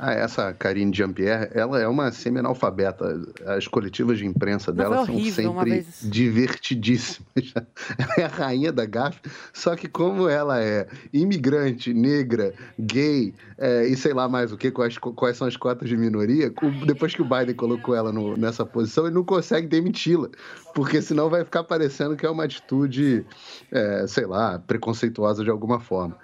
[0.00, 3.20] Ah, essa Karine Jean-Pierre, ela é uma semi-analfabeta.
[3.46, 5.86] As coletivas de imprensa dela são horrível uma sempre vez.
[6.02, 7.28] divertidíssimas.
[7.98, 9.20] Ela é a rainha da gafe,
[9.52, 14.70] só que como ela é imigrante, negra, gay é, e sei lá mais o que,
[14.70, 16.52] quais, quais são as cotas de minoria,
[16.86, 20.28] depois que o Biden colocou ela no- nessa posição, ele não consegue demiti-la,
[20.74, 23.24] porque senão vai ficar parecendo que é uma atitude,
[23.72, 26.16] é, sei lá, preconceituosa de alguma forma.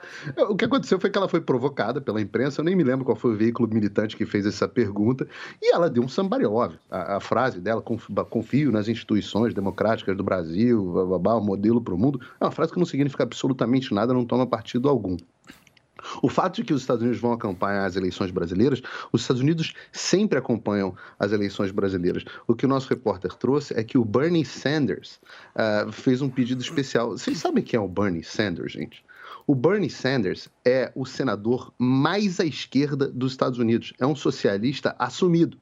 [0.48, 3.16] O que aconteceu foi que ela foi provocada pela imprensa, eu nem me lembro qual
[3.16, 5.26] foi o veículo militante que fez essa pergunta,
[5.62, 6.78] e ela deu um sambari óbvio.
[6.90, 11.94] A, a frase dela, "Conf- confio nas instituições democráticas do Brasil, babá, o modelo para
[11.94, 15.16] o mundo, é uma frase que não significa absolutamente nada, não toma partido algum.
[16.22, 18.82] O fato de que os Estados Unidos vão acompanhar as eleições brasileiras,
[19.12, 22.24] os Estados Unidos sempre acompanham as eleições brasileiras.
[22.46, 25.18] O que o nosso repórter trouxe é que o Bernie Sanders
[25.54, 27.12] ah, fez um pedido especial.
[27.12, 29.04] Vocês sabem quem é o Bernie Sanders, gente?
[29.46, 33.92] O Bernie Sanders é o senador mais à esquerda dos Estados Unidos.
[33.98, 35.58] É um socialista assumido.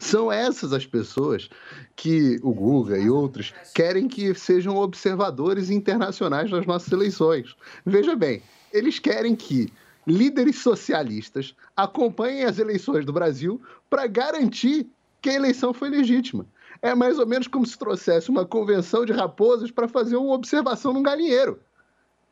[0.00, 1.50] São essas as pessoas
[1.94, 7.54] que o Guga e outros querem que sejam observadores internacionais nas nossas eleições.
[7.84, 8.42] Veja bem,
[8.72, 9.70] eles querem que
[10.06, 13.60] líderes socialistas acompanhem as eleições do Brasil
[13.90, 14.86] para garantir
[15.20, 16.46] que a eleição foi legítima.
[16.80, 20.94] É mais ou menos como se trouxesse uma convenção de raposas para fazer uma observação
[20.94, 21.60] num galinheiro.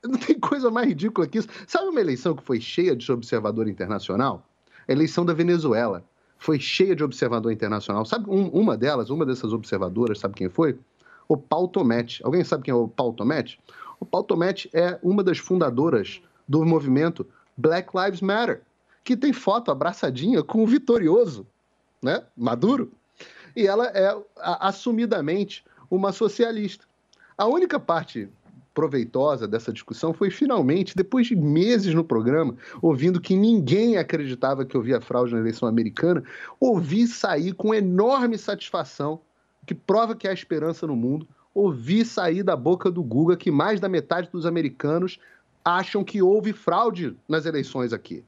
[0.08, 1.48] Não tem coisa mais ridícula que isso.
[1.66, 4.46] Sabe uma eleição que foi cheia de observador internacional?
[4.86, 6.04] A eleição da Venezuela.
[6.38, 8.04] Foi cheia de observador internacional.
[8.04, 10.78] Sabe um- uma delas, uma dessas observadoras, sabe quem foi?
[11.26, 12.22] O Paul Tomete.
[12.22, 13.58] Alguém sabe quem é o Paul Tomete?
[13.98, 17.26] O Paul Tomete é uma das fundadoras do movimento
[17.56, 18.60] Black Lives Matter,
[19.02, 21.46] que tem foto abraçadinha com o vitorioso,
[22.02, 22.22] né?
[22.36, 22.92] Maduro.
[23.56, 26.84] E ela é assumidamente uma socialista.
[27.38, 28.28] A única parte
[28.74, 34.76] proveitosa dessa discussão foi finalmente, depois de meses no programa, ouvindo que ninguém acreditava que
[34.76, 36.22] havia fraude na eleição americana,
[36.58, 39.20] ouvi sair com enorme satisfação,
[39.64, 43.78] que prova que há esperança no mundo, ouvi sair da boca do Guga que mais
[43.78, 45.18] da metade dos americanos
[45.64, 48.24] acham que houve fraude nas eleições aqui.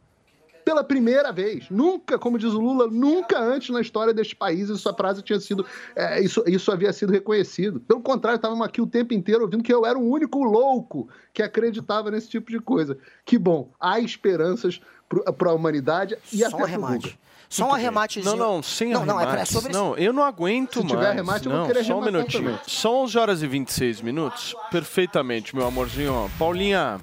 [0.67, 1.71] Pela primeira vez.
[1.71, 5.65] Nunca, como diz o Lula, nunca antes na história deste país essa frase tinha sido.
[5.95, 7.79] é, isso, isso havia sido reconhecido.
[7.79, 11.41] Pelo contrário, estávamos aqui o tempo inteiro ouvindo que eu era o único louco que
[11.41, 12.99] acreditava nesse tipo de coisa.
[13.25, 14.81] Que bom, há esperanças
[15.39, 17.11] para a humanidade e Só até um arremate.
[17.11, 17.27] Guga.
[17.49, 18.37] Só um Muito arrematezinho.
[18.37, 20.91] Não, não, sem não, não, é, é sobre Não, eu não aguento Se mais.
[20.91, 22.45] tiver arremate, eu vou não, querer Só um minutinho.
[22.45, 22.61] também.
[22.67, 24.57] São 11 horas e 26 minutos.
[24.69, 26.29] Perfeitamente, meu amorzinho.
[26.37, 27.01] Paulinha,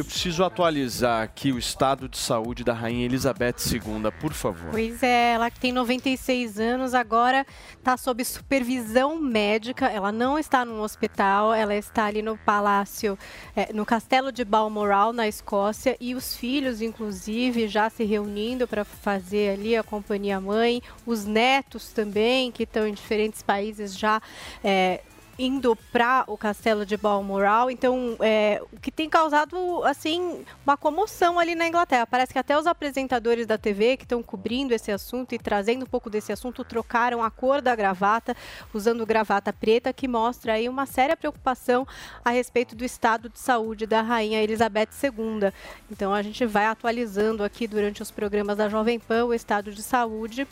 [0.00, 4.70] eu preciso atualizar aqui o estado de saúde da Rainha Elizabeth II, por favor.
[4.70, 7.46] Pois é, ela que tem 96 anos, agora
[7.76, 9.86] está sob supervisão médica.
[9.88, 13.18] Ela não está num hospital, ela está ali no palácio,
[13.54, 18.86] eh, no castelo de Balmoral, na Escócia, e os filhos, inclusive, já se reunindo para
[18.86, 24.22] fazer ali a companhia mãe, os netos também, que estão em diferentes países já.
[24.64, 25.02] eh,
[25.40, 31.38] indo para o castelo de Balmoral, então é, o que tem causado assim uma comoção
[31.38, 32.06] ali na Inglaterra.
[32.06, 35.86] Parece que até os apresentadores da TV que estão cobrindo esse assunto e trazendo um
[35.86, 38.36] pouco desse assunto trocaram a cor da gravata,
[38.74, 41.86] usando gravata preta, que mostra aí uma séria preocupação
[42.22, 45.50] a respeito do estado de saúde da rainha Elizabeth II.
[45.90, 49.82] Então a gente vai atualizando aqui durante os programas da Jovem Pan o estado de
[49.82, 50.46] saúde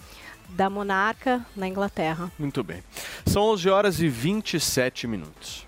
[0.49, 2.31] da monarca na Inglaterra.
[2.39, 2.83] Muito bem.
[3.27, 5.65] São 11 horas e 27 minutos.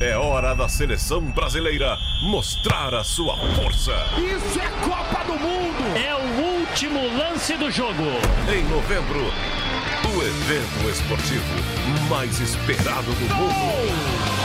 [0.00, 3.92] É hora da seleção brasileira mostrar a sua força.
[4.18, 5.96] Isso é Copa do Mundo!
[5.96, 8.02] É o último lance do jogo.
[8.52, 9.20] Em novembro,
[10.14, 14.35] o evento esportivo mais esperado do mundo.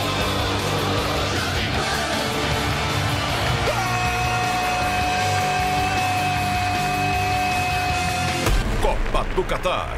[9.42, 9.98] Do Catar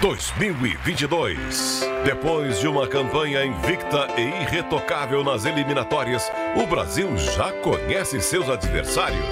[0.00, 1.80] 2022.
[2.04, 9.24] Depois de uma campanha invicta e irretocável nas eliminatórias, o Brasil já conhece seus adversários: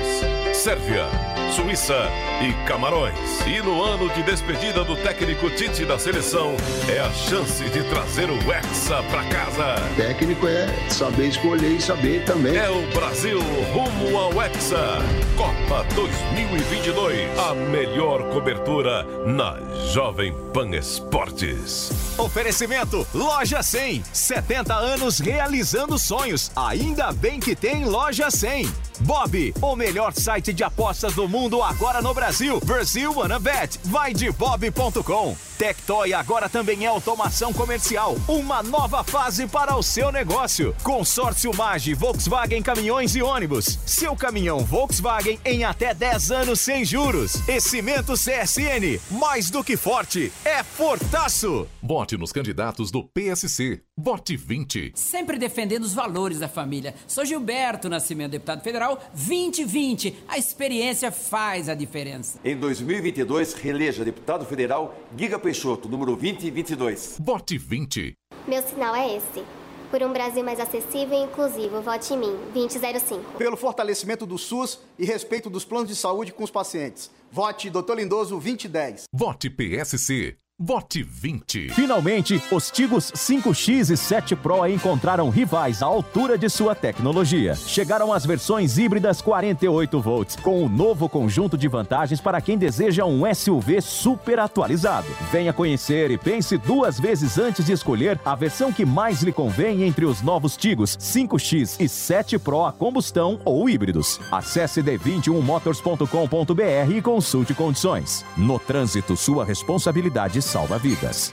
[0.53, 1.07] Sérvia,
[1.55, 2.09] Suíça
[2.43, 3.41] e Camarões.
[3.47, 6.57] E no ano de despedida do técnico Tite da seleção,
[6.89, 9.77] é a chance de trazer o Hexa pra casa.
[9.95, 12.57] Técnico é saber escolher e saber também.
[12.57, 13.39] É o Brasil
[13.73, 14.99] rumo ao Hexa.
[15.37, 17.39] Copa 2022.
[17.39, 19.57] A melhor cobertura na
[19.93, 21.93] Jovem Pan Esportes.
[22.19, 24.03] Oferecimento Loja 100.
[24.13, 26.51] 70 anos realizando sonhos.
[26.57, 28.69] Ainda bem que tem Loja 100.
[29.01, 32.61] Bob, o melhor site de apostas do mundo agora no Brasil.
[32.61, 33.79] Brasil Wanna Bet.
[33.85, 35.37] Vai de bob.com.
[35.59, 38.17] Tectoy agora também é automação comercial.
[38.27, 40.75] Uma nova fase para o seu negócio.
[40.83, 43.79] Consórcio Mage, Volkswagen Caminhões e Ônibus.
[43.87, 47.37] Seu caminhão Volkswagen em até 10 anos sem juros.
[47.49, 49.01] E Cimento CSN.
[49.11, 51.69] Mais do que forte, é fortaço.
[51.87, 53.83] Vote nos candidatos do PSC.
[53.95, 54.93] Vote 20.
[54.95, 56.95] Sempre defendendo os valores da família.
[57.07, 60.17] Sou Gilberto Nascimento, deputado federal 2020.
[60.27, 62.41] A experiência faz a diferença.
[62.43, 67.19] Em 2022, reeleja deputado federal Giga Peixoto, número 2022.
[67.21, 68.15] Vote 20.
[68.49, 69.45] Meu sinal é esse.
[69.91, 73.37] Por um Brasil mais acessível e inclusivo, vote em mim, 2005.
[73.37, 77.11] Pelo fortalecimento do SUS e respeito dos planos de saúde com os pacientes.
[77.31, 77.93] Vote Dr.
[77.97, 79.05] Lindoso 2010.
[79.13, 80.39] Vote PSC.
[80.61, 81.71] Vote 20.
[81.71, 87.57] Finalmente, os Tigos 5X e 7 Pro encontraram rivais à altura de sua tecnologia.
[87.57, 93.05] Chegaram as versões híbridas 48 volts, com um novo conjunto de vantagens para quem deseja
[93.05, 95.09] um SUV super atualizado.
[95.33, 99.83] Venha conhecer e pense duas vezes antes de escolher a versão que mais lhe convém
[99.83, 104.21] entre os novos Tigos 5X e 7 Pro a combustão ou híbridos.
[104.31, 108.25] Acesse d21motors.com.br e consulte condições.
[108.37, 111.33] No trânsito, sua responsabilidade salva vidas.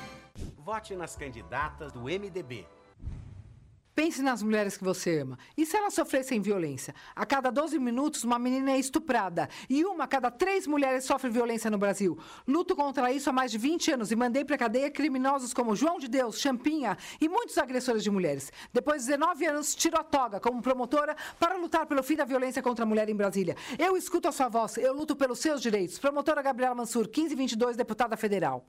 [0.57, 2.65] Vote nas candidatas do MDB.
[3.93, 5.38] Pense nas mulheres que você ama.
[5.57, 6.95] E se elas sofressem violência?
[7.13, 9.49] A cada 12 minutos, uma menina é estuprada.
[9.69, 12.17] E uma a cada três mulheres sofre violência no Brasil.
[12.47, 15.99] Luto contra isso há mais de 20 anos e mandei para cadeia criminosos como João
[15.99, 18.49] de Deus, Champinha e muitos agressores de mulheres.
[18.71, 22.63] Depois de 19 anos, tiro a toga como promotora para lutar pelo fim da violência
[22.63, 23.57] contra a mulher em Brasília.
[23.77, 25.99] Eu escuto a sua voz, eu luto pelos seus direitos.
[25.99, 28.65] Promotora Gabriela Mansur, 1522, deputada federal.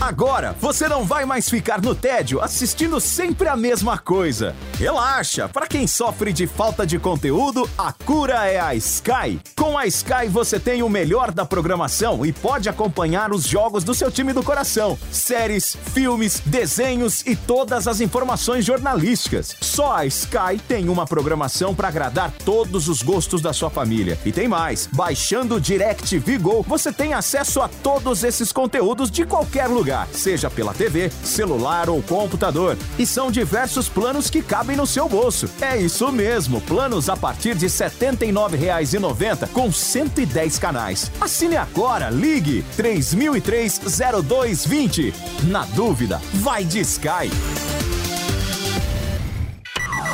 [0.00, 4.56] Agora você não vai mais ficar no tédio assistindo sempre a mesma coisa.
[4.78, 9.38] Relaxa, para quem sofre de falta de conteúdo, a cura é a Sky.
[9.54, 13.94] Com a Sky você tem o melhor da programação e pode acompanhar os jogos do
[13.94, 19.54] seu time do coração, séries, filmes, desenhos e todas as informações jornalísticas.
[19.60, 24.18] Só a Sky tem uma programação para agradar todos os gostos da sua família.
[24.24, 29.26] E tem mais, baixando o DirecTV Go, você tem acesso a todos esses conteúdos de
[29.26, 32.76] qualquer lugar seja pela TV, celular ou computador.
[32.98, 35.48] E são diversos planos que cabem no seu bolso.
[35.60, 41.10] É isso mesmo, planos a partir de R$ 79,90 com 110 canais.
[41.20, 45.14] Assine agora, ligue 3003-0220.
[45.44, 47.30] Na dúvida, vai de Sky.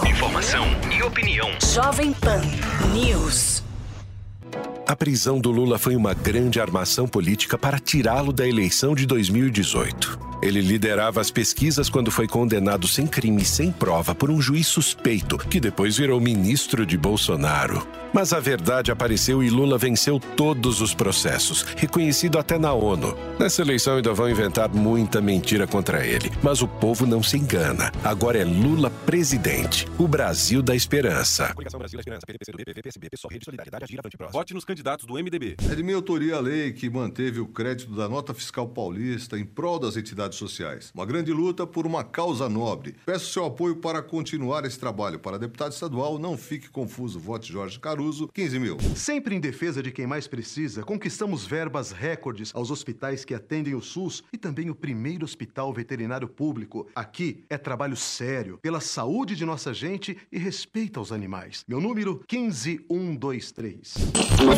[0.09, 0.65] Informação
[0.97, 1.49] e opinião.
[1.75, 2.43] Jovem Pan
[2.93, 3.56] News.
[4.89, 10.36] A prisão do Lula foi uma grande armação política para tirá-lo da eleição de 2018.
[10.43, 14.67] Ele liderava as pesquisas quando foi condenado sem crime e sem prova por um juiz
[14.67, 17.87] suspeito, que depois virou ministro de Bolsonaro.
[18.13, 23.17] Mas a verdade apareceu e Lula venceu todos os processos, reconhecido até na ONU.
[23.39, 27.93] Nessa eleição ainda vão inventar muita mentira contra ele, mas o povo não se engana.
[28.03, 31.55] Agora é Lula presidente, o Brasil da esperança.
[34.33, 35.57] Vote nos candidatos do MDB.
[35.71, 39.45] É de minha autoria a lei que manteve o crédito da nota fiscal paulista em
[39.45, 40.91] prol das entidades sociais.
[40.95, 42.97] Uma grande luta por uma causa nobre.
[43.07, 45.19] Peço seu apoio para continuar esse trabalho.
[45.19, 47.21] Para deputado estadual, não fique confuso.
[47.21, 48.77] Vote Jorge Caruso, 15 mil.
[48.95, 53.83] Sempre em defesa de quem mais precisa, conquistamos verbas recordes aos hospitais que atendem o
[53.83, 56.89] SUS e também o primeiro hospital veterinário público.
[56.95, 61.65] Aqui é trabalho sério, pela saúde de nossa gente e respeito aos animais.
[61.69, 63.95] Meu número 15123.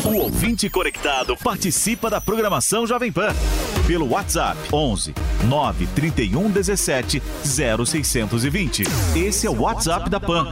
[0.05, 3.33] O ouvinte conectado participa da programação Jovem Pan
[3.87, 5.13] pelo WhatsApp 11
[5.47, 5.58] 931
[6.51, 8.83] 17 0620.
[9.15, 10.45] Esse é o WhatsApp da Pan.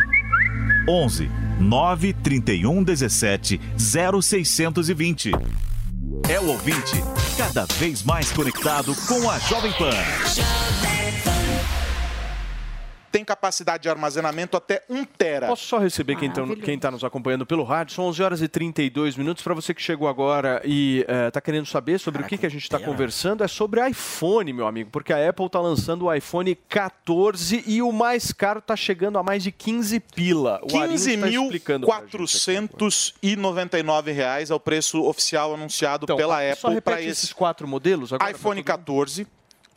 [0.88, 1.30] 11
[1.60, 5.32] 931 17 0620.
[6.30, 7.04] É o ouvinte
[7.38, 11.07] cada vez mais conectado com a Jovem Pan.
[13.18, 15.48] Tem capacidade de armazenamento até 1 tera.
[15.48, 16.44] Posso só receber quem está
[16.88, 17.96] tá nos acompanhando pelo rádio?
[17.96, 19.44] São 11 horas e 32 minutos.
[19.44, 22.62] Para você que chegou agora e está querendo saber sobre o que, que a gente
[22.62, 27.64] está conversando, é sobre iPhone, meu amigo, porque a Apple está lançando o iPhone 14
[27.66, 30.62] e o mais caro está chegando a mais de 15 pila.
[30.72, 32.18] O Arinho está explicando pra gente.
[32.18, 38.14] 15.499 reais é o preço oficial anunciado Então, pela Apple para esses esse quatro modelos
[38.14, 38.30] agora.
[38.30, 39.26] iPhone 14,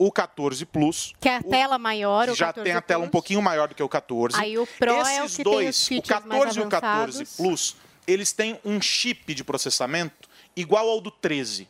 [0.02, 1.12] o 14 Plus.
[1.20, 3.74] Que é a tela maior, o já 14 tem a tela um pouquinho maior do
[3.74, 4.34] que o 14.
[4.40, 7.16] Aí o Pro Esses é o que dois, o features 14 mais e o 14
[7.18, 7.36] avançados.
[7.36, 11.64] Plus, eles têm um chip de processamento igual ao do 13.
[11.64, 11.68] O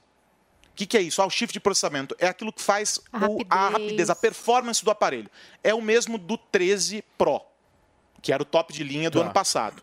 [0.76, 1.20] que, que é isso?
[1.20, 3.72] Ah, o chip de processamento é aquilo que faz A o- a rapidez.
[3.72, 5.28] rapidez, a performance do aparelho.
[5.64, 7.42] É o mesmo do 13 Pro,
[8.22, 9.24] que era o top de linha do Tá.
[9.24, 9.82] ano passado.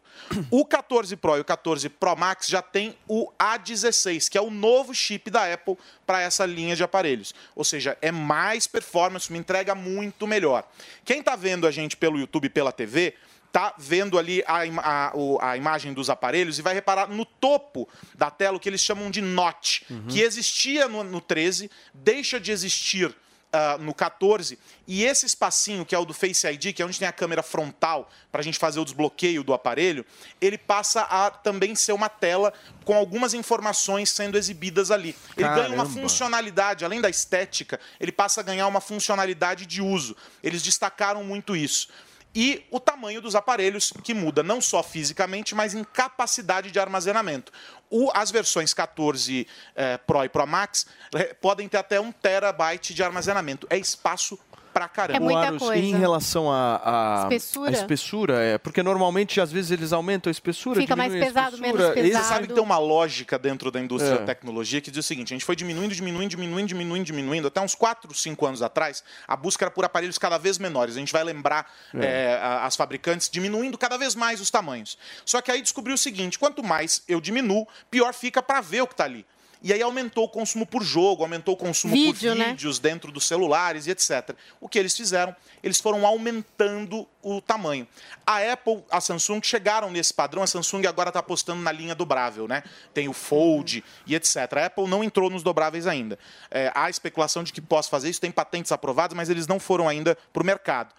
[0.52, 4.50] O 14 Pro e o 14 Pro Max já tem o A16, que é o
[4.50, 7.34] novo chip da Apple para essa linha de aparelhos.
[7.56, 10.68] Ou seja, é mais performance, me entrega muito melhor.
[11.06, 13.14] Quem está vendo a gente pelo YouTube e pela TV,
[13.52, 15.14] tá vendo ali a, a-
[15.52, 19.10] a imagem dos aparelhos e vai reparar no topo da tela o que eles chamam
[19.10, 23.16] de notch, que existia no, no 13, deixa de existir
[23.52, 27.00] ah, no 14, e esse espacinho que é o do Face ID, que é onde
[27.00, 30.06] tem a câmera frontal para a gente fazer o desbloqueio do aparelho,
[30.42, 32.54] ele passa a também ser uma tela
[32.84, 35.16] com algumas informações sendo exibidas ali.
[35.38, 36.02] Ele ganha uma Caramba.
[36.02, 40.16] funcionalidade, além da estética, ele passa a ganhar uma funcionalidade de uso.
[40.44, 41.88] Eles destacaram muito isso.
[42.36, 47.52] E o tamanho dos aparelhos, que muda não só fisicamente, mas em capacidade de armazenamento.
[47.90, 50.86] O- as versões 14 eh, Pro e Pro Max
[51.16, 53.66] eh, podem ter até um terabyte de armazenamento.
[53.70, 54.38] É espaço
[54.74, 55.26] pra caramba.
[55.26, 57.72] O Aros, em relação à Espessura?
[57.72, 61.94] espessura, é, porque normalmente às vezes eles aumentam a espessura, Fica mais pesado, menos espessura.
[62.04, 62.24] pesado.
[62.24, 64.18] Você sabe que tem uma lógica dentro da indústria É.
[64.20, 67.48] da tecnologia que diz o seguinte: a gente foi diminuindo, diminuindo, diminuindo, diminuindo, diminuindo.
[67.48, 70.96] Até uns 4, 5 anos atrás, a busca era por aparelhos cada vez menores.
[70.96, 72.06] A gente vai lembrar É.
[72.06, 74.96] é, as fabricantes diminuindo cada vez mais os tamanhos.
[75.26, 78.88] Só que aí descobriu o seguinte: quanto mais eu diminuo, pior fica para ver o
[78.88, 79.26] que está ali.
[79.62, 82.50] E aí aumentou o consumo por jogo, aumentou o consumo Vídeo, por né?
[82.50, 84.36] vídeos dentro dos celulares e etc.
[84.62, 85.36] O que eles fizeram?
[85.64, 87.88] Eles foram aumentando o tamanho.
[88.26, 90.44] A Apple, a Samsung chegaram nesse padrão.
[90.44, 92.64] A Samsung agora está apostando na linha dobrável, né?
[92.94, 94.38] Tem o Fold e etc.
[94.38, 96.20] A Apple não entrou nos dobráveis ainda.
[96.52, 99.90] É, há especulação de que possa fazer isso, tem patentes aprovadas, mas eles não foram
[99.90, 100.94] ainda para o mercado.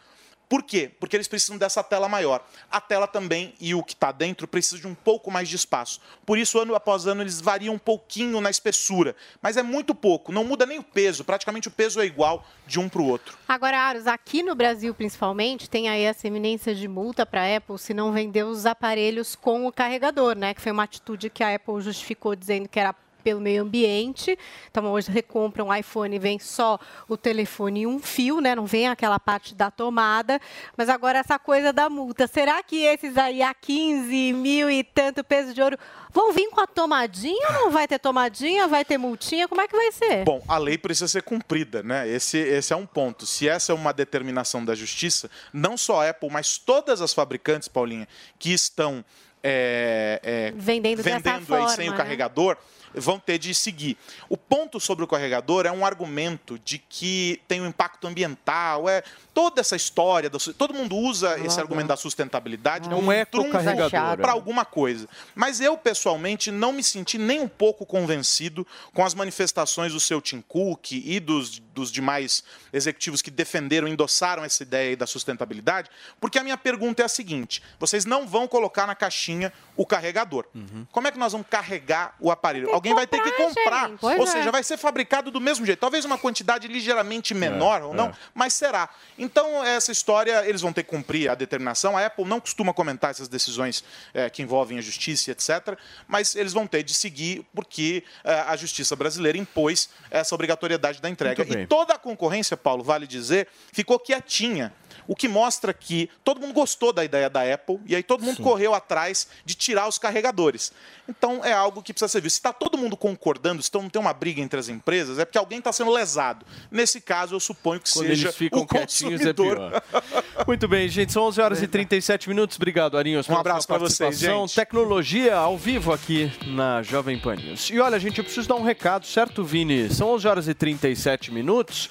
[0.49, 0.91] Por quê?
[0.99, 2.45] Porque eles precisam dessa tela maior.
[2.71, 6.01] A tela também e o que está dentro precisa de um pouco mais de espaço.
[6.25, 9.15] Por isso, ano após ano, eles variam um pouquinho na espessura.
[9.43, 11.25] Mas é muito pouco, não muda nem o peso.
[11.25, 13.37] Praticamente o peso é igual de um para o outro.
[13.47, 17.79] Agora, Aros, aqui no Brasil principalmente, tem aí essa eminência de multa para a Apple
[17.79, 20.55] se não vender os aparelhos com o carregador, né?
[20.55, 24.39] Que foi uma atitude que a Apple justificou dizendo que era pelo meio ambiente.
[24.71, 26.79] Então, hoje você compra um iPhone e vem só
[27.09, 28.55] o telefone e um fio, né?
[28.55, 30.41] Não vem aquela parte da tomada.
[30.77, 32.27] Mas agora essa coisa da multa.
[32.27, 35.79] Será que esses aí a 15 mil e tanto peso de ouro
[36.11, 38.67] vão vir com a tomadinha ou não vai ter tomadinha?
[38.67, 39.49] Vai ter multinha?
[39.49, 40.25] Como é que vai ser?
[40.25, 42.09] Bom, a lei precisa ser cumprida, né?
[42.09, 43.27] Esse, esse é um ponto.
[43.27, 47.69] Se essa é uma determinação da justiça, não só a Apple, mas todas as fabricantes,
[47.69, 48.07] Paulinha,
[48.39, 49.05] que estão
[49.43, 51.97] é, é, Vendendo vendendo aí forma, sem o né?
[51.97, 52.57] carregador,
[52.95, 53.97] vão ter de seguir.
[54.29, 59.03] O ponto sobre o carregador é um argumento de que tem um impacto ambiental, é
[59.35, 63.91] toda essa história, su- todo mundo usa esse argumento da sustentabilidade É um como ecocarregador,
[64.23, 65.09] para alguma coisa.
[65.35, 70.21] Mas eu, pessoalmente, não me senti nem um pouco convencido com as manifestações do seu
[70.21, 72.43] Tim Cook e dos, dos demais
[72.73, 75.89] executivos que defenderam, endossaram essa ideia da sustentabilidade,
[76.21, 80.45] porque a minha pergunta é a seguinte: vocês não vão colocar na caixinha o carregador.
[80.91, 82.69] Como é que nós vamos carregar o aparelho?
[82.79, 83.89] Alguém vai ter que comprar.
[83.89, 84.05] gente.
[84.05, 84.27] Ou é.
[84.27, 85.79] seja, vai ser fabricado do mesmo jeito.
[85.79, 88.13] Talvez uma quantidade ligeiramente menor ou não, é.
[88.35, 88.89] mas será.
[89.19, 91.97] Então, essa história, eles vão ter que cumprir a determinação.
[91.97, 93.85] A Apple não costuma comentar essas decisões
[94.15, 95.79] eh, que envolvem a justiça, etc.
[96.07, 101.43] Mas eles vão ter de seguir porque a justiça brasileira impôs essa obrigatoriedade da entrega.
[101.43, 104.73] E toda a concorrência, Paulo, vale dizer, ficou quietinha.
[105.07, 108.43] O que mostra que todo mundo gostou da ideia da Apple e aí todo mundo
[108.43, 110.71] correu atrás de tirar os carregadores.
[111.09, 112.35] Então é algo que precisa ser visto.
[112.35, 115.39] Se está todo mundo concordando, se não tem uma briga entre as empresas, é porque
[115.39, 116.45] alguém está sendo lesado.
[116.71, 119.57] Nesse caso, eu suponho que Quando seja eles ficam o é consumidor.
[119.57, 119.83] pior.
[120.47, 121.13] Muito bem, gente.
[121.13, 122.57] São 11 horas e 37 minutos.
[122.57, 124.55] Obrigado, Arinhos, Um abraço sua pra vocês, gente.
[124.55, 127.71] Tecnologia ao vivo aqui na Jovem Pan News.
[127.71, 129.89] E olha, gente, eu preciso dar um recado, certo, Vini?
[129.91, 131.89] São 11 horas e 37 minutos.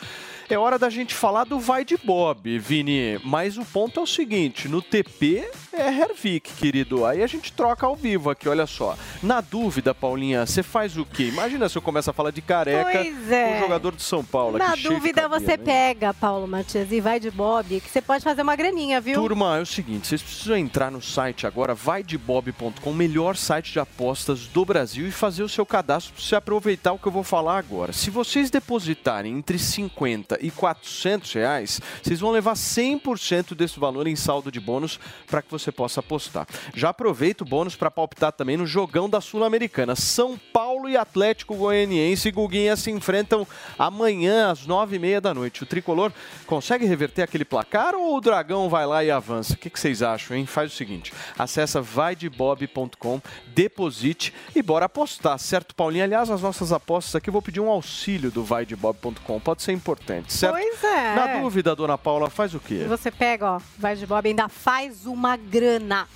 [0.50, 3.20] É hora da gente falar do vai de Bob, Vini.
[3.22, 7.06] Mas o ponto é o seguinte: no TP é Hervik, querido.
[7.06, 8.98] Aí a gente troca ao vivo aqui, olha só.
[9.22, 11.28] Na dúvida, Paulinha, você faz o quê?
[11.28, 13.50] Imagina se eu começo a falar de careca Pois é.
[13.50, 14.58] com o jogador de São Paulo.
[14.58, 15.60] Na dúvida, cabelo, você hein?
[15.60, 19.20] pega, Paulo Matias, e vai de Bob, que você pode fazer uma graninha, viu?
[19.20, 24.48] Turma, é o seguinte, vocês precisam entrar no site agora, vaidebob.com, melhor site de apostas
[24.48, 27.58] do Brasil e fazer o seu cadastro para você aproveitar o que eu vou falar
[27.58, 27.92] agora.
[27.92, 34.16] Se vocês depositarem entre 50 e 400 reais, vocês vão levar 100% desse valor em
[34.16, 36.48] saldo de bônus para que você possa apostar.
[36.74, 39.96] Já aproveita o bônus para palpitar também no jogão da Sul-Americana.
[39.96, 43.48] São Paulo e Atlético Goianiense e Guguinha se enfrentam
[43.78, 45.64] amanhã às 9h30 da noite.
[45.64, 46.12] O Tricolor
[46.46, 49.54] consegue reverter aquele placar ou o Dragão vai lá e avança?
[49.54, 50.46] O que, que vocês acham, hein?
[50.46, 56.04] Faz o seguinte, acessa vaidebob.com, deposite e bora apostar, certo, Paulinho?
[56.04, 60.54] Aliás, as nossas apostas aqui, vou pedir um auxílio do vaidebob.com, pode ser importante, certo?
[60.54, 61.16] Pois é.
[61.16, 62.86] Na dúvida, dona Paula, faz o quê?
[62.88, 66.08] Você pega, ó, vai de Bob, ainda faz uma grana.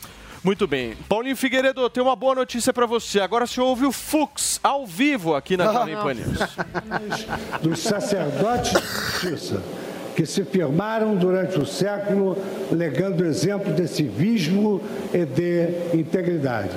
[0.43, 0.95] Muito bem.
[1.07, 3.19] Paulinho Figueiredo, tem uma boa notícia para você.
[3.19, 6.39] Agora você ouve o Fux ao vivo aqui na Jovem Pan News.
[7.61, 9.61] dos sacerdotes de justiça
[10.15, 12.37] que se firmaram durante o século,
[12.71, 14.81] legando exemplo de civismo
[15.13, 16.75] e de integridade.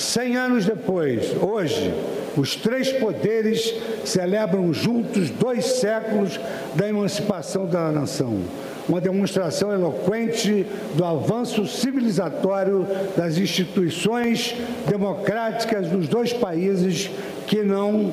[0.00, 1.92] Cem anos depois, hoje,
[2.34, 6.40] os três poderes celebram juntos dois séculos
[6.74, 8.38] da emancipação da nação.
[8.88, 10.64] Uma demonstração eloquente
[10.94, 14.56] do avanço civilizatório das instituições
[14.88, 17.10] democráticas dos dois países
[17.46, 18.10] que não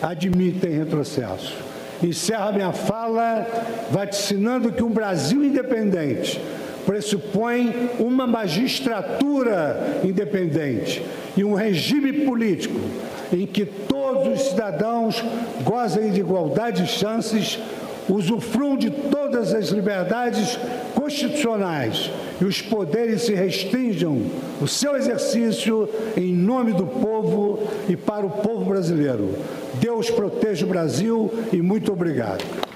[0.00, 1.58] admitem retrocesso.
[2.02, 3.46] Encerro minha fala
[3.90, 6.40] vaticinando que um Brasil independente
[6.86, 11.02] pressupõe uma magistratura independente
[11.36, 12.78] e um regime político
[13.32, 15.22] em que todos os cidadãos
[15.62, 17.58] gozem de igualdade de chances,
[18.08, 20.58] usufruam de todas as liberdades
[20.94, 24.20] constitucionais e os poderes se restringam
[24.60, 29.34] o seu exercício em nome do povo e para o povo brasileiro.
[29.74, 32.69] Deus proteja o Brasil e muito obrigado.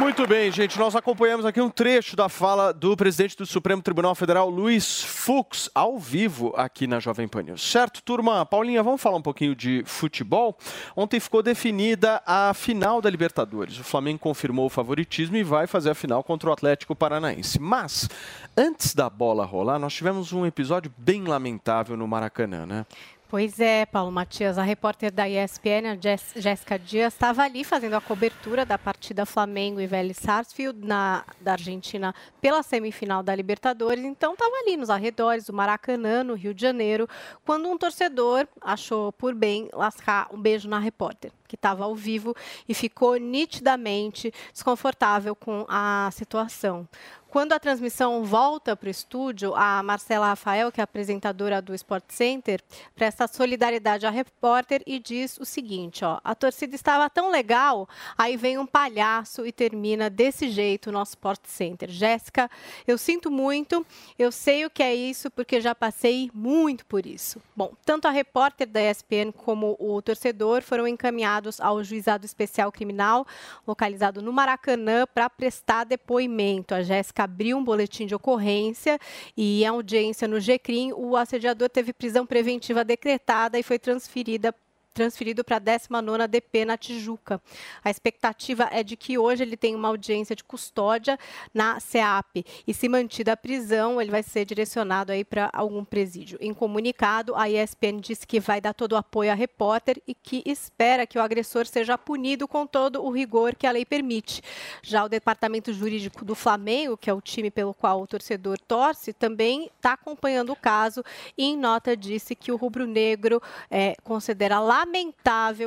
[0.00, 0.78] Muito bem, gente.
[0.78, 5.68] Nós acompanhamos aqui um trecho da fala do presidente do Supremo Tribunal Federal, Luiz Fux,
[5.74, 7.60] ao vivo aqui na Jovem Pan News.
[7.60, 8.46] Certo, turma?
[8.46, 10.56] Paulinha, vamos falar um pouquinho de futebol?
[10.96, 13.78] Ontem ficou definida a final da Libertadores.
[13.78, 17.60] O Flamengo confirmou o favoritismo e vai fazer a final contra o Atlético Paranaense.
[17.60, 18.08] Mas,
[18.56, 22.86] antes da bola rolar, nós tivemos um episódio bem lamentável no Maracanã, né?
[23.30, 28.00] Pois é, Paulo Matias, a repórter da ESPN, a Jéssica Dias, estava ali fazendo a
[28.00, 34.04] cobertura da partida Flamengo e Vélez Sarsfield na, da Argentina pela semifinal da Libertadores.
[34.04, 37.08] Então estava ali nos arredores do Maracanã, no Rio de Janeiro,
[37.46, 42.34] quando um torcedor achou por bem lascar um beijo na repórter que estava ao vivo
[42.68, 46.88] e ficou nitidamente desconfortável com a situação.
[47.30, 52.06] Quando a transmissão volta para o estúdio, a Marcela Rafael, que é apresentadora do Sport
[52.08, 52.60] Center,
[52.92, 57.88] presta solidariedade à repórter e diz o seguinte: ó, a torcida estava tão legal,
[58.18, 61.88] aí vem um palhaço e termina desse jeito o nosso Sport Center.
[61.88, 62.50] Jéssica,
[62.84, 63.86] eu sinto muito,
[64.18, 67.40] eu sei o que é isso, porque já passei muito por isso.
[67.54, 73.24] Bom, tanto a repórter da ESPN como o torcedor foram encaminhados ao Juizado Especial Criminal,
[73.64, 76.74] localizado no Maracanã, para prestar depoimento.
[76.74, 78.98] A Jéssica abriu um boletim de ocorrência
[79.36, 84.54] e em audiência no GCRIM, o assediador teve prisão preventiva decretada e foi transferida
[85.00, 87.40] transferido para a 19ª DP na Tijuca.
[87.82, 91.18] A expectativa é de que hoje ele tenha uma audiência de custódia
[91.54, 96.36] na SEAP e se mantida a prisão, ele vai ser direcionado aí para algum presídio.
[96.38, 100.42] Em comunicado, a ESPN disse que vai dar todo o apoio à repórter e que
[100.44, 104.42] espera que o agressor seja punido com todo o rigor que a lei permite.
[104.82, 109.14] Já o departamento jurídico do Flamengo, que é o time pelo qual o torcedor torce,
[109.14, 111.02] também está acompanhando o caso
[111.38, 113.40] e em nota disse que o rubro-negro
[113.70, 114.89] eh, considera lamentável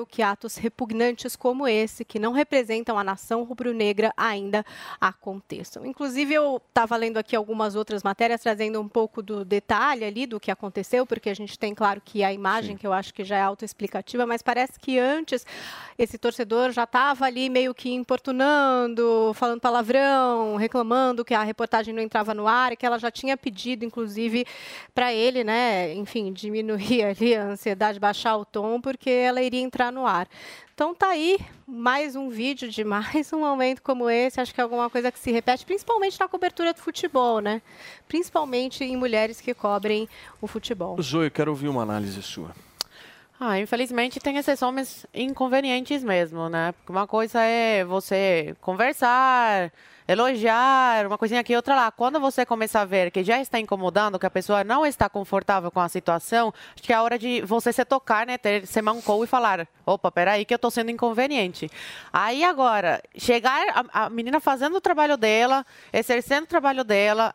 [0.10, 4.66] que atos repugnantes como esse, que não representam a nação rubro-negra, ainda
[5.00, 5.86] aconteçam.
[5.86, 10.40] Inclusive, eu estava lendo aqui algumas outras matérias, trazendo um pouco do detalhe ali do
[10.40, 13.38] que aconteceu, porque a gente tem, claro, que a imagem, que eu acho que já
[13.38, 15.46] é autoexplicativa, mas parece que antes
[15.98, 22.02] esse torcedor já estava ali meio que importunando, falando palavrão, reclamando que a reportagem não
[22.02, 24.46] entrava no ar e que ela já tinha pedido, inclusive,
[24.94, 29.92] para ele, né, enfim, diminuir ali a ansiedade, baixar o tom, porque ela iria entrar
[29.92, 30.28] no ar.
[30.74, 34.42] Então tá aí mais um vídeo de mais um momento como esse.
[34.42, 37.62] Acho que é alguma coisa que se repete, principalmente na cobertura do futebol, né?
[38.08, 40.10] Principalmente em mulheres que cobrem
[40.42, 41.00] o futebol.
[41.02, 42.52] Zoe, eu quero ouvir uma análise sua.
[43.40, 46.72] Ah, infelizmente tem esses homens inconvenientes mesmo, né?
[46.72, 49.72] Porque uma coisa é você conversar,
[50.08, 51.92] elogiar, uma coisinha aqui, outra lá.
[51.92, 55.72] Quando você começa a ver que já está incomodando, que a pessoa não está confortável
[55.72, 58.38] com a situação, acho que é a hora de você se tocar, né?
[58.38, 61.70] Ter, se mancou e falar, opa, peraí que eu estou sendo inconveniente.
[62.12, 67.34] Aí agora, chegar a, a menina fazendo o trabalho dela, exercendo o trabalho dela,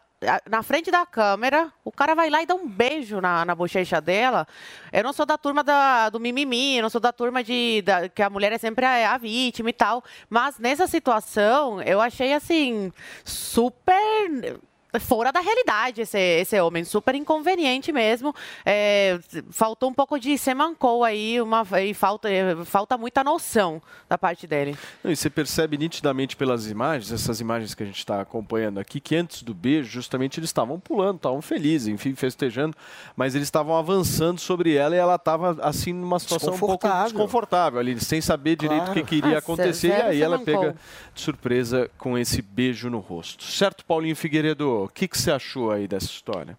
[0.51, 4.01] na frente da câmera, o cara vai lá e dá um beijo na, na bochecha
[4.01, 4.47] dela.
[4.93, 8.09] Eu não sou da turma da- do mimimi, eu não sou da turma de da-
[8.09, 10.03] que a mulher é sempre a, a vítima e tal.
[10.28, 12.93] Mas nessa situação, eu achei assim,
[13.24, 14.59] super
[14.99, 18.35] fora da realidade esse, esse homem, super inconveniente mesmo.
[18.65, 19.19] É,
[19.51, 22.29] faltou um pouco de semancou aí, uma, e falta,
[22.65, 24.77] falta muita noção da parte dele.
[25.03, 29.01] Não, E você percebe nitidamente pelas imagens, essas imagens que a gente está acompanhando aqui,
[29.01, 32.77] que antes do beijo, justamente eles estavam pulando, estavam felizes, enfim, festejando,
[33.16, 37.79] mas eles estavam avançando sobre ela e ela estava assim numa situação um pouco Desconfortável.
[37.81, 39.07] ali, sem saber direito o que, Claro.
[39.07, 40.75] que iria Ah, acontecer, e aí ela pega
[41.15, 43.45] de surpresa com esse beijo no rosto.
[43.45, 44.88] Certo, Paulinho Figueiredo?
[44.89, 46.59] O que, que você achou aí dessa história?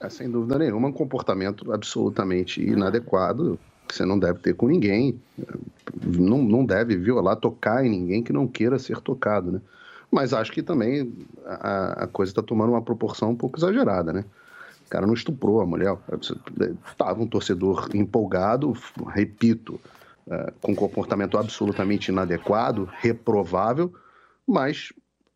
[0.00, 5.20] É, sem dúvida nenhuma, um comportamento absolutamente inadequado que você não deve ter com ninguém.
[6.02, 9.60] Não, não deve violar, tocar em ninguém que não queira ser tocado, né?
[10.10, 11.12] Mas acho que também
[11.44, 14.24] a, a coisa está tomando uma proporção um pouco exagerada, né?
[14.86, 15.96] O cara não estuprou a mulher.
[16.88, 18.74] Estava um torcedor empolgado,
[19.08, 19.80] repito,
[20.30, 23.92] eh, com comportamento absolutamente inadequado, reprovável,
[24.46, 24.92] mas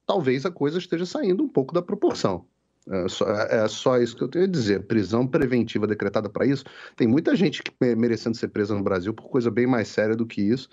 [0.09, 2.47] talvez a coisa esteja saindo um pouco da proporção.
[2.91, 4.87] É só, é só isso que eu tenho a dizer.
[4.87, 6.65] Prisão preventiva decretada para isso.
[6.97, 10.17] Tem muita gente que me- merecendo ser presa no Brasil por coisa bem mais séria
[10.17, 10.71] do que isso.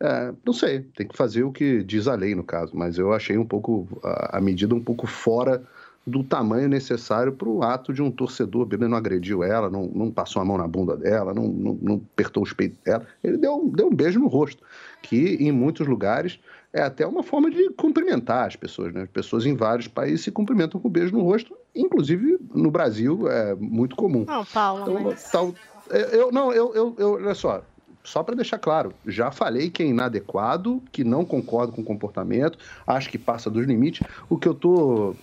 [0.00, 3.12] É, não sei, tem que fazer o que diz a lei no caso, mas eu
[3.12, 5.62] achei um pouco a, a medida um pouco fora
[6.06, 8.66] do tamanho necessário para o ato de um torcedor.
[8.72, 11.94] Ele não agrediu ela, não, não passou a mão na bunda dela, não, não, não
[11.96, 13.06] apertou os peitos dela.
[13.22, 14.62] Ele deu, deu um beijo no rosto,
[15.02, 16.40] que em muitos lugares
[16.72, 18.92] é até uma forma de cumprimentar as pessoas.
[18.92, 19.02] Né?
[19.02, 23.54] As pessoas em vários países se cumprimentam com beijo no rosto, inclusive no Brasil é
[23.54, 24.24] muito comum.
[24.26, 25.30] Não, Paulo, Então, mas...
[25.30, 25.54] tal-
[25.90, 27.62] eu, eu- não, eu, eu, eu- olha só,
[28.04, 32.58] só para deixar claro, já falei que é inadequado, que não concordo com o comportamento,
[32.86, 34.06] acho que passa dos limites.
[34.28, 35.16] O que eu estou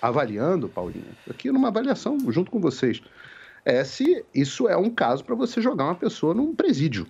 [0.00, 3.00] avaliando, Paulinho, aqui numa avaliação junto com vocês,
[3.64, 7.06] é se isso é um caso para você jogar uma pessoa num presídio.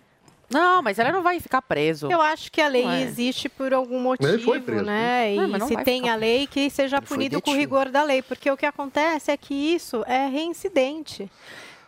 [0.52, 2.10] Não, mas ela não vai ficar preso.
[2.10, 3.02] Eu acho que a lei Ué.
[3.02, 5.34] existe por algum motivo, Ele foi preso, né?
[5.36, 7.58] Não, mas E não se tem ficar a lei, que seja foi punido com detido.
[7.60, 8.22] rigor da lei.
[8.22, 11.30] Porque o que acontece é que isso é reincidente.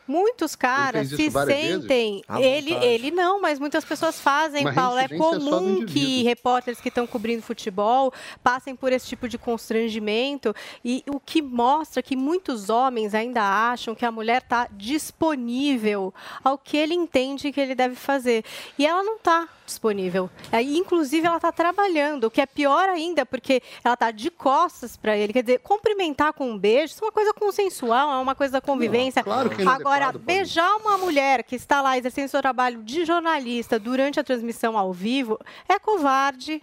[0.06, 2.22] Muitos caras se sentem.
[2.38, 4.98] Ele, ele não, mas muitas pessoas fazem, Mas Paulo.
[4.98, 5.86] É é comum indivíduo.
[5.86, 8.12] que repórteres que estão cobrindo futebol
[8.42, 10.54] passem por esse tipo de constrangimento.
[10.84, 16.12] E o que mostra que muitos homens ainda acham que a mulher está disponível
[16.42, 18.44] ao que ele entende que ele deve fazer.
[18.78, 20.30] E ela não está disponível.
[20.52, 24.96] Aí, inclusive, ela está trabalhando, o que é pior ainda, porque ela está de costas
[24.96, 25.32] para ele.
[25.32, 28.60] Quer dizer, cumprimentar com um beijo, isso é uma coisa consensual, é uma coisa da
[28.60, 29.22] convivência.
[29.22, 33.78] claro que é Agora, beijar uma mulher que está lá exercendo seu trabalho de jornalista
[33.78, 35.38] durante a transmissão ao vivo
[35.68, 36.62] é covarde,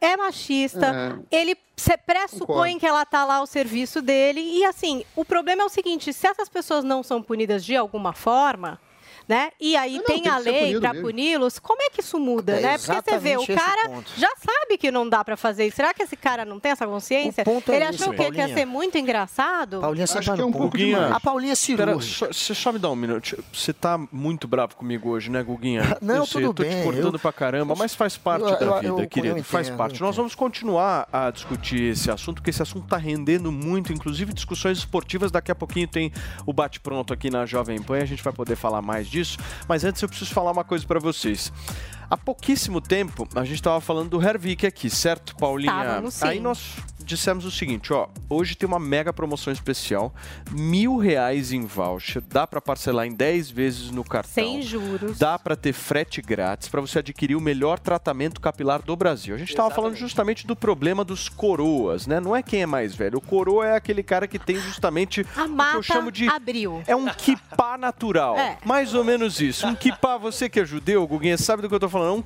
[0.00, 1.22] é machista.
[1.30, 2.80] Ele se pressupõe Concordo.
[2.80, 4.40] que ela está lá ao serviço dele.
[4.40, 8.12] E assim, o problema é o seguinte: se essas pessoas não são punidas de alguma
[8.12, 8.80] forma.
[9.28, 9.50] Né?
[9.60, 11.58] E aí Não, tem tem a lei para puni-los.
[11.58, 12.78] Como é que isso muda, É né?
[12.78, 14.10] Porque você vê, o cara ponto.
[14.16, 15.66] já sabe que não dá para fazer.
[15.66, 15.76] isso.
[15.76, 17.42] Será que esse cara não tem essa consciência?
[17.46, 18.30] É Ele esse, achou o quê?
[18.30, 19.80] Que ia ser muito engraçado?
[19.80, 21.12] Paulinha, você Acho que é um pouco demais.
[21.12, 23.42] A Paulinha é Pera, só, você só me dá um minuto.
[23.52, 25.96] Você tá muito bravo comigo hoje, né, Guguinha?
[26.02, 28.42] Não, eu sei, tudo eu tô te bem, cortando eu- pra caramba, mas faz parte
[28.44, 29.38] Eu- da vida, eu- querido.
[29.38, 30.00] eu faz parte.
[30.00, 34.78] Nós vamos continuar a discutir esse assunto, porque esse assunto tá rendendo muito, inclusive discussões
[34.78, 35.30] esportivas.
[35.30, 36.12] Daqui a pouquinho tem
[36.46, 39.38] o bate-pronto aqui na Jovem Pan e a gente vai poder falar mais disso.
[39.68, 41.52] Mas antes eu preciso falar uma coisa pra vocês.
[42.12, 46.10] Há pouquíssimo tempo, a gente estava falando do Hervik aqui, certo, Paulinha?
[46.10, 46.26] Sim.
[46.26, 50.14] Aí nós dissemos o seguinte, ó, hoje tem uma mega promoção especial,
[50.50, 54.32] mil reais em voucher, dá para parcelar em 10 vezes no cartão.
[54.32, 55.18] Sem juros.
[55.18, 59.34] Dá para ter frete grátis para você adquirir o melhor tratamento capilar do Brasil.
[59.34, 62.20] A gente estava falando justamente do problema dos coroas, né?
[62.20, 63.18] Não é quem é mais velho.
[63.18, 66.26] O coroa é aquele cara que tem justamente A o que mata eu chamo de
[66.86, 68.36] é um kippah natural.
[68.42, 68.56] É.
[68.64, 69.66] Mais ou menos isso.
[69.66, 72.01] Um kippah, você que é judeu, Guguinha, sabe do que eu tô falando?
[72.06, 72.22] É um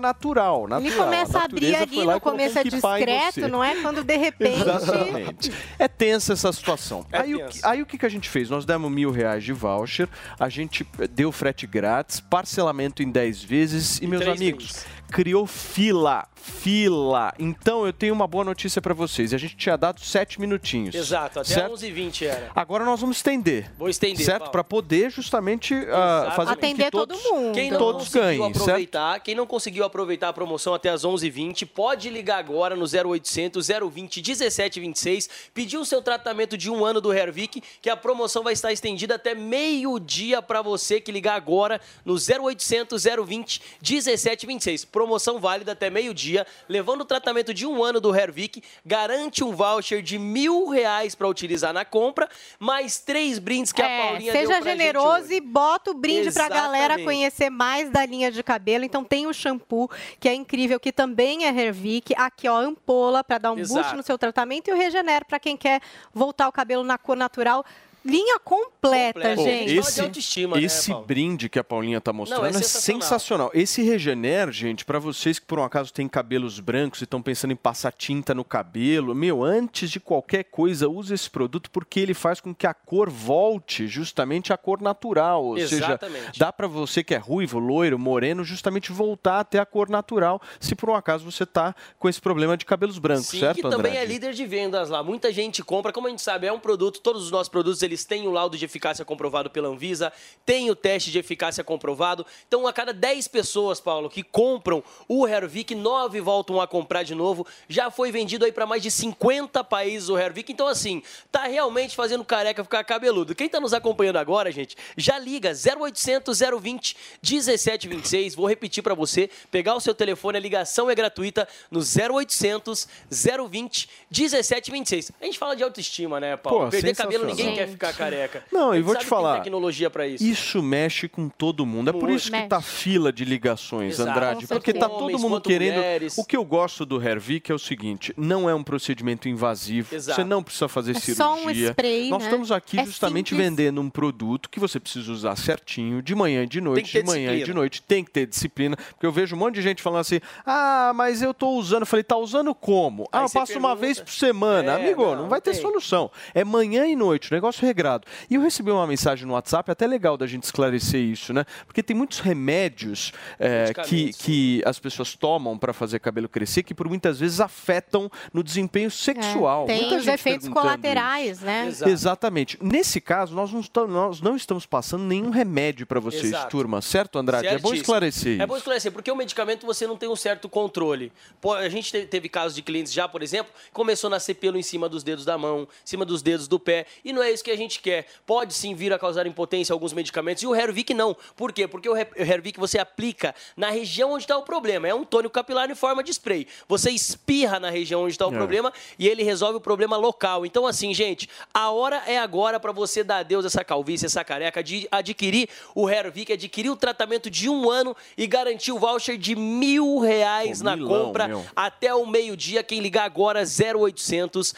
[0.00, 0.68] natural.
[0.68, 0.80] natural.
[0.80, 3.76] Ele começa a abrir natureza ali no e começo um é discreto, não é?
[3.82, 4.60] Quando de repente.
[4.60, 5.52] Exatamente.
[5.78, 7.06] É tensa essa situação.
[7.12, 8.50] É aí, o que, aí o que que a gente fez?
[8.50, 10.08] Nós demos mil reais de voucher,
[10.38, 16.26] a gente deu frete grátis, parcelamento em 10 vezes e, meus três amigos, criou fila.
[16.34, 17.34] Fila.
[17.38, 19.34] Então eu tenho uma boa notícia para vocês.
[19.34, 20.94] A gente tinha dado sete minutinhos.
[20.94, 21.74] Exato, até certo?
[21.74, 22.50] 11h20 era.
[22.54, 23.70] Agora nós vamos estender.
[23.76, 24.50] Vou estender, Certo?
[24.50, 27.20] Para poder justamente ah, fazer com que todos,
[27.52, 28.62] Quem não todos conseguiu ganhem, certo?
[28.62, 33.66] aproveitar, quem não conseguiu aproveitar a promoção até as 11h20, pode ligar agora no 0800
[33.66, 38.52] 020 1726, pedir o seu tratamento de um ano do Hervik, que a promoção vai
[38.52, 44.84] estar estendida até meio-dia para você que ligar agora no 0800 020 1726.
[44.96, 50.00] Promoção válida até meio-dia, levando o tratamento de um ano do Hervik, garante um voucher
[50.00, 52.26] de mil reais para utilizar na compra,
[52.58, 55.94] mais três brindes que a É, Paulinha deu seja pra gente generoso e bota o
[55.94, 57.04] brinde pra galera Exatamente.
[57.04, 58.86] conhecer mais da linha de cabelo.
[58.86, 62.14] Então tem o shampoo, que é incrível, que também é Hervik.
[62.16, 63.96] Aqui, ó, ampola para dar um boost Exato.
[63.98, 65.82] no seu tratamento e o Regener para quem quer
[66.14, 67.62] voltar o cabelo na cor natural.
[68.06, 69.74] Linha completa, Pô, gente.
[69.76, 73.02] esse né, esse brinde que a Paulinha tá mostrando Não, é é, sensacional.
[73.02, 73.50] sensacional.
[73.52, 77.52] Esse Regener, gente, pra vocês que por um acaso têm cabelos brancos e estão pensando
[77.52, 82.14] em passar tinta no cabelo, meu, antes de qualquer coisa, use esse produto porque ele
[82.14, 85.44] faz com que a cor volte justamente à cor natural.
[85.44, 86.18] Ou Exatamente.
[86.26, 90.40] seja, dá pra você que é ruivo, loiro, moreno, justamente voltar até a cor natural,
[90.60, 93.62] se por um acaso você tá com esse problema de cabelos brancos, Sim, certo, que
[93.62, 93.96] também Andrade?
[93.98, 95.02] é líder de vendas lá.
[95.02, 97.95] Muita gente compra, como a gente sabe, é um produto, todos os nossos produtos eles
[98.04, 100.12] têm o laudo de eficácia comprovado pela Anvisa,
[100.44, 102.26] tem o teste de eficácia comprovado.
[102.48, 107.14] Então, a cada 10 pessoas, Paulo, que compram o Hervik, 9 voltam a comprar de
[107.14, 107.46] novo.
[107.68, 110.52] Já foi vendido aí para mais de 50 países o Hervik.
[110.52, 113.34] Então, assim, tá realmente fazendo careca ficar cabeludo.
[113.34, 118.34] Quem tá nos acompanhando agora, gente, já liga 0800 020 1726.
[118.34, 123.88] Vou repetir para você, pegar o seu telefone, a ligação é gratuita no 0800 020
[124.10, 125.12] 1726.
[125.20, 126.64] A gente fala de autoestima, né, Paulo?
[126.64, 127.78] Pô, Perder cabelo, ninguém quer Gente.
[127.92, 128.44] Ficar careca.
[128.52, 129.38] Não, e vou sabe te que tem falar.
[129.40, 130.24] tecnologia para isso.
[130.24, 131.90] Isso mexe com todo mundo.
[131.90, 132.48] É por isso que Mexe.
[132.48, 134.10] tá fila de ligações, Exato.
[134.10, 134.46] Andrade.
[134.46, 135.74] Porque tá todo Homens mundo querendo.
[135.76, 136.18] mulheres.
[136.18, 139.94] O que eu gosto do Hervik é o seguinte: não é um procedimento invasivo.
[139.94, 140.20] Exato.
[140.20, 141.24] Você não precisa fazer É cirurgia.
[141.24, 142.28] só um spray, Nós né?
[142.28, 143.48] estamos aqui É justamente simples.
[143.48, 147.28] vendendo um produto que você precisa usar certinho, de manhã e de noite, de manhã
[147.30, 147.54] e de disciplina.
[147.60, 147.82] noite.
[147.82, 148.76] Tem que ter disciplina.
[148.76, 151.82] Porque eu vejo um monte de gente falando assim: ah, mas eu tô usando.
[151.82, 153.08] Eu falei, tá usando como?
[153.12, 153.86] ah, Aí eu você passo uma pergunta.
[153.86, 154.72] vez por semana.
[154.72, 155.60] É, Amigo, não, não, vai ter tem.
[155.60, 156.10] solução.
[156.34, 158.06] É manhã e noite, negócio regrado.
[158.30, 161.44] E eu recebi uma mensagem no WhatsApp, até legal da gente esclarecer isso, né?
[161.66, 166.74] Porque tem muitos remédios é, que, que as pessoas tomam para fazer cabelo crescer que
[166.74, 169.64] por muitas vezes afetam no desempenho sexual.
[169.64, 171.70] É, tem Muita os efeitos colaterais, né?
[171.86, 172.58] Exatamente.
[172.62, 176.50] Nesse caso, nós não, estamos, nós não estamos passando nenhum remédio para vocês, Exato.
[176.50, 176.80] turma.
[176.80, 177.46] Certo, Andrade?
[177.46, 177.74] É bom Certíssimo.
[177.82, 178.42] esclarecer isso.
[178.42, 181.12] É bom esclarecer, porque o medicamento você não tem um certo controle.
[181.58, 184.62] A gente te- teve casos de clientes já, por exemplo, começou a nascer pelo em
[184.62, 187.42] cima dos dedos da mão, em cima dos dedos do pé, e não é isso
[187.44, 188.06] que a gente quer.
[188.26, 191.16] Pode sim vir a causar impotência alguns medicamentos, e o Hervik não.
[191.36, 191.66] Por quê?
[191.66, 194.86] Porque o Her- o Hervik você aplica na região onde está o problema.
[194.88, 196.46] É um tônico capilar em forma de spray.
[196.68, 198.36] Você espirra na região onde está o É.
[198.36, 200.44] problema e ele resolve o problema local.
[200.46, 204.22] Então, assim, gente, a hora é agora para você dar adeus a essa calvície, essa
[204.24, 209.16] careca, de adquirir o Hervik, adquirir o tratamento de um ano e garantir o voucher
[209.16, 211.44] de mil reais na milão, compra meu.
[211.54, 212.62] até o meio-dia.
[212.62, 214.54] Quem ligar agora, 0800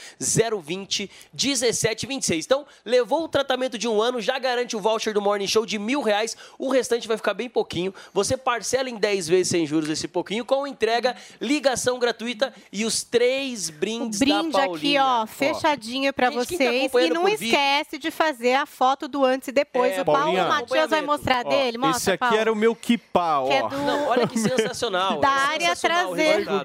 [0.63, 2.45] 020 1726.
[2.47, 5.79] Então, levou o tratamento de um ano, já garante o voucher do Morning Show de
[5.79, 6.37] mil reais.
[6.59, 7.95] O restante vai ficar bem pouquinho.
[8.15, 13.03] Você parcela em 10 vezes sem juros esse pouquinho, com entrega, ligação gratuita e os
[13.05, 15.05] três brindes Brinde da aqui, Paulinha.
[15.05, 16.13] ó, fechadinho
[16.47, 16.73] quem tá vocês.
[16.75, 19.93] E acompanhando não por vídeo- esquece de fazer a foto do antes e depois.
[19.93, 20.45] É, o Paulo Paulinha.
[20.47, 21.77] Matias vai mostrar Ó, dele.
[21.79, 22.37] Mostra, esse aqui Paulo.
[22.37, 23.47] era o meu kipá, ó.
[23.49, 25.21] Que é do- Não, olha que sensacional.
[25.21, 26.65] Da área o traseira.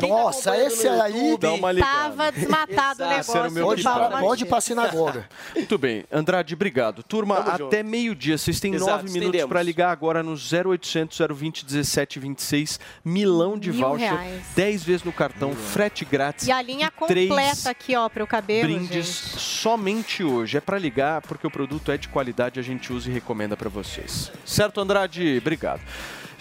[0.00, 1.94] tá Nossa, esse aí- YouTube, Dá uma ligada.
[1.94, 3.20] Tava desmatado o Exato.
[3.20, 5.28] Esse era o negócio Pode, pode ir pra sinagoga.
[5.64, 6.04] Muito bem.
[6.12, 7.02] Andrade, obrigado.
[7.02, 8.36] Turma, Tamo até meio-dia.
[8.36, 12.78] Vocês têm Exato, nove minutos para ligar agora no 0800 020 1726.
[13.02, 14.10] Milão de Mil voucher.
[14.12, 14.42] reais.
[14.54, 16.46] 10 vezes no cartão, frete grátis.
[16.46, 19.40] E a linha completa aqui, ó, pro cabelo, brindes gente.
[19.40, 20.58] somente hoje.
[20.58, 23.70] É para ligar porque o produto é de qualidade, a gente usa e recomenda para
[23.70, 24.30] vocês.
[24.44, 25.38] Certo, Andrade?
[25.40, 25.80] Obrigado.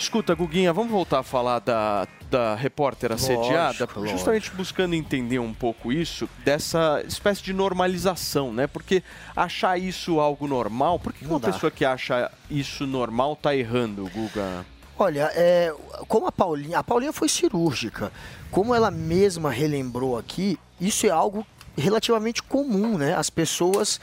[0.03, 5.53] Escuta, Guguinha, vamos voltar a falar da, da repórter assediada, Lógico, justamente buscando entender um
[5.53, 8.67] pouco isso, dessa espécie de normalização, né?
[8.67, 9.01] Porque
[9.33, 11.53] achar isso algo normal, por que que Não uma dá.
[11.53, 14.65] pessoa que acha isso normal tá errando, Guga?
[14.99, 15.73] Olha, é,
[16.09, 18.11] como a Paulinha, a Paulinha foi cirúrgica,
[18.51, 21.47] como ela mesma relembrou aqui, isso é algo
[21.77, 23.15] relativamente comum, né?
[23.15, 24.01] As pessoas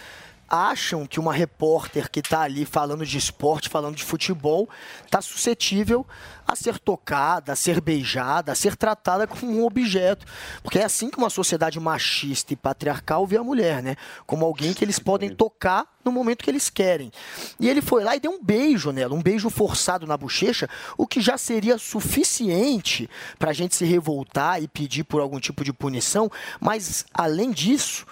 [0.50, 4.68] acham que uma repórter que está ali falando de esporte, falando de futebol,
[5.04, 6.04] está suscetível
[6.46, 10.26] a ser tocada, a ser beijada, a ser tratada como um objeto.
[10.62, 13.94] Porque é assim que uma sociedade machista e patriarcal vê a mulher, né?
[14.26, 17.12] Como alguém que eles podem tocar no momento que eles querem.
[17.60, 20.68] E ele foi lá e deu um beijo nela, um beijo forçado na bochecha,
[20.98, 23.08] o que já seria suficiente
[23.38, 28.06] para a gente se revoltar e pedir por algum tipo de punição, mas além disso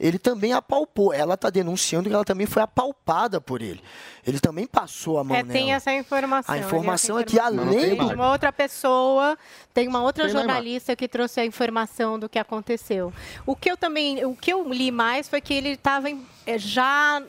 [0.00, 1.12] ele também apalpou.
[1.12, 3.82] Ela está denunciando que ela também foi apalpada por ele.
[4.26, 5.52] Ele também passou a mão É, nela.
[5.52, 6.54] tem essa informação.
[6.54, 9.36] A informação é que além de uma outra pessoa,
[9.74, 13.12] tem uma outra Tem na jornalista que trouxe a informação do que aconteceu.
[13.46, 16.08] O que eu também, o que eu li mais foi que ele estava
[16.56, 17.22] já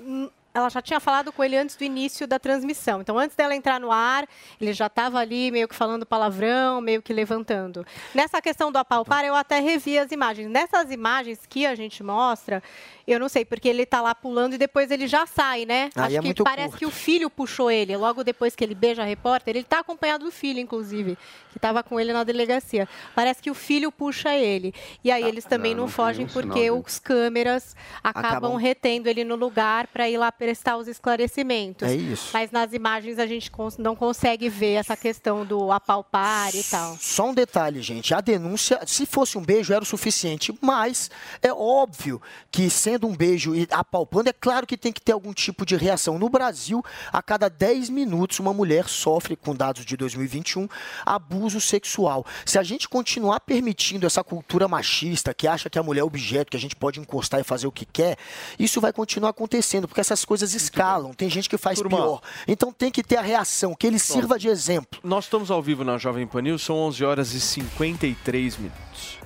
[0.53, 3.01] ela já tinha falado com ele antes do início da transmissão.
[3.01, 4.27] Então, antes dela entrar no ar,
[4.59, 7.85] ele já estava ali meio que falando palavrão, meio que levantando.
[8.13, 10.49] Nessa questão do apalpar, eu até revi as imagens.
[10.49, 12.61] Nessas imagens que a gente mostra,
[13.07, 15.89] eu não sei, porque ele está lá pulando e depois ele já sai, né?
[15.95, 16.79] Aí Acho é que muito parece curto.
[16.79, 17.95] que o filho puxou ele.
[17.95, 21.17] Logo depois que ele beija a repórter, ele está acompanhado do filho, inclusive,
[21.51, 22.87] que estava com ele na delegacia.
[23.15, 24.73] Parece que o filho puxa ele.
[25.03, 28.55] E aí eles também não, não tem fogem sinal porque de- os câmeras acabam, Acabam-
[28.57, 31.87] retendo ele no lugar para ir lá prestar os esclarecimentos.
[31.87, 32.31] É isso.
[32.33, 36.97] Mas nas imagens a gente não consegue ver essa questão do apalpar e tal.
[36.99, 38.11] Só um detalhe, gente.
[38.11, 40.51] A denúncia, se fosse um beijo, era o suficiente.
[40.59, 41.11] Mas
[41.43, 42.19] é óbvio
[42.49, 45.75] que, sendo um beijo e apalpando, é claro que tem que ter algum tipo de
[45.75, 46.17] reação.
[46.17, 50.67] No Brasil, a cada 10 minutos, uma mulher sofre, com dados de 2021,
[51.05, 52.25] abuso sexual.
[52.47, 56.49] Se a gente continuar permitindo essa cultura machista, que acha que a mulher é objeto,
[56.49, 58.17] que a gente pode encostar e fazer o que quer,
[58.57, 61.11] isso vai continuar acontecendo, porque essas coisas escalam.
[61.13, 61.97] Tem gente que faz Turma.
[61.97, 62.21] pior.
[62.47, 64.97] Então tem que ter a reação, que ele sirva de exemplo.
[65.03, 69.19] Nós estamos ao vivo na Jovem Pan News, são 11 horas e 53 minutos.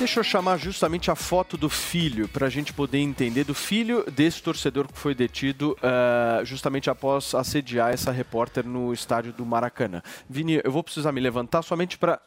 [0.00, 4.04] Deixa eu chamar justamente a foto do filho, para a gente poder entender do filho
[4.10, 10.02] desse torcedor que foi detido ah, justamente após assediar essa repórter no estádio do Maracanã.
[10.28, 12.20] Vini, eu vou precisar me levantar somente para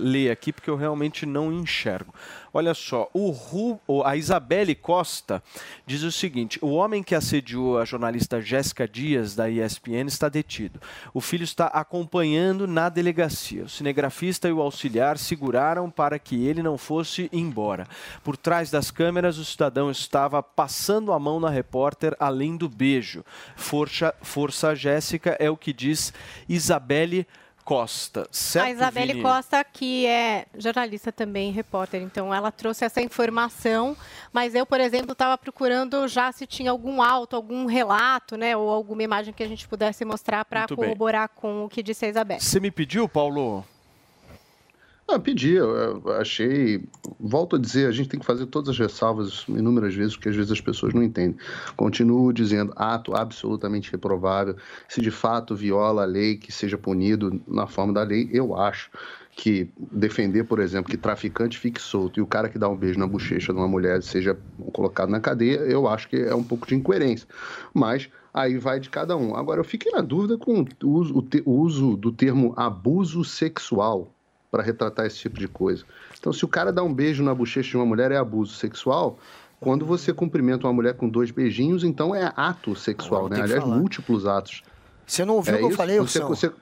[0.00, 2.14] ler aqui, porque eu realmente não enxergo.
[2.54, 5.42] Olha só, o Ru, a Isabelle Costa
[5.86, 10.78] diz o seguinte: o homem que assediou a jornalista Jéssica Dias, da ESPN, está detido.
[11.14, 13.64] O filho está acompanhando na delegacia.
[13.64, 17.86] O cinegrafista e o auxiliar seguraram para que ele não fosse embora.
[18.22, 23.24] Por trás das câmeras, o cidadão estava passando a mão na repórter além do beijo.
[23.56, 26.12] Força, força Jéssica é o que diz
[26.46, 27.41] Isabelle Costa.
[28.30, 29.22] Certo, a Isabelle Vini?
[29.22, 33.96] Costa, que é jornalista também, repórter, então ela trouxe essa informação,
[34.32, 38.68] mas eu, por exemplo, estava procurando já se tinha algum auto, algum relato, né, ou
[38.70, 40.84] alguma imagem que a gente pudesse mostrar para Muito bem.
[40.84, 42.40] corroborar com o que disse a Isabelle.
[42.40, 43.64] Você me pediu, Paulo?
[45.08, 45.56] Ah, pedi,
[46.18, 46.82] achei.
[47.18, 50.36] Volto a dizer, a gente tem que fazer todas as ressalvas inúmeras vezes, porque às
[50.36, 51.36] vezes as pessoas não entendem.
[51.76, 54.56] Continuo dizendo, ato absolutamente reprovável.
[54.88, 58.90] Se de fato viola a lei, que seja punido na forma da lei, eu acho
[59.34, 62.98] que defender, por exemplo, que traficante fique solto e o cara que dá um beijo
[62.98, 64.38] na bochecha de uma mulher seja
[64.72, 67.26] colocado na cadeia, eu acho que é um pouco de incoerência.
[67.74, 69.34] Mas aí vai de cada um.
[69.34, 70.64] Agora, eu fiquei na dúvida com
[71.44, 74.14] o uso do termo abuso sexual
[74.52, 75.82] para retratar esse tipo de coisa.
[76.20, 79.18] Então, se o cara dá um beijo na bochecha de uma mulher é abuso sexual,
[79.58, 83.40] quando você cumprimenta uma mulher com dois beijinhos, então é ato sexual, né?
[83.40, 83.76] Aliás, falar.
[83.76, 84.62] múltiplos atos.
[85.06, 86.52] Você não ouviu É o que eu falei, Você- você-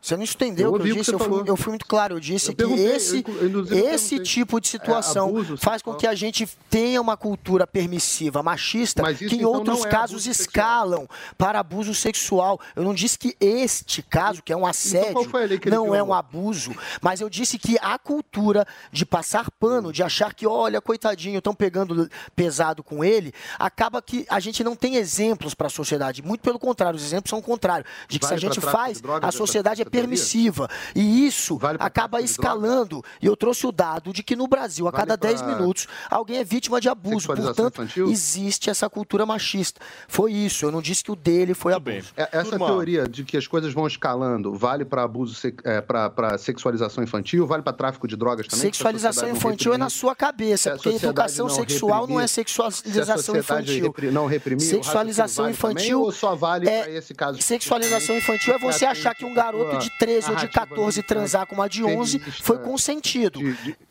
[0.00, 1.10] Você não entendeu Eu o que eu que disse.
[1.10, 2.16] você Eu fui, eu fui muito claro.
[2.16, 3.24] Eu disse Eu que esse,
[3.70, 8.42] esse tipo de situação É abuso faz com que a gente tenha uma cultura permissiva,
[8.42, 11.06] machista, isso, que em então, outros é casos escalam
[11.36, 12.58] para abuso sexual.
[12.74, 15.68] Eu não disse que este caso, que é um assédio, qual foi a lei que
[15.68, 20.02] ele não é um abuso, mas eu disse que a cultura de passar pano, de
[20.02, 24.96] achar que, olha, coitadinho, estão pegando pesado com ele, acaba que a gente não tem
[24.96, 26.22] exemplos para a sociedade.
[26.22, 27.84] Muito pelo contrário, os exemplos são o contrário.
[28.08, 29.89] De que se a gente faz, drogas, a sociedade é?
[29.90, 30.68] Permissiva.
[30.94, 33.02] E isso pra acaba escalando.
[33.20, 35.86] E eu trouxe o dado de que no Brasil, a Vale cada 10 pra minutos,
[36.10, 37.26] alguém é vítima de abuso.
[37.26, 38.10] Portanto, infantil?
[38.10, 39.80] existe essa cultura machista.
[40.08, 40.64] Foi isso.
[40.64, 42.12] Eu não disse que o dele foi abuso.
[42.16, 46.38] É- Essa Turma, teoria de que as coisas vão escalando vale para abuso, é, para
[46.38, 48.62] sexualização infantil, vale para tráfico de drogas também?
[48.66, 52.40] Sexualização não infantil é na sua cabeça, porque educação não sexual não é reprimir- se
[52.40, 53.84] a sexualização infantil.
[53.86, 57.40] repri- não reprimir, o sexualização vale infantil também, ou só vale é pra esse caso
[57.42, 61.54] Sexualização infantil é você achar que um garoto de 13 ou de 14 transar com
[61.54, 63.40] uma de 11 foi consentido.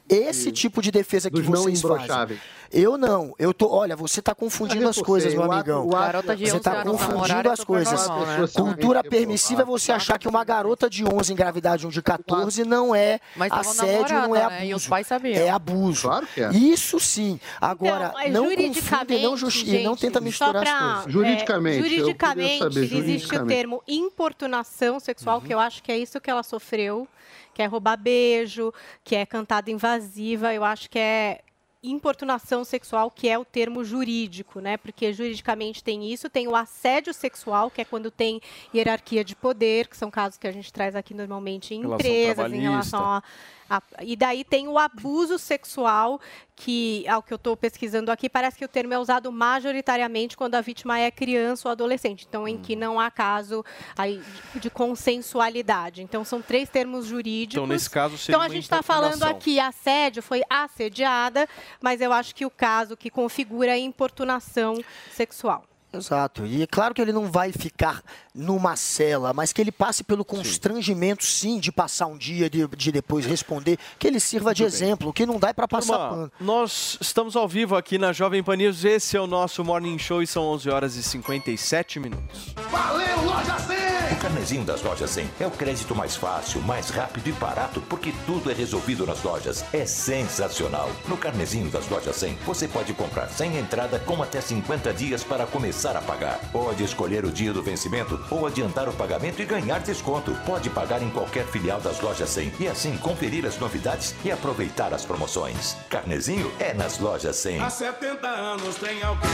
[0.08, 2.38] esse tipo de defesa que vocês fazem.
[2.72, 3.34] Eu não.
[3.40, 5.88] Eu tô, olha, você tá confundindo as coisas, meu amigão.
[5.88, 8.08] Você 11 tá confundindo é as coisas.
[8.08, 8.48] né?
[8.54, 12.64] Cultura permissiva é você achar que uma garota de 11 engravidar de um de 14
[12.64, 13.20] não é
[13.52, 14.60] assédio, não é abuso.
[14.60, 14.66] né?
[14.68, 15.36] E os pais sabiam.
[15.42, 16.02] É abuso.
[16.04, 16.50] Claro que é.
[16.52, 17.40] Isso sim.
[17.60, 20.94] Agora, Então, é, não confunda e não, justi- e não gente, tenta misturar pra, as
[21.04, 21.14] coisas.
[21.14, 25.44] Juridicamente, é, juridicamente, saber, existe o termo importunação sexual, Uhum.
[25.46, 27.08] que eu acho que é isso que ela sofreu,
[27.54, 28.74] que é roubar beijo,
[29.04, 31.40] que é cantada invasiva, eu acho que é
[31.82, 34.76] importunação sexual, que é o termo jurídico, né?
[34.78, 38.42] Porque juridicamente tem isso, tem o assédio sexual, que é quando tem
[38.74, 42.54] hierarquia de poder, que são casos que a gente traz aqui normalmente em Relação empresas,
[42.54, 43.24] em relação a
[43.70, 46.20] a- e daí tem o abuso sexual,
[46.56, 50.56] que, ao que eu estou pesquisando aqui, parece que o termo é usado majoritariamente quando
[50.56, 52.26] a vítima é criança ou adolescente.
[52.28, 52.62] Então, em Hum.
[52.62, 53.64] que não há caso
[53.98, 54.22] aí
[54.54, 56.02] de- de consensualidade.
[56.02, 57.56] Então, são três termos jurídicos.
[57.56, 61.48] Então, nesse caso, seria Então, a gente está falando aqui assédio, foi assediada,
[61.82, 64.76] mas eu acho que o caso que configura é importunação
[65.12, 65.64] sexual.
[65.92, 66.46] Exato.
[66.46, 68.04] E é claro que ele não vai ficar
[68.40, 72.92] numa cela, mas que ele passe pelo constrangimento, sim, de passar um dia, de, de
[72.92, 74.82] depois responder, que ele sirva de Muito bem.
[74.88, 76.32] exemplo, que não dá para passar Turma, pano.
[76.40, 78.84] nós estamos ao vivo aqui na Jovem Pan News.
[78.86, 82.56] Esse é o nosso Morning Show e são 11 horas e 57 minutos.
[82.72, 83.80] Valeu, Loja 100!
[84.12, 88.12] O carnezinho das lojas 100 é o crédito mais fácil, mais rápido e barato, porque
[88.26, 89.64] tudo é resolvido nas lojas.
[89.72, 90.90] É sensacional.
[91.08, 95.46] No carnezinho das lojas 100, você pode comprar sem entrada com até 50 dias para
[95.46, 96.40] começar a pagar.
[96.52, 100.34] Pode escolher o dia do vencimento ou adiantar o pagamento e ganhar desconto.
[100.46, 104.94] Pode pagar em qualquer filial das lojas 100 e assim conferir as novidades e aproveitar
[104.94, 105.76] as promoções.
[105.90, 107.60] Carnezinho é nas lojas 100.
[107.60, 109.30] Há 70 anos tem alguém.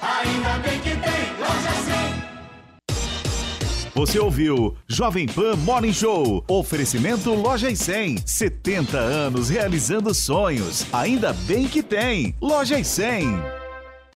[0.00, 2.26] Ainda bem que tem Loja 100.
[3.94, 6.44] Você ouviu Jovem Pan Morning Show.
[6.46, 8.18] Oferecimento Loja e 100.
[8.26, 10.86] 70 anos realizando sonhos.
[10.92, 12.34] Ainda bem que tem.
[12.40, 13.65] Loja e 100.